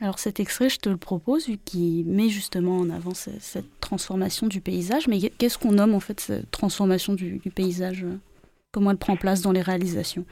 Alors 0.00 0.18
cet 0.18 0.38
extrait, 0.40 0.68
je 0.68 0.78
te 0.78 0.88
le 0.88 0.96
propose, 0.96 1.48
vu 1.48 1.56
qu'il 1.58 2.06
met 2.06 2.28
justement 2.28 2.78
en 2.78 2.90
avant 2.90 3.14
ce- 3.14 3.30
cette 3.40 3.80
transformation 3.80 4.46
du 4.46 4.60
paysage. 4.60 5.08
Mais 5.08 5.18
qu'est-ce 5.38 5.58
qu'on 5.58 5.72
nomme 5.72 5.94
en 5.94 6.00
fait 6.00 6.20
cette 6.20 6.50
transformation 6.50 7.14
du, 7.14 7.38
du 7.38 7.50
paysage? 7.50 8.04
Comment 8.72 8.90
elle 8.92 8.98
prend 8.98 9.16
place 9.16 9.42
dans 9.42 9.52
les 9.52 9.62
réalisations? 9.62 10.24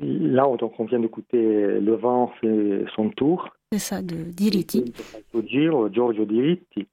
Là, 0.00 0.44
donc, 0.58 0.72
on 0.78 0.84
vient 0.84 0.98
d'écouter 1.00 1.36
Le 1.80 1.94
vent 1.94 2.32
fait 2.40 2.84
son 2.96 3.10
tour. 3.10 3.48
C'est 3.72 3.78
ça, 3.78 4.02
de 4.02 4.16
Diritti. 4.16 4.92
Giorgio 5.34 6.24
Diritti. 6.24 6.88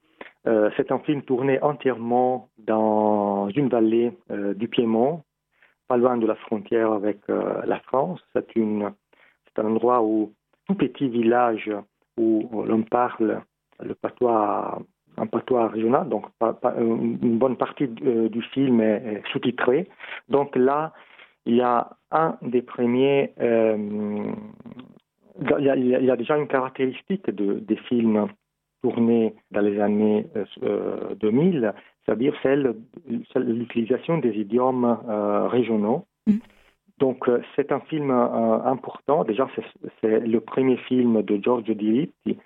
Euh, 0.46 0.70
c'est 0.78 0.92
un 0.92 1.00
film 1.00 1.24
tourné 1.24 1.62
entièrement 1.62 2.50
dans 2.60 3.50
une 3.50 3.68
vallée 3.70 4.12
euh, 4.32 4.54
du 4.54 4.68
Piémont, 4.70 5.24
pas 5.88 5.98
loin 5.98 6.18
de 6.18 6.28
la 6.28 6.36
frontière 6.36 6.92
avec 6.92 7.20
euh, 7.30 7.62
la 7.66 7.80
France. 7.80 8.22
C'est 8.34 9.60
un 9.60 9.66
endroit 9.66 10.02
où 10.02 10.34
tout 10.68 10.76
petit 10.76 11.08
village 11.10 11.72
où 12.18 12.50
l'on 12.66 12.84
parle 12.84 13.42
le 13.84 13.96
patois, 13.96 14.82
un 15.18 15.28
patois 15.28 15.68
régional, 15.68 16.10
donc 16.10 16.26
une 16.78 17.38
bonne 17.38 17.58
partie 17.58 17.90
euh, 18.04 18.30
du 18.30 18.42
film 18.42 18.82
est, 18.82 19.22
sous-titrée. 19.32 19.88
Donc 20.30 20.56
là, 20.56 20.94
il 21.46 21.56
y 21.56 21.62
a 21.62 21.90
un 22.12 22.38
des 22.42 22.62
premiers. 22.62 23.34
euh, 23.40 24.34
il 25.60 26.04
y, 26.04 26.12
a, 26.12 26.16
déjà 26.16 26.36
une 26.36 26.48
caractéristique 26.48 27.30
de, 27.30 27.60
des 27.60 27.76
films 27.76 28.28
tournés 28.82 29.36
dans 29.52 29.62
les 29.62 29.80
années 29.80 30.26
euh, 30.64 31.14
2000, 31.16 31.74
c'est-à-dire 32.08 32.34
celle, 32.42 32.76
l'utilisation 33.36 34.18
des 34.18 34.32
idiomes 34.40 34.98
euh, 35.10 35.48
régionaux. 35.48 36.06
Donc 37.00 37.28
euh, 37.28 37.42
c'est 37.56 37.72
un 37.72 37.82
film 37.82 38.10
euh, 38.12 38.64
important. 38.64 39.24
Déjà, 39.26 39.48
c'est- 40.02 40.20
le 40.20 40.40
premier 40.40 40.78
film 40.78 41.22
de 41.22 41.38
Giorgio 41.44 41.74
Diritti, 41.74 42.38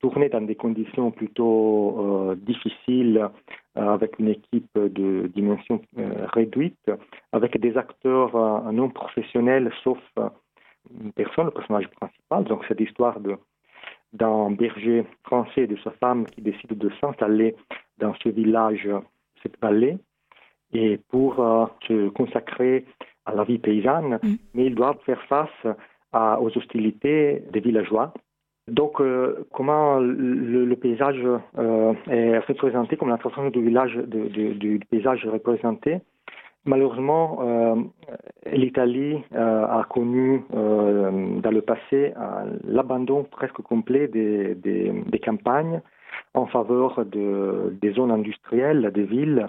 tourné 0.00 0.28
dans 0.28 0.42
des 0.42 0.54
conditions 0.54 1.10
plutôt 1.10 1.96
euh, 1.98 2.34
difficiles, 2.36 3.28
avec 3.74 4.18
une 4.18 4.28
équipe 4.28 4.74
de 4.78 5.30
dimension 5.34 5.82
réduite, 6.32 6.90
avec 7.32 7.60
des 7.60 7.76
acteurs 7.76 8.32
non 8.72 8.88
professionnels, 8.88 9.70
sauf 9.84 9.98
une 11.02 11.12
personne, 11.12 11.46
le 11.46 11.50
personnage 11.50 11.88
principal. 11.90 12.44
Donc 12.44 12.64
c'est 12.68 12.78
l'histoire 12.80 13.20
de 13.20 13.36
d'un 14.12 14.50
berger 14.50 15.04
français 15.24 15.62
et 15.62 15.66
de 15.66 15.76
sa 15.84 15.90
femme 15.92 16.26
qui 16.26 16.40
décident 16.42 16.76
de 16.76 16.90
s'installer 17.00 17.54
dans 17.98 18.14
ce 18.22 18.28
village, 18.28 18.88
cette 19.42 19.58
vallée, 19.60 19.98
et 20.72 20.98
pour 21.10 21.40
euh, 21.40 21.66
se 21.86 22.08
consacrer 22.10 22.84
à 23.24 23.34
la 23.34 23.44
vie 23.44 23.58
paysanne, 23.58 24.18
mais 24.54 24.66
ils 24.66 24.74
doivent 24.74 24.98
faire 25.04 25.22
face 25.24 25.66
à- 26.12 26.40
aux 26.40 26.56
hostilités 26.56 27.42
des 27.52 27.60
villageois. 27.60 28.12
Donc, 28.68 29.00
euh, 29.00 29.46
comment 29.52 29.98
le, 30.00 30.64
le 30.64 30.76
paysage 30.76 31.20
euh, 31.58 31.92
est 32.08 32.38
représenté, 32.38 32.96
comme 32.96 33.10
la 33.10 33.18
transformation 33.18 33.60
du 33.60 33.66
village, 33.66 33.94
de- 33.94 34.28
de- 34.28 34.52
du 34.54 34.80
paysage 34.90 35.24
est 35.24 35.28
représenté? 35.28 35.98
Malheureusement, 36.66 37.38
euh, 37.42 37.76
l'Italie 38.52 39.22
euh, 39.34 39.64
a 39.64 39.86
connu 39.88 40.42
euh, 40.52 41.38
dans 41.40 41.52
le 41.52 41.62
passé 41.62 42.12
l'abandon 42.64 43.22
presque 43.22 43.62
complet 43.62 44.08
des, 44.08 45.20
campagnes 45.24 45.80
en 46.34 46.46
faveur 46.46 47.06
de, 47.06 47.72
des 47.80 47.92
zones 47.92 48.10
industrielles, 48.10 48.90
des 48.92 49.04
villes. 49.04 49.46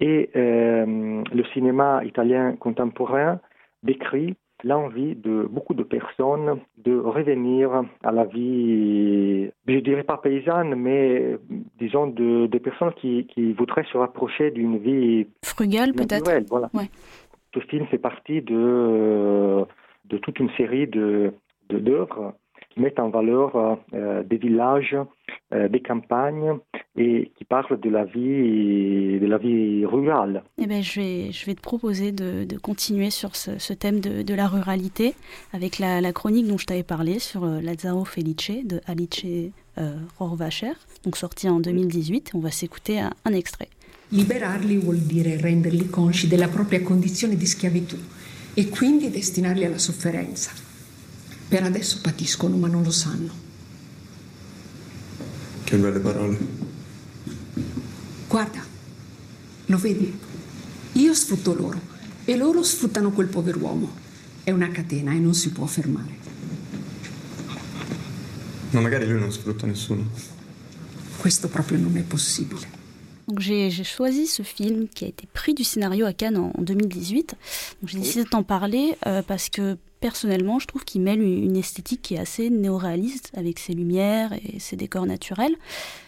Et 0.00 0.30
le 0.34 1.44
cinéma 1.52 2.02
italien 2.04 2.56
contemporain 2.56 3.38
décrit 3.84 4.34
l'envie 4.64 5.14
de 5.16 5.46
beaucoup 5.50 5.74
de 5.74 5.82
personnes 5.82 6.60
de 6.78 6.96
revenir 6.98 7.82
à 8.02 8.12
la 8.12 8.24
vie, 8.24 9.50
je 9.66 9.78
dirais 9.78 10.04
pas 10.04 10.16
paysanne, 10.18 10.74
mais 10.74 11.36
disons 11.78 12.06
de, 12.06 12.46
personnes 12.58 12.92
qui, 12.94 13.26
qui 13.26 13.52
voudraient 13.52 13.86
se 13.92 13.98
rapprocher 13.98 14.50
d'une 14.50 14.78
vie 14.78 15.26
Frugale 15.44 15.92
peut-être 15.92 16.46
Voilà. 16.50 16.70
Ouais. 16.74 16.88
Ce 17.54 17.60
film 17.60 17.86
fait 17.86 17.98
partie 17.98 18.40
de, 18.42 19.64
de 20.06 20.18
toute 20.18 20.38
une 20.38 20.50
série 20.50 20.86
de- 20.86 21.32
d'œuvres 21.68 22.34
qui 22.72 22.80
mettent 22.80 23.00
en 23.00 23.10
valeur 23.10 23.76
euh, 23.94 24.22
des 24.22 24.36
villages, 24.36 24.96
euh, 25.52 25.68
des 25.68 25.80
campagnes 25.80 26.58
et 26.96 27.30
qui 27.36 27.44
parlent 27.44 27.78
de 27.80 27.90
la 27.90 28.04
vie, 28.04 29.18
de 29.20 29.26
la 29.26 29.38
vie 29.38 29.84
rurale. 29.84 30.42
Eh 30.58 30.66
ben, 30.66 30.82
je, 30.82 31.00
vais, 31.00 31.32
je 31.32 31.46
vais 31.46 31.54
te 31.54 31.60
proposer 31.60 32.12
de, 32.12 32.44
de 32.44 32.58
continuer 32.58 33.10
sur 33.10 33.36
ce, 33.36 33.58
ce 33.58 33.72
thème 33.72 34.00
de, 34.00 34.22
de 34.22 34.34
la 34.34 34.46
ruralité 34.46 35.14
avec 35.52 35.78
la, 35.78 36.00
la 36.00 36.12
chronique 36.12 36.46
dont 36.46 36.58
je 36.58 36.66
t'avais 36.66 36.82
parlé 36.82 37.18
sur 37.18 37.44
euh, 37.44 37.60
Lazzaro 37.60 38.04
Felice 38.04 38.64
de 38.64 38.80
Alice 38.86 39.24
euh, 39.78 39.96
Rohrwacher, 40.18 40.72
donc 41.04 41.16
sorti 41.16 41.48
en 41.48 41.60
2018. 41.60 42.32
On 42.34 42.40
va 42.40 42.50
s'écouter 42.50 43.00
un, 43.00 43.10
un 43.24 43.32
extrait. 43.32 43.68
Liberarli 44.10 44.76
vuol 44.76 44.98
dire 44.98 45.38
renderli 45.40 45.88
consci 45.88 46.28
della 46.28 46.48
propria 46.48 46.82
condizione 46.82 47.34
di 47.36 47.46
schiavitù 47.46 47.96
e 48.54 48.68
quindi 48.68 49.10
destinarli 49.10 49.64
alla 49.64 49.78
sofferenza. 49.78 50.71
Per 51.52 51.62
adesso 51.62 51.98
patiscono 52.00 52.56
ma 52.56 52.66
non 52.66 52.82
lo 52.82 52.90
sanno. 52.90 53.30
Che 55.64 55.76
belle 55.76 55.98
parole. 55.98 56.38
Guarda, 58.26 58.64
lo 59.66 59.76
vedi? 59.76 60.18
Io 60.92 61.12
sfrutto 61.12 61.52
loro 61.52 61.78
e 62.24 62.36
loro 62.38 62.62
sfruttano 62.62 63.10
quel 63.10 63.26
pover'uomo. 63.26 63.86
È 64.42 64.50
una 64.50 64.70
catena 64.70 65.12
e 65.12 65.18
non 65.18 65.34
si 65.34 65.50
può 65.50 65.66
fermare. 65.66 66.16
Ma 68.70 68.80
magari 68.80 69.06
lui 69.06 69.20
non 69.20 69.30
sfrutta 69.30 69.66
nessuno. 69.66 70.08
Questo 71.18 71.48
proprio 71.48 71.76
non 71.76 71.98
è 71.98 72.02
possibile. 72.02 72.66
J'ai 73.26 73.84
choisi 73.84 74.26
ce 74.26 74.42
film 74.42 74.88
qui 74.88 75.04
a 75.04 75.08
été 75.08 75.28
prix 75.30 75.52
du 75.52 75.64
scénario 75.64 76.06
à 76.06 76.14
Cannes 76.14 76.38
en, 76.38 76.50
en 76.56 76.62
2018. 76.62 77.36
Donc 77.82 77.90
j'ai 77.90 77.98
décidé 77.98 78.24
de 78.24 78.28
t'en 78.30 78.42
parler 78.42 78.96
euh, 79.06 79.20
parce 79.20 79.50
que 79.50 79.76
personnellement, 80.02 80.58
je 80.58 80.66
trouve 80.66 80.84
qu'il 80.84 81.00
mêle 81.00 81.22
une 81.22 81.56
esthétique 81.56 82.02
qui 82.02 82.14
est 82.14 82.18
assez 82.18 82.50
néo-réaliste 82.50 83.30
avec 83.36 83.60
ses 83.60 83.72
lumières 83.72 84.32
et 84.32 84.58
ses 84.58 84.74
décors 84.74 85.06
naturels, 85.06 85.54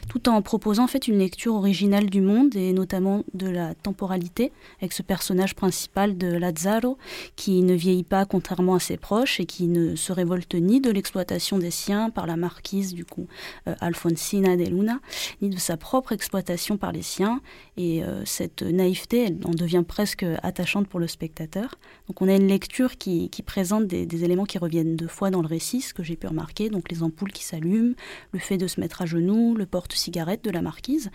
tout 0.08 0.28
en 0.28 0.42
proposant 0.42 0.84
en 0.84 0.88
fait 0.88 1.06
une 1.06 1.18
lecture 1.18 1.54
originale 1.54 2.10
du 2.10 2.20
monde 2.20 2.56
et 2.56 2.72
notamment 2.72 3.22
de 3.34 3.48
la 3.48 3.74
temporalité 3.74 4.50
avec 4.80 4.92
ce 4.92 5.02
personnage 5.02 5.54
principal 5.54 6.18
de 6.18 6.26
Lazzaro 6.26 6.98
qui 7.36 7.62
ne 7.62 7.72
vieillit 7.74 8.02
pas 8.02 8.26
contrairement 8.26 8.74
à 8.74 8.80
ses 8.80 8.96
proches 8.96 9.38
et 9.38 9.46
qui 9.46 9.68
ne 9.68 9.94
se 9.94 10.12
révolte 10.12 10.54
ni 10.56 10.80
de 10.80 10.90
l'exploitation 10.90 11.58
des 11.58 11.70
siens 11.70 12.10
par 12.10 12.26
la 12.26 12.36
marquise 12.36 12.94
du 12.94 13.04
coup 13.04 13.28
euh, 13.68 13.74
Alfonsina 13.80 14.56
de 14.56 14.64
Luna, 14.64 14.98
ni 15.40 15.50
de 15.50 15.58
sa 15.58 15.76
propre 15.76 16.10
exploitation 16.10 16.76
par 16.76 16.90
les 16.90 17.02
siens. 17.02 17.40
Et 17.76 18.02
euh, 18.02 18.24
cette 18.24 18.62
naïveté, 18.62 19.26
elle 19.26 19.38
en 19.44 19.52
devient 19.52 19.84
presque 19.86 20.26
attachante 20.42 20.88
pour 20.88 20.98
le 20.98 21.06
spectateur. 21.06 21.76
Donc 22.08 22.20
on 22.20 22.28
a 22.28 22.34
une 22.34 22.48
lecture 22.48 22.98
qui 22.98 23.30
présente 23.46 23.83
des, 23.86 24.24
éléments 24.24 24.44
qui 24.44 24.58
reviennent 24.58 24.96
deux 24.96 25.08
fois 25.08 25.30
dans 25.30 25.40
le 25.40 25.46
récit, 25.46 25.80
ce 25.80 25.94
que 25.94 26.02
j'ai 26.02 26.16
pu 26.16 26.26
remarquer, 26.26 26.70
donc 26.70 26.90
les 26.90 27.02
ampoules 27.02 27.32
qui 27.32 27.44
s'allument, 27.44 27.94
le 28.32 28.38
fait 28.38 28.56
de 28.56 28.66
se 28.66 28.80
mettre 28.80 29.02
à 29.02 29.06
genoux, 29.06 29.54
le 29.54 29.66
porte-cigarette 29.66 30.44
de 30.44 30.50
la 30.50 30.62
marquise. 30.62 31.10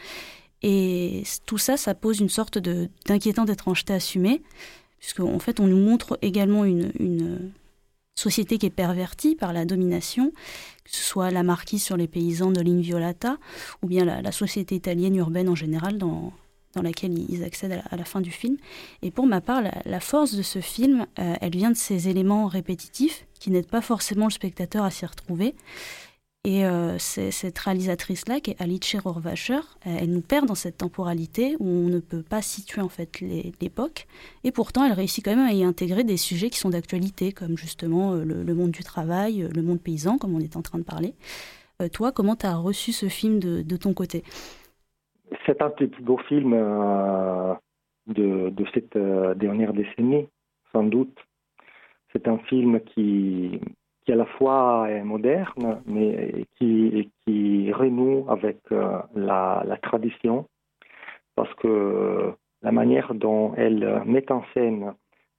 Et 0.62 1.24
tout 1.46 1.58
ça, 1.58 1.78
ça 1.78 1.96
pose 1.96 2.20
une 2.20 2.30
sorte 2.30 2.58
d'inquiétante 2.58 3.50
étrangeté 3.50 3.94
assumée, 3.94 4.42
puisque 5.00 5.22
en 5.22 5.40
fait 5.40 5.60
on 5.60 5.68
nous 5.68 5.80
montre 5.80 6.18
également 6.22 6.66
une, 6.66 6.92
une 7.00 7.52
société 8.16 8.58
qui 8.58 8.66
est 8.66 8.72
pervertie 8.72 9.36
par 9.36 9.54
la 9.54 9.66
domination, 9.66 10.32
que 10.84 10.92
ce 10.92 11.04
soit 11.04 11.32
la 11.32 11.44
marquise 11.44 11.84
sur 11.84 11.96
les 11.96 12.08
paysans 12.08 12.52
de 12.52 12.62
l'Inviolata, 12.62 13.38
ou 13.82 13.88
bien 13.88 14.04
la, 14.04 14.22
la 14.22 14.32
société 14.32 14.76
italienne 14.76 15.16
urbaine 15.16 15.48
en 15.48 15.56
général 15.56 15.98
dans, 15.98 16.34
dans 16.76 16.82
laquelle 16.82 17.18
ils 17.30 17.44
accèdent 17.44 17.82
à 17.90 17.98
la, 17.98 18.06
fin 18.06 18.22
du 18.22 18.32
film. 18.32 18.58
Et 19.02 19.12
pour 19.12 19.26
ma 19.26 19.42
part, 19.42 19.64
la, 19.86 20.00
force 20.00 20.36
de 20.36 20.42
ce 20.42 20.60
film, 20.60 21.06
euh, 21.18 21.36
elle 21.42 21.56
vient 21.56 21.72
de 21.72 21.78
ces 21.78 22.10
éléments 22.10 22.48
répétitifs 22.48 23.26
qui 23.40 23.52
n'aident 23.52 23.70
pas 23.70 23.82
forcément 23.82 24.26
le 24.26 24.32
spectateur 24.32 24.84
à 24.84 24.92
s'y 24.92 25.06
retrouver. 25.06 25.56
Et 26.46 26.66
euh, 26.66 26.98
cette 26.98 27.60
réalisatrice-là, 27.60 28.40
qui 28.40 28.52
est 28.52 28.62
Alice 28.62 28.96
Rohrwacher, 28.96 29.60
elle 29.84 30.10
nous 30.10 30.22
perd 30.22 30.48
dans 30.48 30.56
cette 30.56 30.78
temporalité 30.78 31.58
où 31.60 31.68
on 31.68 31.90
ne 31.90 32.00
peut 32.00 32.24
pas 32.24 32.42
situer 32.42 32.82
en 32.82 32.88
fait 32.88 33.20
l'époque. 33.60 34.08
Et 34.46 34.52
pourtant, 34.52 34.86
elle 34.86 34.94
réussit 34.94 35.24
quand 35.24 35.36
même 35.36 35.46
à 35.46 35.52
y 35.52 35.66
intégrer 35.66 36.06
des 36.06 36.16
sujets 36.16 36.50
qui 36.50 36.58
sont 36.58 36.70
d'actualité, 36.70 37.34
comme 37.34 37.58
justement 37.58 38.14
euh, 38.14 38.24
le, 38.24 38.56
monde 38.56 38.72
du 38.72 38.84
travail, 38.86 39.44
euh, 39.44 39.50
le 39.54 39.62
monde 39.62 39.82
paysan, 39.82 40.18
comme 40.18 40.34
on 40.34 40.40
est 40.40 40.56
en 40.56 40.62
train 40.62 40.80
de 40.80 40.84
parler. 40.84 41.14
toi, 41.92 42.14
comment 42.14 42.38
tu 42.38 42.46
as 42.46 42.56
reçu 42.56 42.94
ce 42.94 43.10
film 43.10 43.40
de, 43.40 43.78
ton 43.78 43.94
côté? 43.94 44.24
C'est 45.46 45.62
un 45.62 45.72
des 45.78 45.88
plus 45.88 46.04
beaux 46.04 46.18
films 46.28 46.52
de, 48.08 48.50
de, 48.50 48.66
cette 48.74 48.98
dernière 49.38 49.74
décennie, 49.74 50.28
sans 50.72 50.84
doute. 50.84 51.18
C'est 52.12 52.28
un 52.28 52.38
film 52.40 52.82
qui, 52.82 53.60
qui 54.10 54.12
à 54.12 54.16
la 54.16 54.26
fois 54.26 54.88
est 54.90 55.04
moderne, 55.04 55.82
mais 55.86 56.46
qui, 56.58 57.12
renoue 57.72 58.26
avec 58.28 58.58
euh, 58.72 59.00
la, 59.16 59.78
tradition, 59.84 60.48
parce 61.36 61.54
que 61.56 62.34
la 62.64 62.72
manière 62.72 63.14
dont 63.14 63.54
elle 63.56 64.02
met 64.06 64.30
en 64.32 64.44
scène 64.54 64.94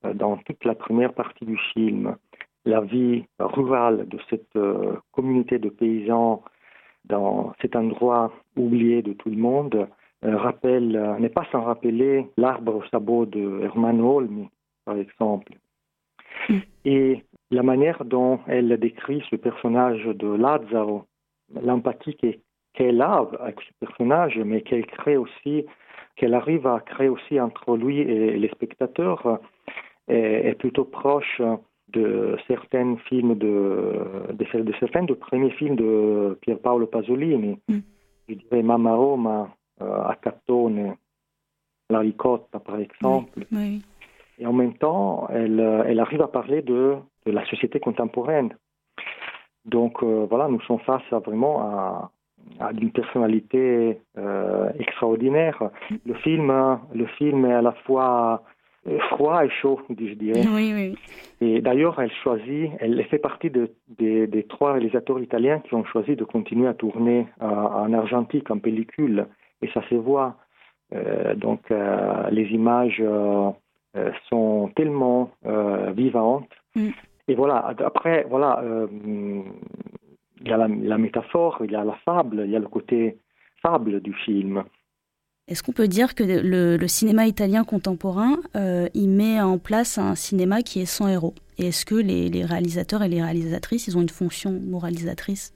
euh, 0.04 0.14
dans 0.14 0.36
toute 0.38 0.64
la 0.64 0.74
première 0.74 1.12
partie 1.12 1.44
du 1.44 1.58
film 1.74 2.16
la 2.64 2.80
vie 2.80 3.24
rurale 3.38 4.08
de 4.08 4.18
cette 4.28 4.54
euh, 4.56 4.96
communauté 5.12 5.58
de 5.58 5.68
paysans 5.70 6.42
dans 7.10 7.52
cet 7.60 7.76
endroit 7.76 8.32
oublié 8.56 9.02
de 9.02 9.12
tout 9.12 9.30
le 9.30 9.36
monde 9.36 9.88
rappelle, 10.22 11.16
n'est 11.18 11.30
pas 11.30 11.46
sans 11.50 11.62
rappeler 11.62 12.26
l'arbre 12.36 12.76
au 12.76 12.82
sabot 12.90 13.26
de 13.26 13.60
Hermann 13.62 14.00
Holm, 14.00 14.48
par 14.84 14.96
exemple. 14.96 15.54
Mm. 16.48 16.58
Et 16.84 17.24
la 17.50 17.62
manière 17.62 18.04
dont 18.04 18.40
elle 18.46 18.76
décrit 18.78 19.22
ce 19.30 19.36
personnage 19.36 20.04
de 20.04 20.28
Lazzaro, 20.28 21.04
l'empathie 21.62 22.16
qu'elle 22.74 23.02
a 23.02 23.26
avec 23.40 23.60
ce 23.60 23.72
personnage, 23.84 24.38
mais 24.38 24.62
qu'elle 24.62 24.86
crée 24.86 25.16
aussi, 25.16 25.64
qu'elle 26.16 26.34
arrive 26.34 26.66
à 26.66 26.80
créer 26.80 27.08
aussi 27.08 27.40
entre 27.40 27.76
lui 27.76 27.98
et 28.00 28.38
les 28.38 28.48
spectateurs, 28.48 29.40
est, 30.08 30.58
plutôt 30.58 30.84
proche 30.84 31.40
de 31.92 32.36
certains 32.46 32.96
films 33.08 33.36
de, 33.36 34.32
de, 34.32 34.72
certains 34.78 35.04
de 35.04 35.14
premiers 35.14 35.50
films 35.52 35.76
de 35.76 36.38
Pier 36.42 36.56
Paolo 36.56 36.86
Pasolini. 36.86 37.58
Mm. 37.68 37.78
Je 38.28 38.34
dirais 38.34 38.62
Mamma 38.62 38.94
Roma, 38.94 39.48
euh, 39.82 40.02
Acatone, 40.04 40.94
La 41.90 42.00
Ricotta 42.00 42.60
par 42.60 42.78
exemple. 42.78 43.46
Et 44.38 44.46
en 44.46 44.52
même 44.52 44.74
temps, 44.74 45.28
elle, 45.28 45.60
elle 45.86 46.00
arrive 46.00 46.22
à 46.22 46.28
parler 46.28 46.62
de 46.62 46.96
de 47.26 47.32
la 47.32 47.44
société 47.46 47.80
contemporaine. 47.80 48.50
Donc 49.64 50.02
euh, 50.02 50.26
voilà, 50.28 50.48
nous 50.48 50.60
sommes 50.62 50.80
face 50.80 51.02
à 51.12 51.18
vraiment 51.18 51.60
à, 51.60 52.10
une 52.72 52.90
personnalité 52.90 54.00
euh, 54.16 54.70
extraordinaire. 54.78 55.70
Le 56.06 56.14
film, 56.14 56.50
le 56.94 57.06
film 57.18 57.44
est 57.44 57.52
à 57.52 57.62
la 57.62 57.72
fois 57.72 58.42
euh, 58.42 58.46
froid 59.10 59.44
et 59.44 59.50
chaud, 59.50 59.80
je 59.88 60.14
dirais. 60.14 60.42
Oui, 60.48 60.72
oui. 60.74 60.96
Et 61.40 61.60
d'ailleurs, 61.60 62.00
elle 62.00 62.12
choisit, 62.22 62.70
elle 62.80 63.02
fait 63.04 63.18
partie 63.18 63.50
de, 63.50 63.70
des 63.98 64.46
trois 64.48 64.72
réalisateurs 64.72 65.20
italiens 65.20 65.60
qui 65.60 65.74
ont 65.74 65.84
choisi 65.84 66.16
de 66.16 66.24
continuer 66.24 66.66
à 66.66 66.74
tourner 66.74 67.26
en 67.40 67.92
argentique, 67.92 68.50
en 68.50 68.58
pellicule, 68.58 69.26
et 69.62 69.68
ça 69.68 69.82
se 69.88 69.94
voit. 69.94 70.36
donc, 71.36 71.60
les 72.30 72.46
images 72.52 73.02
sont 74.28 74.70
tellement 74.74 75.30
vivantes. 75.94 76.48
Mm. 76.74 76.90
Et 77.30 77.36
voilà, 77.36 77.74
après, 77.84 78.26
voilà, 78.28 78.60
euh, 78.64 78.88
il 80.40 80.48
y 80.48 80.52
a 80.52 80.56
la, 80.56 80.98
métaphore, 80.98 81.58
il 81.64 81.70
y 81.70 81.76
a 81.76 81.84
la 81.84 81.94
fable, 82.04 82.42
il 82.44 82.50
y 82.50 82.56
a 82.56 82.58
le 82.58 82.66
côté 82.66 83.18
fable 83.62 84.00
du 84.00 84.12
film. 84.12 84.64
Est-ce 85.50 85.64
qu'on 85.64 85.72
peut 85.72 85.88
dire 85.88 86.14
que 86.14 86.22
le, 86.22 86.86
cinéma 86.86 87.26
italien 87.26 87.64
contemporain, 87.64 88.36
euh, 88.56 88.88
il 88.94 89.08
met 89.08 89.40
en 89.40 89.58
place 89.58 89.98
un 89.98 90.14
cinéma 90.14 90.62
qui 90.62 90.80
est 90.80 90.86
sans 90.86 91.08
héros? 91.08 91.34
Et 91.58 91.66
est-ce 91.68 91.84
que 91.84 91.96
les, 91.96 92.44
réalisateurs 92.44 93.02
et 93.02 93.08
les 93.08 93.20
réalisatrices, 93.20 93.88
ils 93.88 93.98
ont 93.98 94.00
une 94.00 94.08
fonction 94.08 94.52
moralisatrice 94.52 95.52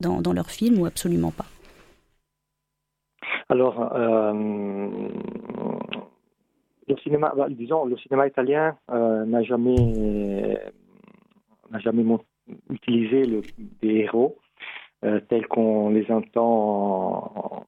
dans, 0.00 0.20
dans 0.22 0.32
leur 0.32 0.46
film 0.46 0.80
ou 0.80 0.86
absolument 0.86 1.32
pas? 1.32 1.46
Alors, 3.48 3.92
euh, 3.92 4.32
le 6.86 6.96
cinéma, 7.02 7.32
bah, 7.36 7.48
disons, 7.50 7.86
le 7.86 7.96
cinéma 7.98 8.28
italien 8.28 8.76
n'a 8.88 9.42
jamais 9.42 10.60
jamais 11.80 12.04
utilisé 12.70 13.26
des 13.82 13.88
héros 13.88 14.36
euh, 15.04 15.20
tels 15.28 15.46
qu'on 15.48 15.90
les 15.90 16.10
entend 16.10 17.66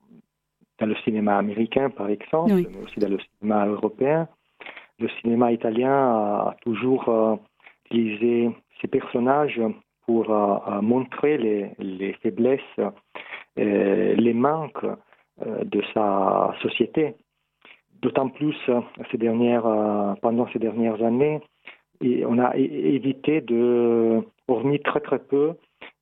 dans 0.79 0.87
le 0.87 0.95
cinéma 0.97 1.39
américain, 1.39 1.91
par 1.91 2.09
exemple, 2.09 2.53
mais 2.55 2.85
aussi 2.85 3.01
dans 3.01 3.09
le 3.09 3.19
cinéma 3.19 3.67
européen. 3.67 4.29
Le 4.99 5.09
cinéma 5.21 5.53
italien 5.53 5.93
a, 5.93 6.57
toujours 6.63 7.09
euh, 7.09 7.37
utilisé 7.91 8.51
ces 8.81 8.89
personnages 8.89 9.61
pour 10.07 10.31
euh, 10.31 10.81
montrer 10.81 11.39
les, 11.39 11.71
les 11.79 12.13
faiblesses, 12.15 12.61
les 13.57 14.35
manques 14.35 14.85
de 15.45 15.83
sa 15.95 16.55
société. 16.63 17.15
D'autant 18.03 18.29
plus 18.29 18.55
ces 19.11 19.17
dernières, 19.17 19.65
pendant 20.21 20.47
ces 20.53 20.59
dernières 20.59 21.03
années, 21.03 21.41
et 22.03 22.25
on 22.27 22.39
a 22.39 22.55
évité 22.57 23.41
de, 23.41 24.23
hormis 24.49 24.81
très 24.81 25.01
très 25.01 25.19
peu 25.19 25.55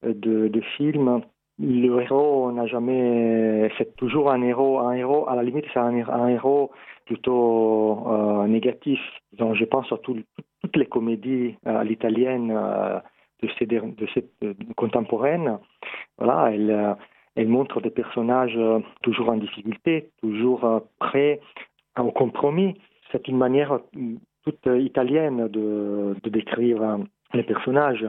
de, 0.02 0.48
de 0.48 0.60
films, 0.76 1.22
le 1.58 2.00
héros 2.00 2.50
n'a 2.52 2.66
jamais, 2.66 3.70
c'est 3.78 3.94
toujours 3.96 4.30
un 4.30 4.42
héros, 4.42 4.80
un 4.80 4.92
héros, 4.92 5.28
à 5.28 5.36
la 5.36 5.42
limite 5.42 5.66
c'est 5.72 5.78
un, 5.78 6.28
héros 6.28 6.70
plutôt 7.06 8.08
euh, 8.08 8.46
négatif. 8.46 9.00
Je 9.38 9.64
pense 9.64 9.90
à 9.92 9.98
toutes 9.98 10.26
les 10.74 10.86
comédies 10.86 11.56
euh, 11.66 11.78
à 11.78 11.84
l'italienne 11.84 12.50
euh, 12.50 12.98
de 13.42 13.48
ces, 13.58 13.66
de 13.66 14.06
cette 14.14 14.32
contemporaine. 14.76 15.58
Voilà, 16.18 16.50
elle, 16.52 16.96
elle 17.36 17.48
montre 17.48 17.80
des 17.80 17.90
personnages 17.90 18.58
toujours 19.02 19.28
en 19.28 19.36
difficulté, 19.36 20.10
toujours 20.22 20.82
prêts 20.98 21.40
au 21.98 22.10
compromis. 22.10 22.74
C'est 23.12 23.28
une 23.28 23.36
manière 23.36 23.80
toute 24.44 24.66
italienne 24.66 25.48
de, 25.48 26.14
décrire 26.24 26.82
euh, 26.82 26.98
les 27.32 27.42
personnages. 27.42 28.06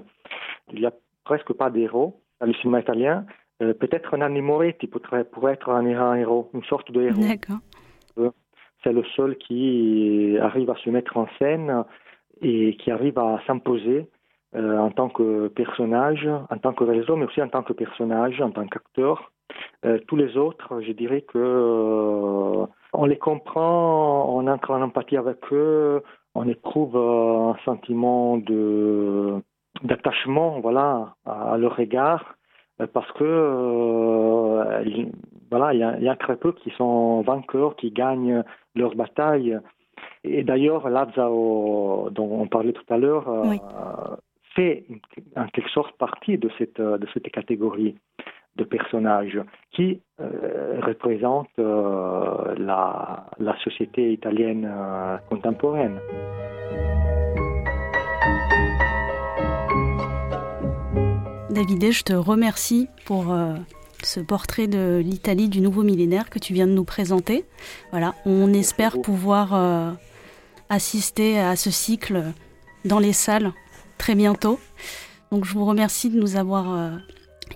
Il 0.72 0.80
n'y 0.80 0.86
a 0.86 0.94
presque 1.24 1.54
pas 1.54 1.70
d'héros 1.70 2.22
dans 2.46 2.52
le 2.52 2.58
cinéma 2.60 2.80
italien. 2.80 3.26
Euh, 3.62 3.74
peut-être 3.74 4.14
un 4.14 4.30
Moretti 4.42 4.88
pourrait, 4.88 5.24
pourrait 5.24 5.54
être 5.54 5.70
un, 5.70 5.86
un, 5.86 6.16
héros, 6.16 6.50
une 6.54 6.64
sorte 6.64 6.92
de 6.92 7.02
héros. 7.02 7.22
D'accord. 7.22 7.60
Euh, 8.18 8.32
c'est 8.84 8.94
le 8.94 9.04
seul 9.16 9.38
qui 9.38 10.38
arrive 10.40 10.70
à 10.70 10.76
se 10.76 10.90
mettre 10.90 11.18
en 11.18 11.28
scène 11.40 11.84
et 12.42 12.76
qui 12.78 12.92
arrive 12.92 13.18
à 13.18 13.40
s'imposer 13.48 14.08
en 14.54 14.90
tant 14.90 15.10
que 15.10 15.50
personnage, 15.50 16.30
en 16.50 16.58
tant 16.58 16.72
que 16.72 16.86
réseau, 16.86 17.18
mais 17.18 17.26
aussi 17.26 17.42
en 17.42 17.50
tant 17.50 17.62
que 17.62 17.74
personnage, 17.74 18.40
en 18.40 18.52
tant 18.52 18.66
qu'acteur. 18.68 19.32
tous 20.08 20.16
les 20.16 20.38
autres, 20.38 20.82
je 20.82 20.94
dirais 20.94 21.22
que 21.22 22.66
on 22.94 23.06
les 23.06 23.18
comprend, 23.18 24.34
on 24.34 24.48
entre 24.48 24.72
en 24.72 24.82
empathie 24.82 25.18
avec 25.18 25.40
eux, 25.52 26.02
on 26.36 26.48
éprouve 26.48 26.98
euh, 26.98 27.54
un 27.54 27.58
sentiment 27.64 28.38
de 28.38 29.42
d'attachement 29.84 30.60
voilà 30.60 31.16
à, 31.26 31.58
leur 31.58 31.80
égard 31.80 32.36
euh, 32.82 32.88
parce 32.92 33.12
que 33.14 33.24
euh, 33.24 35.06
voilà 35.52 35.74
il 35.74 36.04
y, 36.04 36.10
a, 36.10 36.16
très 36.16 36.38
peu 36.38 36.52
qui 36.54 36.72
sont 36.72 37.22
vainqueurs 37.22 37.76
qui 37.76 37.92
gagnent 37.92 38.44
leur 38.76 38.96
bataille 38.96 39.58
et 40.24 40.44
d'ailleurs 40.44 40.90
Lazao 40.90 42.10
dont 42.12 42.42
on 42.42 42.48
parlait 42.48 42.74
tout 42.74 42.94
à 42.94 42.98
l'heure 42.98 43.28
fait 44.56 44.86
en 45.36 45.48
quelque 45.48 45.70
sorte 45.70 45.98
partie 45.98 46.38
de 46.38 46.50
cette 46.58 46.82
de 46.82 47.08
cette 47.14 47.30
catégorie 47.32 47.96
de 48.56 48.64
personnages 48.64 49.40
qui 49.72 50.02
euh, 50.20 50.80
représentent 50.82 51.48
euh, 51.60 52.56
la, 52.58 53.26
la, 53.38 53.58
société 53.60 54.14
italienne 54.14 54.66
euh, 54.70 55.18
contemporaine. 55.30 56.00
David, 61.56 61.90
je 61.94 62.04
te 62.04 62.12
remercie 62.12 62.90
pour 63.06 63.34
ce 64.04 64.20
portrait 64.20 64.68
de 64.68 65.02
l'Italie 65.02 65.48
du 65.48 65.62
nouveau 65.62 65.84
millénaire 65.84 66.30
que 66.30 66.38
tu 66.38 66.54
viens 66.54 66.68
de 66.68 66.74
nous 66.74 66.84
présenter. 66.84 67.46
Voilà, 67.92 68.14
on 68.26 68.54
espère 68.54 69.02
pouvoir 69.02 69.96
assister 70.70 71.40
à 71.40 71.56
ce 71.56 71.72
cycle 71.72 72.34
dans 72.84 73.00
les 73.00 73.14
salles 73.14 73.54
très 73.98 74.16
bientôt. 74.16 74.60
Donc 75.32 75.46
je 75.46 75.54
vous 75.54 75.64
remercie 75.64 76.10
de 76.10 76.20
nous 76.20 76.36
avoir 76.36 76.74
euh, 76.74 76.98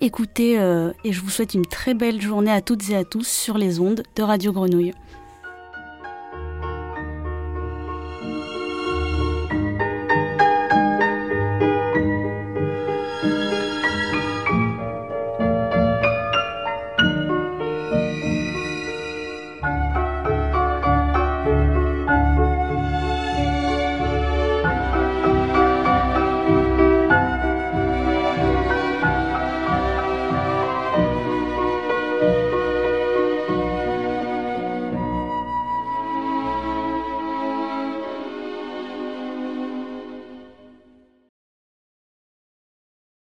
et 0.02 1.12
je 1.12 1.22
vous 1.22 1.30
souhaite 1.30 1.54
une 1.54 1.66
très 1.66 1.94
belle 1.94 2.22
journée 2.22 2.52
à 2.52 2.62
toutes 2.62 2.90
et 2.90 2.96
à 2.96 3.04
tous 3.04 3.28
sur 3.28 3.58
les 3.58 3.82
ondes 3.82 4.04
de 4.16 4.24
Radio 4.24 4.54
Grenouille. 4.54 4.94